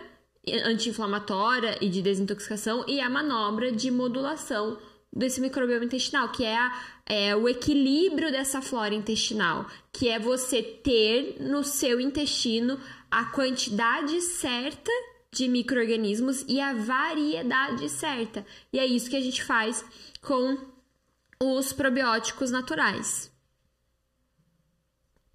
anti-inflamatória 0.65 1.79
e 1.81 1.89
de 1.89 2.03
desintoxicação 2.03 2.85
e 2.89 3.01
a 3.01 3.11
manobra 3.11 3.71
de 3.71 3.91
modulação 3.91 4.79
desse 5.13 5.41
microbioma 5.41 5.85
intestinal, 5.85 6.31
que 6.31 6.45
é, 6.45 6.57
a, 6.57 6.73
é, 7.05 7.37
o 7.37 7.49
equilíbrio 7.49 8.31
dessa 8.31 8.63
flora 8.63 8.95
intestinal, 8.95 9.67
que 9.93 10.09
é 10.09 10.19
você 10.19 10.63
ter 10.63 11.37
no 11.41 11.65
seu 11.65 12.01
intestino 12.01 12.79
a 13.11 13.25
quantidade 13.27 14.21
certa 14.21 14.91
de 15.33 15.49
micro-organismos 15.49 16.45
e 16.49 16.61
a 16.61 16.73
variedade 16.73 17.89
certa. 17.89 18.45
E 18.73 18.79
é 18.79 18.87
isso 18.87 19.09
que 19.09 19.17
a 19.17 19.21
gente 19.21 19.43
faz 19.43 19.85
com 20.21 20.59
os 21.43 21.73
probióticos 21.73 22.51
naturais. 22.51 23.33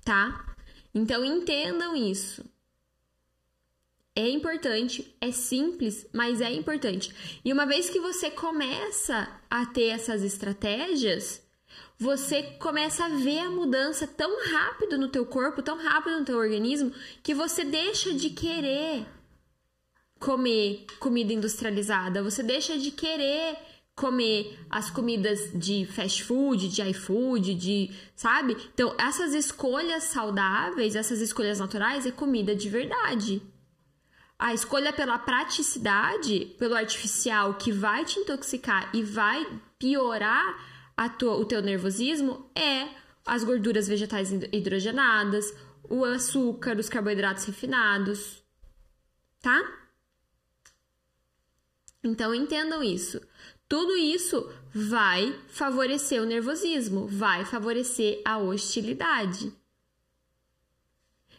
Tá? 0.04 0.56
Então 0.94 1.26
entendam 1.26 1.96
isso. 1.96 2.46
É 4.16 4.30
importante, 4.30 5.14
é 5.20 5.32
simples, 5.32 6.08
mas 6.14 6.40
é 6.40 6.50
importante. 6.54 7.14
E 7.44 7.52
uma 7.52 7.66
vez 7.66 7.90
que 7.90 8.00
você 8.00 8.32
começa 8.32 9.28
a 9.50 9.66
ter 9.66 9.88
essas 9.88 10.24
estratégias, 10.24 11.45
você 11.98 12.44
começa 12.60 13.06
a 13.06 13.10
ver 13.10 13.40
a 13.40 13.50
mudança 13.50 14.06
tão 14.06 14.44
rápido 14.52 14.98
no 14.98 15.08
teu 15.08 15.26
corpo, 15.26 15.62
tão 15.62 15.78
rápido 15.78 16.20
no 16.20 16.26
teu 16.26 16.38
organismo, 16.38 16.92
que 17.24 17.34
você 17.34 17.64
deixa 17.64 18.14
de 18.14 18.30
querer 18.30 19.06
comer 20.20 20.86
comida 21.00 21.34
industrializada, 21.34 22.24
você 22.24 22.42
deixa 22.42 22.78
de 22.78 22.92
querer 22.92 23.58
comer 23.96 24.60
as 24.70 24.90
comidas 24.90 25.52
de 25.54 25.86
fast 25.86 26.24
food, 26.24 26.68
de 26.68 26.82
iFood, 26.90 27.56
de, 27.56 27.92
sabe? 28.16 28.58
Então, 28.74 28.94
essas 28.98 29.34
escolhas 29.34 30.06
saudáveis, 30.06 30.96
essas 30.96 31.22
escolhas 31.22 31.60
naturais 31.60 32.06
é 32.06 32.12
comida 32.12 32.54
de 32.54 32.68
verdade. 32.68 33.42
A 34.38 34.54
escolha 34.54 34.92
pela 34.92 35.18
praticidade, 35.18 36.54
pelo 36.60 36.76
artificial 36.76 37.54
que 37.54 37.72
vai 37.72 38.04
te 38.04 38.20
intoxicar 38.20 38.90
e 38.94 39.02
vai 39.02 39.48
piorar 39.80 40.75
tua, 41.10 41.36
o 41.36 41.46
teu 41.46 41.62
nervosismo 41.62 42.50
é 42.56 42.90
as 43.26 43.44
gorduras 43.44 43.88
vegetais 43.88 44.32
hidrogenadas, 44.32 45.54
o 45.90 46.04
açúcar, 46.06 46.78
os 46.78 46.90
carboidratos 46.90 47.46
refinados, 47.46 48.44
tá? 49.42 49.62
Então 52.04 52.34
entendam 52.34 52.84
isso. 52.84 53.20
Tudo 53.68 53.98
isso 53.98 54.48
vai 54.74 55.38
favorecer 55.48 56.22
o 56.22 56.26
nervosismo, 56.26 57.08
vai 57.08 57.44
favorecer 57.46 58.22
a 58.24 58.38
hostilidade. 58.38 59.52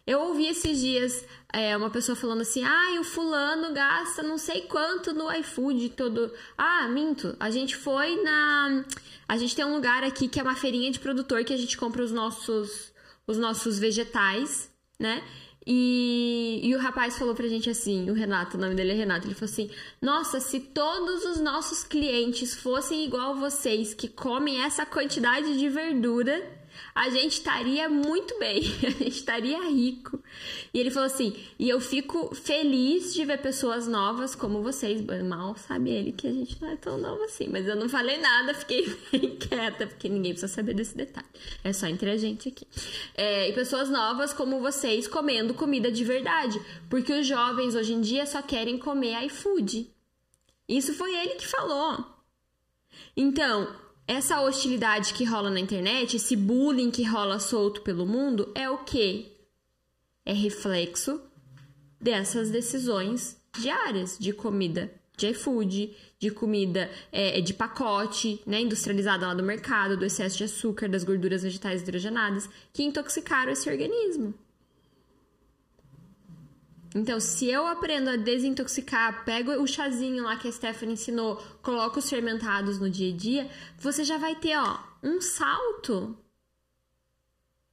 Eu 0.06 0.20
ouvi 0.20 0.46
esses 0.46 0.78
dias 0.78 1.26
é, 1.52 1.76
uma 1.76 1.90
pessoa 1.90 2.14
falando 2.14 2.42
assim: 2.42 2.62
ah, 2.62 3.00
o 3.00 3.04
fulano 3.04 3.74
gasta 3.74 4.22
não 4.22 4.38
sei 4.38 4.62
quanto 4.62 5.12
no 5.12 5.32
iFood 5.32 5.90
todo. 5.90 6.32
Ah, 6.56 6.86
minto. 6.88 7.36
A 7.40 7.50
gente 7.50 7.74
foi 7.74 8.22
na. 8.22 8.84
A 9.28 9.36
gente 9.36 9.56
tem 9.56 9.64
um 9.64 9.74
lugar 9.74 10.04
aqui 10.04 10.28
que 10.28 10.38
é 10.38 10.42
uma 10.42 10.54
feirinha 10.54 10.90
de 10.92 11.00
produtor 11.00 11.44
que 11.44 11.52
a 11.52 11.56
gente 11.56 11.76
compra 11.76 12.04
os 12.04 12.12
nossos, 12.12 12.92
os 13.26 13.36
nossos 13.36 13.78
vegetais, 13.78 14.70
né? 14.98 15.24
E, 15.66 16.60
e 16.62 16.76
o 16.76 16.78
rapaz 16.78 17.18
falou 17.18 17.34
pra 17.34 17.48
gente 17.48 17.68
assim, 17.68 18.08
o 18.08 18.14
Renato, 18.14 18.56
o 18.56 18.60
nome 18.60 18.76
dele 18.76 18.92
é 18.92 18.94
Renato, 18.94 19.26
ele 19.26 19.34
falou 19.34 19.50
assim: 19.50 19.68
Nossa, 20.00 20.38
se 20.38 20.60
todos 20.60 21.24
os 21.24 21.40
nossos 21.40 21.82
clientes 21.82 22.54
fossem 22.54 23.04
igual 23.04 23.34
vocês, 23.34 23.92
que 23.92 24.06
comem 24.06 24.62
essa 24.62 24.86
quantidade 24.86 25.58
de 25.58 25.68
verdura, 25.68 26.40
a 26.96 27.10
gente 27.10 27.32
estaria 27.32 27.90
muito 27.90 28.38
bem, 28.38 28.62
a 28.82 28.88
gente 28.88 29.08
estaria 29.08 29.62
rico. 29.68 30.18
E 30.72 30.80
ele 30.80 30.90
falou 30.90 31.06
assim: 31.06 31.36
e 31.58 31.68
eu 31.68 31.78
fico 31.78 32.34
feliz 32.34 33.12
de 33.12 33.22
ver 33.22 33.42
pessoas 33.42 33.86
novas 33.86 34.34
como 34.34 34.62
vocês. 34.62 35.04
Mal 35.22 35.54
sabe 35.56 35.90
ele 35.90 36.12
que 36.12 36.26
a 36.26 36.32
gente 36.32 36.60
não 36.60 36.70
é 36.70 36.76
tão 36.76 36.96
novo 36.96 37.22
assim, 37.24 37.48
mas 37.48 37.66
eu 37.66 37.76
não 37.76 37.86
falei 37.86 38.16
nada, 38.16 38.54
fiquei 38.54 38.86
bem 39.12 39.36
quieta, 39.36 39.86
porque 39.86 40.08
ninguém 40.08 40.32
precisa 40.32 40.50
saber 40.50 40.72
desse 40.72 40.96
detalhe. 40.96 41.26
É 41.62 41.70
só 41.70 41.86
entre 41.86 42.10
a 42.10 42.16
gente 42.16 42.48
aqui. 42.48 42.66
É, 43.14 43.46
e 43.46 43.52
pessoas 43.52 43.90
novas 43.90 44.32
como 44.32 44.58
vocês 44.58 45.06
comendo 45.06 45.52
comida 45.52 45.92
de 45.92 46.02
verdade, 46.02 46.58
porque 46.88 47.12
os 47.12 47.26
jovens 47.26 47.74
hoje 47.74 47.92
em 47.92 48.00
dia 48.00 48.24
só 48.24 48.40
querem 48.40 48.78
comer 48.78 49.22
iFood. 49.26 49.90
Isso 50.66 50.94
foi 50.94 51.14
ele 51.14 51.34
que 51.34 51.46
falou. 51.46 52.06
Então, 53.14 53.68
essa 54.06 54.40
hostilidade 54.40 55.14
que 55.14 55.24
rola 55.24 55.50
na 55.50 55.60
internet, 55.60 56.16
esse 56.16 56.36
bullying 56.36 56.90
que 56.90 57.02
rola 57.02 57.38
solto 57.38 57.82
pelo 57.82 58.06
mundo, 58.06 58.52
é 58.54 58.70
o 58.70 58.78
quê? 58.78 59.32
É 60.24 60.32
reflexo 60.32 61.20
dessas 62.00 62.50
decisões 62.50 63.40
diárias 63.58 64.16
de 64.18 64.32
comida 64.32 64.92
de 65.16 65.28
iFood, 65.28 65.96
de 66.18 66.30
comida 66.30 66.90
é, 67.10 67.40
de 67.40 67.54
pacote, 67.54 68.40
né, 68.46 68.60
industrializada 68.60 69.26
lá 69.26 69.34
do 69.34 69.42
mercado, 69.42 69.96
do 69.96 70.04
excesso 70.04 70.36
de 70.36 70.44
açúcar, 70.44 70.88
das 70.88 71.04
gorduras 71.04 71.42
vegetais 71.42 71.80
hidrogenadas, 71.80 72.48
que 72.72 72.82
intoxicaram 72.82 73.50
esse 73.52 73.68
organismo. 73.68 74.34
Então, 76.96 77.20
se 77.20 77.46
eu 77.46 77.66
aprendo 77.66 78.08
a 78.08 78.16
desintoxicar, 78.16 79.22
pego 79.22 79.52
o 79.62 79.66
chazinho 79.66 80.24
lá 80.24 80.38
que 80.38 80.48
a 80.48 80.50
Stephanie 80.50 80.94
ensinou, 80.94 81.36
coloco 81.62 81.98
os 81.98 82.08
fermentados 82.08 82.78
no 82.78 82.88
dia 82.88 83.12
a 83.12 83.14
dia, 83.14 83.50
você 83.78 84.02
já 84.02 84.16
vai 84.16 84.34
ter, 84.34 84.56
ó, 84.56 84.78
um 85.02 85.20
salto. 85.20 86.16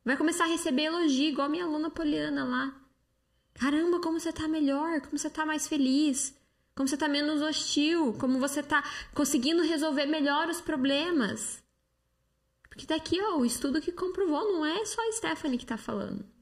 Vai 0.03 0.17
começar 0.17 0.43
a 0.43 0.47
receber 0.47 0.83
elogio, 0.83 1.29
igual 1.29 1.47
a 1.47 1.49
minha 1.49 1.63
aluna 1.63 1.89
Poliana 1.89 2.43
lá. 2.43 2.75
Caramba, 3.53 4.01
como 4.01 4.19
você 4.19 4.33
tá 4.33 4.45
melhor, 4.45 4.99
como 4.99 5.17
você 5.17 5.29
tá 5.29 5.45
mais 5.45 5.69
feliz, 5.69 6.37
como 6.75 6.89
você 6.89 6.97
tá 6.97 7.07
menos 7.07 7.41
hostil, 7.41 8.17
como 8.19 8.41
você 8.41 8.61
tá 8.61 8.83
conseguindo 9.13 9.63
resolver 9.63 10.05
melhor 10.05 10.49
os 10.49 10.59
problemas. 10.59 11.63
Porque 12.67 12.85
tá 12.85 12.95
aqui, 12.95 13.21
ó, 13.21 13.37
o 13.37 13.45
estudo 13.45 13.79
que 13.79 13.93
comprovou, 13.93 14.51
não 14.51 14.65
é 14.65 14.83
só 14.83 14.99
a 15.07 15.13
Stephanie 15.13 15.57
que 15.57 15.65
tá 15.65 15.77
falando. 15.77 16.32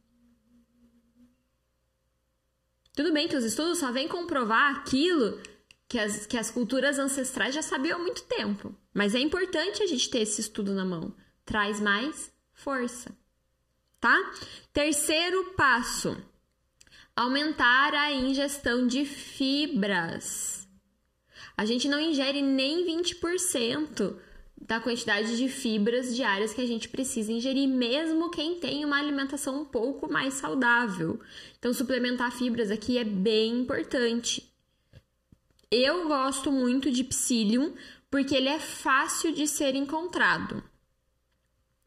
Tudo 3.02 3.14
bem 3.14 3.28
que 3.28 3.36
os 3.36 3.44
estudos 3.44 3.80
só 3.80 3.92
vêm 3.92 4.08
comprovar 4.08 4.76
aquilo 4.76 5.42
que 5.88 5.98
as, 5.98 6.28
que 6.28 6.38
as 6.38 6.52
culturas 6.52 7.00
ancestrais 7.00 7.56
já 7.56 7.64
sabiam 7.64 7.98
há 7.98 8.00
muito 8.00 8.22
tempo. 8.26 8.78
Mas 8.94 9.16
é 9.16 9.20
importante 9.20 9.82
a 9.82 9.88
gente 9.88 10.08
ter 10.08 10.20
esse 10.20 10.40
estudo 10.40 10.72
na 10.72 10.86
mão. 10.86 11.12
Traz 11.44 11.80
mais 11.80 12.32
força. 12.54 13.12
Tá? 14.00 14.16
Terceiro 14.72 15.56
passo: 15.58 16.16
aumentar 17.16 17.96
a 17.96 18.14
ingestão 18.14 18.86
de 18.86 19.04
fibras. 19.04 20.70
A 21.58 21.66
gente 21.66 21.90
não 21.90 22.00
ingere 22.00 22.44
nem 22.44 22.86
20% 22.86 24.16
da 24.68 24.80
quantidade 24.80 25.36
de 25.38 25.50
fibras 25.50 26.16
diárias 26.16 26.54
que 26.54 26.62
a 26.62 26.66
gente 26.66 26.88
precisa 26.88 27.32
ingerir, 27.32 27.68
mesmo 27.68 28.30
quem 28.30 28.60
tem 28.60 28.86
uma 28.86 29.00
alimentação 29.00 29.62
um 29.62 29.66
pouco 29.66 30.12
mais 30.12 30.36
saudável. 30.36 31.20
Então, 31.58 31.74
suplementar 31.74 32.32
fibras 32.32 32.70
aqui 32.70 32.98
é 32.98 33.04
bem 33.04 33.62
importante. 33.62 34.50
Eu 35.70 36.08
gosto 36.08 36.52
muito 36.52 36.92
de 36.92 37.04
psyllium 37.04 37.74
porque 38.10 38.36
ele 38.36 38.50
é 38.50 38.60
fácil 38.60 39.34
de 39.34 39.48
ser 39.48 39.74
encontrado. 39.74 40.64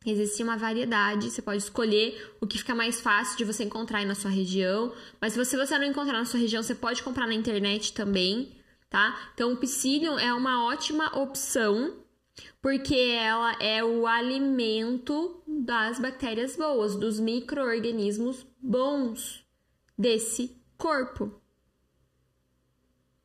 Existe 0.06 0.42
uma 0.42 0.56
variedade, 0.56 1.30
você 1.30 1.40
pode 1.40 1.62
escolher 1.62 2.34
o 2.40 2.46
que 2.46 2.58
fica 2.58 2.74
mais 2.74 3.00
fácil 3.00 3.38
de 3.38 3.44
você 3.44 3.64
encontrar 3.64 4.00
aí 4.00 4.04
na 4.04 4.14
sua 4.14 4.30
região, 4.30 4.92
mas 5.18 5.32
se 5.32 5.38
você, 5.38 5.78
não 5.78 5.84
encontrar 5.84 6.18
na 6.18 6.26
sua 6.26 6.40
região, 6.40 6.62
você 6.62 6.74
pode 6.74 7.02
comprar 7.02 7.26
na 7.26 7.32
internet 7.32 7.94
também, 7.94 8.52
tá? 8.90 9.30
Então, 9.32 9.52
o 9.52 9.56
psyllium 9.56 10.18
é 10.18 10.34
uma 10.34 10.66
ótima 10.66 11.18
opção 11.18 12.03
porque 12.60 12.94
ela 12.94 13.52
é 13.62 13.84
o 13.84 14.06
alimento 14.06 15.42
das 15.46 15.98
bactérias 15.98 16.56
boas, 16.56 16.96
dos 16.96 17.20
micro-organismos 17.20 18.46
bons 18.60 19.44
desse 19.96 20.60
corpo, 20.76 21.40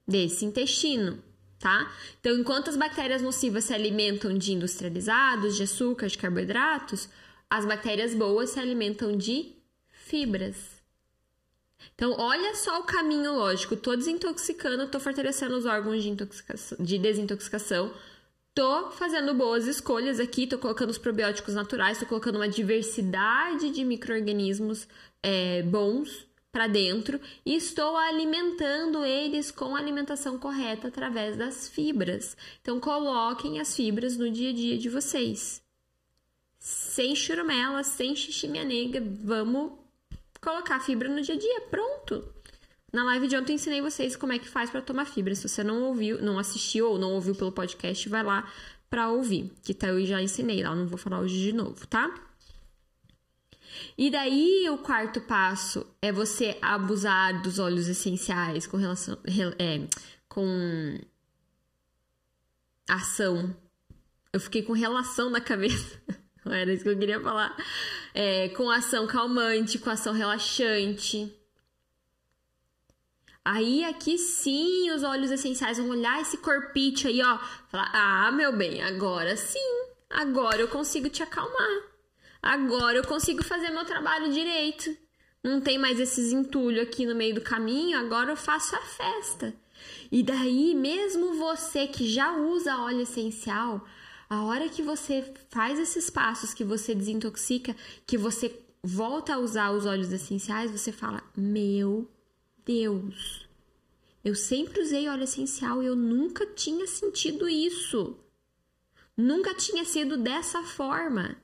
desse 0.07 0.45
intestino, 0.45 1.24
tá? 1.60 1.91
Então, 2.20 2.38
enquanto 2.38 2.70
as 2.70 2.78
bactérias 2.78 3.22
nocivas 3.22 3.66
se 3.66 3.74
alimentam 3.74 4.38
de 4.38 4.53
industrializados, 4.53 5.55
de 5.55 5.64
açúcar, 5.64 6.07
de 6.07 6.18
carboidratos, 6.18 7.10
as 7.49 7.66
bactérias 7.66 8.14
boas 8.14 8.51
se 8.51 8.60
alimentam 8.60 9.18
de 9.18 9.55
fibras. 9.89 10.80
Então, 11.95 12.16
olha 12.18 12.55
só 12.55 12.80
o 12.80 12.84
caminho 12.84 13.34
lógico. 13.34 13.76
Tô 13.76 13.95
desintoxicando, 13.95 14.88
tô 14.88 14.99
fortalecendo 14.99 15.57
os 15.57 15.66
órgãos 15.66 16.03
de, 16.03 16.16
de 16.80 16.97
desintoxicação 16.97 17.93
Tô 18.60 18.91
fazendo 18.91 19.34
boas 19.34 19.68
escolhas 19.68 20.20
aqui, 20.20 20.45
tô 20.45 20.57
colocando 20.57 20.89
os 20.89 20.97
probióticos 20.97 21.55
naturais, 21.55 21.97
tô 21.97 22.05
colocando 22.05 22.36
uma 22.36 22.49
diversidade 22.49 23.70
de 23.70 23.86
micro-organismos 23.86 24.86
é, 25.24 25.62
bons 25.64 26.28
para 26.51 26.68
dentro 26.68 27.22
e 27.45 27.55
estou 27.55 27.95
alimentando 27.95 29.05
eles 29.05 29.49
com 29.49 29.78
a 29.78 29.80
alimentação 29.80 30.38
correta 30.38 30.89
através 30.89 31.38
das 31.38 31.70
fibras. 31.70 32.36
Então, 32.62 32.82
coloquem 32.82 33.62
as 33.62 33.74
fibras 33.74 34.18
no 34.18 34.30
dia 34.30 34.49
a 34.49 34.53
dia 34.53 34.78
de 34.78 34.89
vocês. 34.89 35.64
Sem 36.60 37.16
churumela, 37.16 37.82
sem 37.82 38.14
xixi 38.14 38.45
minha 38.45 38.66
nega, 38.66 39.01
vamos 39.24 39.72
colocar 40.41 40.82
fibra 40.82 41.07
no 41.07 41.22
dia 41.22 41.36
a 41.36 41.39
dia, 41.39 41.62
pronto. 41.72 42.38
Na 42.91 43.03
live 43.03 43.27
de 43.27 43.35
ontem 43.37 43.53
ensinei 43.53 43.81
vocês 43.81 44.15
como 44.15 44.33
é 44.33 44.39
que 44.39 44.47
faz 44.47 44.69
para 44.69 44.81
tomar 44.81 45.05
fibra. 45.05 45.35
Se 45.35 45.47
você 45.47 45.63
não 45.63 45.83
ouviu, 45.83 46.21
não 46.21 46.39
assistiu 46.39 46.89
ou 46.89 46.99
não 46.99 47.13
ouviu 47.13 47.35
pelo 47.35 47.51
podcast, 47.51 48.07
vai 48.09 48.23
lá 48.23 48.51
para 48.89 49.09
ouvir, 49.09 49.51
que 49.63 49.73
tá, 49.73 49.87
eu 49.87 50.03
já 50.05 50.19
ensinei 50.21 50.63
lá, 50.63 50.75
não 50.75 50.87
vou 50.87 50.97
falar 50.97 51.19
hoje 51.19 51.39
de 51.39 51.53
novo, 51.53 51.85
tá? 51.85 52.11
E 53.97 54.09
daí 54.09 54.67
o 54.69 54.79
quarto 54.79 55.21
passo 55.21 55.85
é 56.01 56.11
você 56.11 56.57
abusar 56.61 57.41
dos 57.41 57.59
óleos 57.59 57.87
essenciais 57.87 58.65
com 58.65 58.77
relação 58.77 59.17
é, 59.59 59.87
com 60.27 60.99
ação. 62.87 63.55
Eu 64.33 64.39
fiquei 64.39 64.63
com 64.63 64.73
relação 64.73 65.29
na 65.29 65.39
cabeça. 65.39 66.01
Não 66.43 66.53
era 66.53 66.73
isso 66.73 66.83
que 66.83 66.89
eu 66.89 66.97
queria 66.97 67.21
falar. 67.21 67.55
É, 68.13 68.49
com 68.49 68.69
ação 68.69 69.05
calmante, 69.05 69.77
com 69.77 69.89
ação 69.89 70.13
relaxante. 70.13 71.31
Aí 73.52 73.84
aqui 73.84 74.16
sim 74.20 74.91
os 74.91 75.02
óleos 75.02 75.32
essenciais 75.32 75.80
vão 75.80 75.89
olhar 75.89 76.22
esse 76.22 76.38
corpite 76.38 77.08
aí, 77.08 77.20
ó. 77.20 77.39
Falar, 77.68 77.89
ah, 77.95 78.32
meu 78.32 78.56
bem, 78.56 78.80
agora 78.84 79.36
sim. 79.36 79.88
Agora 80.08 80.62
eu 80.62 80.68
consigo 80.68 81.10
te 81.10 81.24
acalmar. 81.24 81.82
Agora 82.43 82.97
eu 83.00 83.04
consigo 83.04 83.43
fazer 83.43 83.72
meu 83.72 83.84
trabalho 83.86 84.32
direito. 84.32 84.95
Não 85.43 85.60
tem 85.60 85.80
mais 85.80 86.00
esses 86.00 86.32
entulhos 86.32 86.84
aqui 86.84 87.08
no 87.08 87.16
meio 87.16 87.34
do 87.34 87.41
caminho, 87.41 87.97
agora 87.97 88.32
eu 88.32 88.38
faço 88.38 88.76
a 88.76 88.82
festa. 88.82 89.56
E 90.12 90.22
daí, 90.22 90.76
mesmo 90.76 91.34
você 91.34 91.88
que 91.88 92.08
já 92.08 92.38
usa 92.38 92.78
óleo 92.78 93.02
essencial, 93.02 93.84
a 94.30 94.43
hora 94.43 94.70
que 94.70 94.84
você 94.84 95.26
faz 95.50 95.80
esses 95.80 96.08
passos, 96.08 96.54
que 96.54 96.64
você 96.64 96.93
desintoxica, 96.93 97.76
que 98.06 98.16
você 98.16 98.56
volta 98.84 99.34
a 99.34 99.39
usar 99.39 99.72
os 99.72 99.88
óleos 99.88 100.12
essenciais, 100.12 100.70
você 100.70 100.91
fala: 100.91 101.24
Meu 101.36 102.08
Deus. 102.66 103.47
Eu 104.24 104.36
sempre 104.36 104.82
usei 104.82 105.07
óleo 105.07 105.24
essencial 105.24 105.82
e 105.82 105.86
eu 105.86 105.95
nunca 105.95 106.45
tinha 106.45 106.86
sentido 106.88 107.47
isso. 107.47 108.18
Nunca 109.16 109.53
tinha 109.53 109.86
sido 109.86 110.18
dessa 110.18 110.64
forma. 110.64 111.38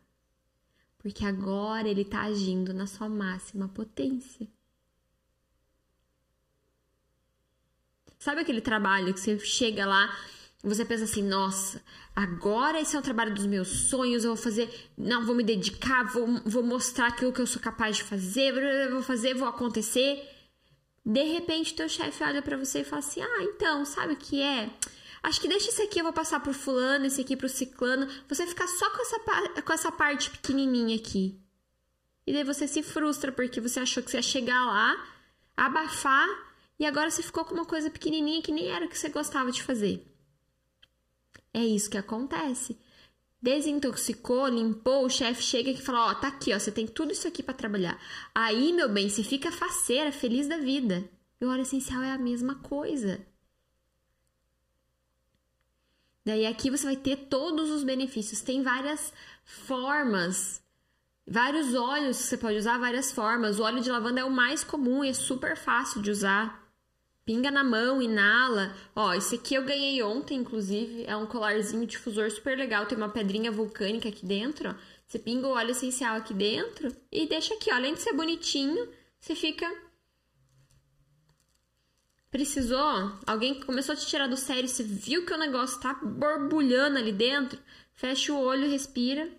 Porque 0.98 1.26
agora 1.26 1.88
ele 1.88 2.02
está 2.02 2.22
agindo 2.22 2.74
na 2.74 2.88
sua 2.88 3.08
máxima 3.08 3.68
potência. 3.68 4.48
Sabe 8.18 8.42
aquele 8.42 8.62
trabalho 8.62 9.14
que 9.14 9.20
você 9.20 9.38
chega 9.40 9.86
lá 9.86 10.10
você 10.66 10.84
pensa 10.84 11.04
assim: 11.04 11.22
nossa, 11.22 11.82
agora 12.16 12.82
esse 12.82 12.96
é 12.96 13.00
o 13.00 13.04
trabalho 13.04 13.34
dos 13.34 13.46
meus 13.46 13.68
sonhos, 13.68 14.24
eu 14.24 14.34
vou 14.34 14.44
fazer, 14.44 14.68
não, 14.98 15.24
vou 15.24 15.36
me 15.36 15.44
dedicar, 15.44 16.04
vou, 16.06 16.42
vou 16.44 16.64
mostrar 16.64 17.08
aquilo 17.08 17.32
que 17.32 17.40
eu 17.40 17.46
sou 17.46 17.62
capaz 17.62 17.98
de 17.98 18.04
fazer, 18.04 18.90
vou 18.90 19.04
fazer, 19.04 19.36
vou 19.36 19.48
acontecer. 19.48 20.28
De 21.06 21.24
repente, 21.24 21.76
teu 21.76 21.88
chefe 21.88 22.24
olha 22.24 22.42
para 22.42 22.58
você 22.58 22.80
e 22.80 22.84
fala 22.84 23.00
assim: 23.00 23.22
Ah, 23.22 23.44
então, 23.44 23.86
sabe 23.86 24.14
o 24.14 24.18
que 24.18 24.42
é? 24.42 24.70
Acho 25.22 25.40
que 25.40 25.48
deixa 25.48 25.70
esse 25.70 25.82
aqui, 25.82 26.00
eu 26.00 26.04
vou 26.04 26.14
passar 26.14 26.40
pro 26.40 26.54
fulano, 26.54 27.06
esse 27.06 27.22
aqui 27.22 27.36
pro 27.36 27.50
ciclano. 27.50 28.08
Você 28.28 28.46
ficar 28.48 28.68
só 28.68 28.90
com 28.90 29.02
essa, 29.02 29.62
com 29.62 29.74
essa 29.74 29.92
parte 29.92 30.30
pequenininha 30.30 30.96
aqui. 30.96 31.40
E 32.26 32.34
daí 32.34 32.44
você 32.44 32.68
se 32.68 32.82
frustra 32.82 33.32
porque 33.32 33.62
você 33.62 33.80
achou 33.80 34.02
que 34.02 34.10
você 34.10 34.18
ia 34.18 34.24
chegar 34.24 34.66
lá, 34.66 35.08
abafar, 35.56 36.28
e 36.80 36.86
agora 36.86 37.12
você 37.12 37.22
ficou 37.22 37.46
com 37.46 37.54
uma 37.54 37.66
coisa 37.66 37.90
pequenininha 37.90 38.42
que 38.42 38.52
nem 38.52 38.68
era 38.68 38.86
o 38.86 38.90
que 38.90 38.98
você 38.98 39.10
gostava 39.10 39.52
de 39.52 39.62
fazer. 39.62 40.06
É 41.54 41.64
isso 41.64 41.90
que 41.90 41.98
acontece 41.98 42.78
desintoxicou, 43.46 44.48
limpou, 44.48 45.06
o 45.06 45.10
chefe 45.10 45.44
chega 45.44 45.70
e 45.70 45.78
fala: 45.78 46.10
Ó, 46.10 46.16
tá 46.16 46.30
aqui, 46.30 46.52
ó, 46.52 46.58
você 46.58 46.72
tem 46.72 46.88
tudo 46.88 47.12
isso 47.12 47.28
aqui 47.28 47.44
para 47.44 47.54
trabalhar. 47.54 48.02
Aí, 48.34 48.74
meu 48.74 48.90
bem, 48.90 49.08
você 49.08 49.24
fica 49.24 49.52
faceira, 49.52 50.12
feliz 50.12 50.48
da 50.48 50.58
vida. 50.58 51.08
E 51.40 51.46
o 51.46 51.50
óleo 51.50 51.62
essencial 51.62 52.02
é 52.02 52.12
a 52.12 52.18
mesma 52.18 52.56
coisa. 52.56 53.24
Daí 56.26 56.48
aqui 56.48 56.72
você 56.72 56.88
vai 56.88 56.96
ter 56.96 57.28
todos 57.28 57.70
os 57.70 57.84
benefícios. 57.84 58.42
Tem 58.42 58.64
várias 58.64 59.14
formas, 59.44 60.60
vários 61.28 61.76
óleos 61.76 62.18
que 62.18 62.24
você 62.24 62.38
pode 62.38 62.58
usar, 62.58 62.80
várias 62.80 63.12
formas. 63.12 63.60
O 63.60 63.64
óleo 63.64 63.80
de 63.80 63.92
lavanda 63.92 64.22
é 64.22 64.26
o 64.26 64.32
mais 64.32 64.64
comum 64.64 65.06
e 65.06 65.10
é 65.10 65.14
super 65.14 65.56
fácil 65.56 66.02
de 66.02 66.10
usar. 66.10 66.65
Pinga 67.26 67.50
na 67.50 67.64
mão, 67.64 68.00
inala. 68.00 68.76
Ó, 68.96 69.12
esse 69.16 69.36
aqui 69.36 69.56
eu 69.56 69.66
ganhei 69.66 70.02
ontem, 70.04 70.38
inclusive. 70.38 71.06
É 71.08 71.18
um 71.18 71.26
colarzinho 71.26 71.88
difusor 71.88 72.30
super 72.30 72.56
legal. 72.56 72.86
Tem 72.86 72.96
uma 72.96 73.10
pedrinha 73.10 73.52
vulcânica 73.52 74.08
aqui 74.08 74.24
dentro, 74.24 74.70
ó. 74.70 74.76
Você 75.08 75.18
pinga 75.18 75.48
o 75.48 75.52
óleo 75.52 75.72
essencial 75.72 76.18
aqui 76.18 76.36
dentro 76.36 76.96
e 77.12 77.28
deixa 77.28 77.56
aqui, 77.56 77.72
ó. 77.72 77.76
Além 77.76 77.96
de 77.96 78.02
ser 78.02 78.14
bonitinho, 78.14 78.88
você 79.20 79.34
fica. 79.34 79.68
Precisou? 82.30 83.18
Alguém 83.26 83.60
começou 83.62 83.94
a 83.94 83.96
te 83.96 84.06
tirar 84.06 84.28
do 84.28 84.38
sério, 84.38 84.68
você 84.68 84.84
viu 84.84 85.26
que 85.26 85.34
o 85.34 85.38
negócio 85.38 85.80
tá 85.80 85.96
borbulhando 85.96 87.00
ali 87.00 87.12
dentro? 87.12 87.60
Fecha 87.94 88.34
o 88.34 88.40
olho, 88.40 88.70
respira. 88.70 89.32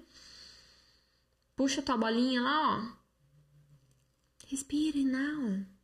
Puxa 1.54 1.82
tua 1.82 1.96
bolinha 1.96 2.40
lá, 2.40 2.78
ó. 2.78 2.96
Respira, 4.48 4.98
inala 4.98 5.75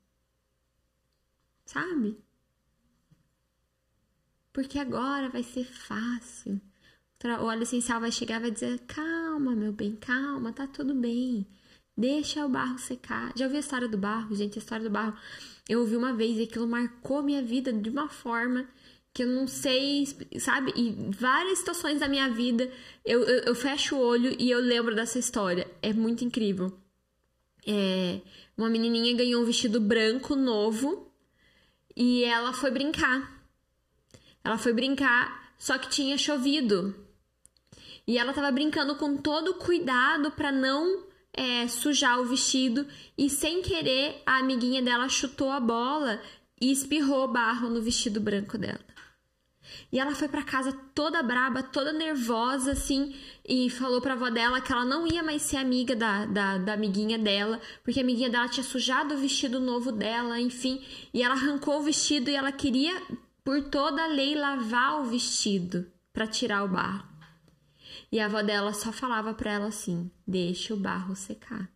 sabe? 1.72 2.18
Porque 4.52 4.78
agora 4.78 5.28
vai 5.30 5.42
ser 5.42 5.64
fácil. 5.64 6.60
O 7.40 7.44
óleo 7.44 7.62
essencial 7.62 8.00
vai 8.00 8.10
chegar 8.10 8.38
e 8.38 8.42
vai 8.42 8.50
dizer: 8.50 8.80
calma, 8.80 9.54
meu 9.54 9.72
bem, 9.72 9.96
calma, 9.96 10.52
tá 10.52 10.66
tudo 10.66 10.94
bem. 10.94 11.46
Deixa 11.96 12.44
o 12.44 12.48
barro 12.48 12.78
secar. 12.78 13.32
Já 13.36 13.44
ouviu 13.44 13.58
a 13.58 13.60
história 13.60 13.88
do 13.88 13.96
barro? 13.96 14.34
Gente, 14.34 14.58
a 14.58 14.62
história 14.62 14.84
do 14.84 14.90
barro 14.90 15.16
eu 15.68 15.80
ouvi 15.80 15.96
uma 15.96 16.12
vez 16.12 16.36
e 16.36 16.42
aquilo 16.42 16.66
marcou 16.66 17.22
minha 17.22 17.42
vida 17.42 17.72
de 17.72 17.88
uma 17.90 18.08
forma 18.08 18.68
que 19.14 19.22
eu 19.22 19.28
não 19.28 19.46
sei, 19.46 20.06
sabe? 20.40 20.72
E 20.74 21.10
várias 21.10 21.58
situações 21.58 22.00
da 22.00 22.08
minha 22.08 22.28
vida 22.30 22.70
eu, 23.04 23.22
eu, 23.22 23.44
eu 23.44 23.54
fecho 23.54 23.94
o 23.94 24.00
olho 24.00 24.34
e 24.38 24.50
eu 24.50 24.58
lembro 24.58 24.94
dessa 24.94 25.18
história. 25.18 25.70
É 25.80 25.92
muito 25.92 26.24
incrível. 26.24 26.76
É, 27.64 28.20
uma 28.56 28.68
menininha 28.68 29.16
ganhou 29.16 29.42
um 29.42 29.44
vestido 29.44 29.80
branco 29.80 30.34
novo 30.34 31.11
e 31.96 32.24
ela 32.24 32.52
foi 32.52 32.70
brincar. 32.70 33.42
Ela 34.44 34.58
foi 34.58 34.72
brincar, 34.72 35.54
só 35.58 35.78
que 35.78 35.88
tinha 35.88 36.18
chovido. 36.18 36.94
E 38.06 38.18
ela 38.18 38.32
tava 38.32 38.50
brincando 38.50 38.96
com 38.96 39.16
todo 39.16 39.54
cuidado 39.54 40.32
para 40.32 40.50
não 40.50 41.06
é, 41.32 41.66
sujar 41.68 42.20
o 42.20 42.26
vestido 42.26 42.86
e 43.16 43.30
sem 43.30 43.62
querer 43.62 44.22
a 44.26 44.38
amiguinha 44.38 44.82
dela 44.82 45.08
chutou 45.08 45.50
a 45.50 45.60
bola 45.60 46.20
e 46.60 46.70
espirrou 46.70 47.28
barro 47.28 47.68
no 47.68 47.80
vestido 47.80 48.20
branco 48.20 48.58
dela. 48.58 48.91
E 49.92 50.00
ela 50.00 50.14
foi 50.14 50.26
para 50.26 50.42
casa 50.42 50.72
toda 50.94 51.22
braba, 51.22 51.62
toda 51.62 51.92
nervosa, 51.92 52.72
assim, 52.72 53.14
e 53.46 53.68
falou 53.68 54.00
pra 54.00 54.14
avó 54.14 54.30
dela 54.30 54.58
que 54.58 54.72
ela 54.72 54.86
não 54.86 55.06
ia 55.06 55.22
mais 55.22 55.42
ser 55.42 55.58
amiga 55.58 55.94
da, 55.94 56.24
da, 56.24 56.56
da, 56.56 56.72
amiguinha 56.72 57.18
dela, 57.18 57.60
porque 57.84 58.00
a 58.00 58.02
amiguinha 58.02 58.30
dela 58.30 58.48
tinha 58.48 58.64
sujado 58.64 59.14
o 59.14 59.18
vestido 59.18 59.60
novo 59.60 59.92
dela, 59.92 60.40
enfim. 60.40 60.82
E 61.12 61.22
ela 61.22 61.34
arrancou 61.34 61.78
o 61.78 61.82
vestido 61.82 62.30
e 62.30 62.34
ela 62.34 62.50
queria, 62.50 63.02
por 63.44 63.64
toda 63.64 64.02
a 64.02 64.06
lei, 64.06 64.34
lavar 64.34 65.02
o 65.02 65.04
vestido 65.04 65.86
para 66.10 66.26
tirar 66.26 66.64
o 66.64 66.68
barro. 66.68 67.06
E 68.10 68.18
a 68.18 68.24
avó 68.24 68.40
dela 68.40 68.72
só 68.72 68.92
falava 68.92 69.34
para 69.34 69.52
ela 69.52 69.66
assim: 69.66 70.10
deixa 70.26 70.72
o 70.72 70.78
barro 70.78 71.14
secar. 71.14 71.70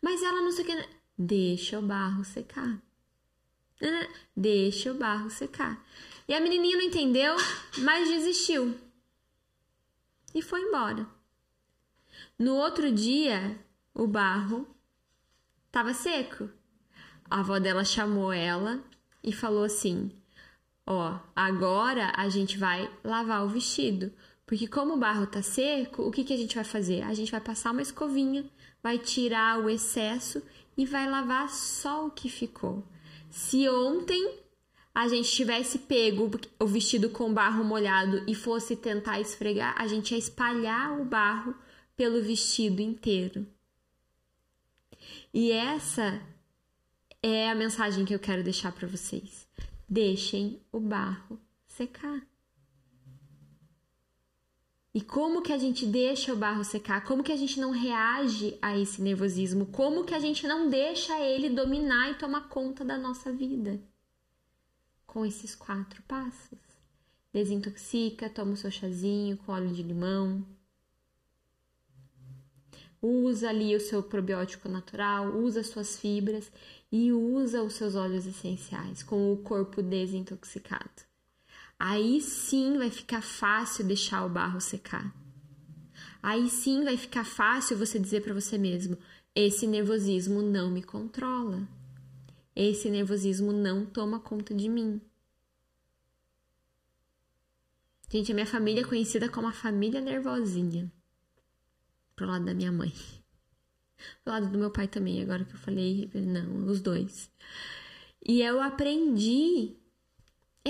Mas 0.00 0.22
ela 0.22 0.40
não 0.40 0.52
sei 0.52 0.64
o 0.64 0.66
que. 0.66 0.88
Deixa 1.18 1.78
o 1.78 1.82
barro 1.82 2.24
secar. 2.24 2.80
Deixa 4.36 4.90
o 4.90 4.94
barro 4.94 5.30
secar. 5.30 5.84
E 6.26 6.34
a 6.34 6.40
menininha 6.40 6.76
não 6.76 6.84
entendeu, 6.84 7.36
mas 7.78 8.08
desistiu. 8.08 8.76
E 10.34 10.42
foi 10.42 10.60
embora. 10.62 11.06
No 12.38 12.54
outro 12.56 12.92
dia, 12.92 13.58
o 13.94 14.06
barro 14.06 14.66
estava 15.66 15.94
seco. 15.94 16.50
A 17.30 17.40
avó 17.40 17.58
dela 17.58 17.84
chamou 17.84 18.32
ela 18.32 18.82
e 19.22 19.32
falou 19.32 19.64
assim: 19.64 20.10
Ó, 20.86 21.18
agora 21.34 22.12
a 22.16 22.28
gente 22.28 22.58
vai 22.58 22.90
lavar 23.04 23.44
o 23.44 23.48
vestido. 23.48 24.12
Porque 24.46 24.66
como 24.66 24.94
o 24.94 24.98
barro 24.98 25.26
tá 25.26 25.42
seco, 25.42 26.02
o 26.02 26.10
que, 26.10 26.24
que 26.24 26.32
a 26.32 26.36
gente 26.36 26.54
vai 26.54 26.64
fazer? 26.64 27.02
A 27.02 27.12
gente 27.12 27.30
vai 27.30 27.40
passar 27.40 27.70
uma 27.70 27.82
escovinha, 27.82 28.44
vai 28.82 28.98
tirar 28.98 29.58
o 29.58 29.68
excesso 29.68 30.42
e 30.76 30.86
vai 30.86 31.08
lavar 31.08 31.50
só 31.50 32.06
o 32.06 32.10
que 32.10 32.30
ficou. 32.30 32.82
Se 33.30 33.68
ontem 33.68 34.38
a 34.94 35.06
gente 35.06 35.30
tivesse 35.30 35.78
pego 35.78 36.30
o 36.58 36.66
vestido 36.66 37.10
com 37.10 37.32
barro 37.32 37.62
molhado 37.62 38.24
e 38.26 38.34
fosse 38.34 38.74
tentar 38.74 39.20
esfregar, 39.20 39.74
a 39.80 39.86
gente 39.86 40.12
ia 40.12 40.18
espalhar 40.18 41.00
o 41.00 41.04
barro 41.04 41.54
pelo 41.96 42.22
vestido 42.22 42.80
inteiro. 42.80 43.46
E 45.32 45.52
essa 45.52 46.20
é 47.22 47.50
a 47.50 47.54
mensagem 47.54 48.04
que 48.04 48.14
eu 48.14 48.18
quero 48.18 48.42
deixar 48.42 48.72
para 48.72 48.88
vocês. 48.88 49.46
Deixem 49.88 50.60
o 50.72 50.80
barro 50.80 51.40
secar. 51.66 52.26
E 54.94 55.02
como 55.02 55.42
que 55.42 55.52
a 55.52 55.58
gente 55.58 55.86
deixa 55.86 56.32
o 56.32 56.36
barro 56.36 56.64
secar? 56.64 57.04
Como 57.04 57.22
que 57.22 57.32
a 57.32 57.36
gente 57.36 57.60
não 57.60 57.70
reage 57.70 58.58
a 58.62 58.76
esse 58.76 59.02
nervosismo? 59.02 59.66
Como 59.66 60.04
que 60.04 60.14
a 60.14 60.18
gente 60.18 60.46
não 60.46 60.68
deixa 60.68 61.20
ele 61.20 61.50
dominar 61.50 62.10
e 62.10 62.14
tomar 62.14 62.48
conta 62.48 62.84
da 62.84 62.96
nossa 62.96 63.30
vida? 63.30 63.80
Com 65.06 65.26
esses 65.26 65.54
quatro 65.54 66.02
passos. 66.04 66.58
Desintoxica, 67.32 68.30
toma 68.30 68.52
o 68.52 68.56
seu 68.56 68.70
chazinho 68.70 69.36
com 69.36 69.52
óleo 69.52 69.70
de 69.70 69.82
limão. 69.82 70.44
Usa 73.00 73.50
ali 73.50 73.76
o 73.76 73.80
seu 73.80 74.02
probiótico 74.02 74.68
natural, 74.68 75.36
usa 75.36 75.62
suas 75.62 75.98
fibras 75.98 76.50
e 76.90 77.12
usa 77.12 77.62
os 77.62 77.74
seus 77.74 77.94
óleos 77.94 78.26
essenciais 78.26 79.02
com 79.02 79.32
o 79.32 79.36
corpo 79.36 79.82
desintoxicado. 79.82 81.07
Aí 81.78 82.20
sim 82.20 82.76
vai 82.76 82.90
ficar 82.90 83.22
fácil 83.22 83.84
deixar 83.86 84.24
o 84.24 84.28
barro 84.28 84.60
secar. 84.60 85.14
Aí 86.20 86.50
sim 86.50 86.82
vai 86.82 86.96
ficar 86.96 87.24
fácil 87.24 87.78
você 87.78 87.98
dizer 87.98 88.22
para 88.22 88.34
você 88.34 88.58
mesmo: 88.58 88.98
esse 89.34 89.66
nervosismo 89.66 90.42
não 90.42 90.70
me 90.70 90.82
controla. 90.82 91.68
Esse 92.56 92.90
nervosismo 92.90 93.52
não 93.52 93.86
toma 93.86 94.18
conta 94.18 94.52
de 94.52 94.68
mim. 94.68 95.00
Gente, 98.10 98.32
a 98.32 98.34
minha 98.34 98.46
família 98.46 98.80
é 98.80 98.84
conhecida 98.84 99.28
como 99.28 99.46
a 99.46 99.52
família 99.52 100.00
nervosinha. 100.00 100.90
Pro 102.16 102.26
lado 102.26 102.46
da 102.46 102.54
minha 102.54 102.72
mãe. 102.72 102.92
Pro 104.24 104.32
lado 104.32 104.48
do 104.48 104.58
meu 104.58 104.72
pai 104.72 104.88
também, 104.88 105.22
agora 105.22 105.44
que 105.44 105.54
eu 105.54 105.58
falei, 105.58 106.10
não, 106.14 106.66
os 106.66 106.80
dois. 106.80 107.30
E 108.26 108.42
eu 108.42 108.60
aprendi 108.60 109.76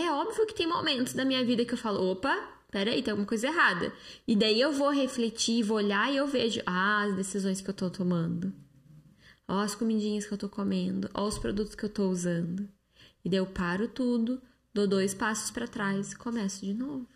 é 0.03 0.13
óbvio 0.13 0.47
que 0.47 0.55
tem 0.55 0.67
momentos 0.67 1.15
da 1.15 1.25
minha 1.25 1.45
vida 1.45 1.65
que 1.65 1.73
eu 1.73 1.79
falo, 1.79 2.11
opa, 2.11 2.37
peraí, 2.71 3.03
tem 3.03 3.13
alguma 3.13 3.27
coisa 3.27 3.47
errada. 3.47 3.93
E 4.27 4.37
daí 4.37 4.61
eu 4.61 4.73
vou 4.73 4.91
refletir, 4.91 5.63
vou 5.63 5.79
olhar 5.79 6.13
e 6.13 6.17
eu 6.17 6.27
vejo, 6.27 6.61
ah, 6.67 7.05
as 7.05 7.17
decisões 7.17 7.61
que 7.61 7.71
eu 7.71 7.75
tô 7.75 7.91
tomando. 7.91 8.53
Ó 9.47 9.59
as 9.61 9.75
comidinhas 9.75 10.27
que 10.27 10.33
eu 10.33 10.39
tô 10.39 10.49
comendo, 10.49 11.09
ó 11.15 11.27
os 11.27 11.39
produtos 11.39 11.75
que 11.75 11.85
eu 11.85 11.89
tô 11.89 12.11
usando. 12.11 12.69
E 13.25 13.31
daí 13.31 13.39
eu 13.39 13.47
paro 13.47 13.89
tudo, 13.89 14.43
dou 14.75 14.87
dois 14.87 15.15
passos 15.15 15.51
para 15.51 15.67
trás 15.67 16.13
e 16.13 16.17
começo 16.17 16.65
de 16.65 16.75
novo. 16.75 17.09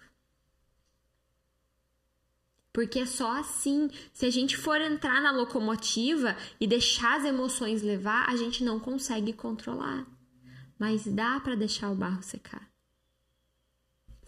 Porque 2.72 3.00
é 3.00 3.06
só 3.06 3.38
assim. 3.38 3.90
Se 4.14 4.24
a 4.24 4.30
gente 4.30 4.56
for 4.56 4.80
entrar 4.80 5.20
na 5.20 5.30
locomotiva 5.30 6.34
e 6.58 6.66
deixar 6.66 7.18
as 7.18 7.24
emoções 7.26 7.82
levar, 7.82 8.30
a 8.30 8.34
gente 8.34 8.64
não 8.64 8.80
consegue 8.80 9.34
controlar. 9.34 10.06
Mas 10.78 11.06
dá 11.06 11.38
para 11.38 11.54
deixar 11.54 11.90
o 11.90 11.94
barro 11.94 12.22
secar 12.22 12.71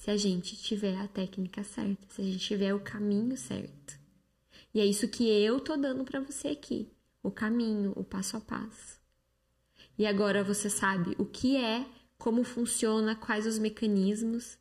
se 0.04 0.10
a 0.10 0.18
gente 0.18 0.54
tiver 0.54 0.98
a 0.98 1.08
técnica 1.08 1.64
certa, 1.64 2.06
se 2.10 2.20
a 2.20 2.24
gente 2.24 2.38
tiver 2.38 2.74
o 2.74 2.80
caminho 2.80 3.38
certo. 3.38 3.98
E 4.74 4.78
é 4.78 4.84
isso 4.84 5.08
que 5.08 5.26
eu 5.26 5.58
tô 5.58 5.78
dando 5.78 6.04
para 6.04 6.20
você 6.20 6.48
aqui, 6.48 6.92
o 7.22 7.30
caminho, 7.30 7.90
o 7.96 8.04
passo 8.04 8.36
a 8.36 8.40
passo. 8.42 9.00
E 9.96 10.04
agora 10.04 10.44
você 10.44 10.68
sabe 10.68 11.16
o 11.18 11.24
que 11.24 11.56
é, 11.56 11.88
como 12.18 12.44
funciona, 12.44 13.16
quais 13.16 13.46
os 13.46 13.58
mecanismos 13.58 14.58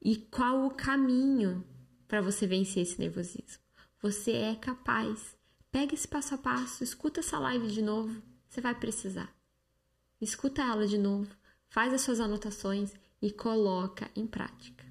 e 0.00 0.16
qual 0.16 0.64
o 0.64 0.70
caminho 0.70 1.62
para 2.08 2.22
você 2.22 2.46
vencer 2.46 2.84
esse 2.84 2.98
nervosismo. 2.98 3.62
Você 4.00 4.32
é 4.32 4.54
capaz. 4.54 5.36
Pega 5.70 5.92
esse 5.92 6.08
passo 6.08 6.34
a 6.34 6.38
passo, 6.38 6.82
escuta 6.82 7.20
essa 7.20 7.38
live 7.38 7.68
de 7.68 7.82
novo, 7.82 8.22
você 8.48 8.62
vai 8.62 8.74
precisar. 8.74 9.36
Escuta 10.18 10.62
ela 10.62 10.86
de 10.86 10.96
novo, 10.96 11.28
faz 11.68 11.92
as 11.92 12.00
suas 12.00 12.20
anotações 12.20 12.94
e 13.22 13.30
coloca 13.30 14.10
em 14.16 14.26
prática, 14.26 14.84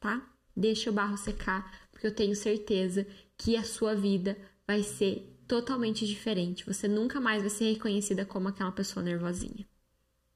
tá? 0.00 0.26
Deixa 0.56 0.90
o 0.90 0.92
barro 0.92 1.18
secar, 1.18 1.88
porque 1.92 2.06
eu 2.06 2.14
tenho 2.14 2.34
certeza 2.34 3.06
que 3.36 3.56
a 3.56 3.62
sua 3.62 3.94
vida 3.94 4.36
vai 4.66 4.82
ser 4.82 5.36
totalmente 5.46 6.06
diferente. 6.06 6.64
Você 6.64 6.88
nunca 6.88 7.20
mais 7.20 7.42
vai 7.42 7.50
ser 7.50 7.72
reconhecida 7.72 8.24
como 8.24 8.48
aquela 8.48 8.72
pessoa 8.72 9.04
nervosinha, 9.04 9.68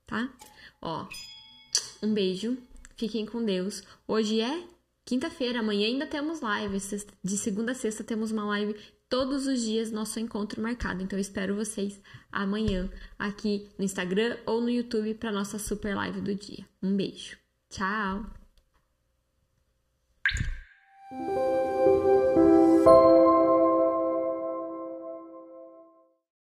tá? 0.07 0.31
Ó, 0.83 1.09
um 2.03 2.12
beijo, 2.12 2.59
fiquem 2.97 3.25
com 3.25 3.43
Deus. 3.43 3.83
Hoje 4.07 4.41
é 4.41 4.68
quinta-feira, 5.05 5.61
amanhã 5.61 5.87
ainda 5.87 6.07
temos 6.07 6.41
live. 6.41 6.79
De 7.22 7.39
segunda 7.39 7.72
a 7.72 7.75
sexta 7.75 8.05
temos 8.05 8.31
uma 8.31 8.45
live 8.45 8.77
todos 9.09 9.47
os 9.47 9.61
dias 9.61 9.91
nosso 9.91 10.19
encontro 10.19 10.63
marcado. 10.63 11.03
Então 11.03 11.19
espero 11.19 11.55
vocês 11.55 12.01
amanhã 12.31 12.91
aqui 13.19 13.69
no 13.79 13.85
Instagram 13.85 14.37
ou 14.47 14.61
no 14.61 14.71
YouTube 14.71 15.15
para 15.15 15.33
nossa 15.33 15.59
super 15.59 15.95
live 15.95 16.21
do 16.21 16.35
dia. 16.35 16.65
Um 16.83 16.97
beijo. 16.97 17.37
Tchau. 17.71 18.27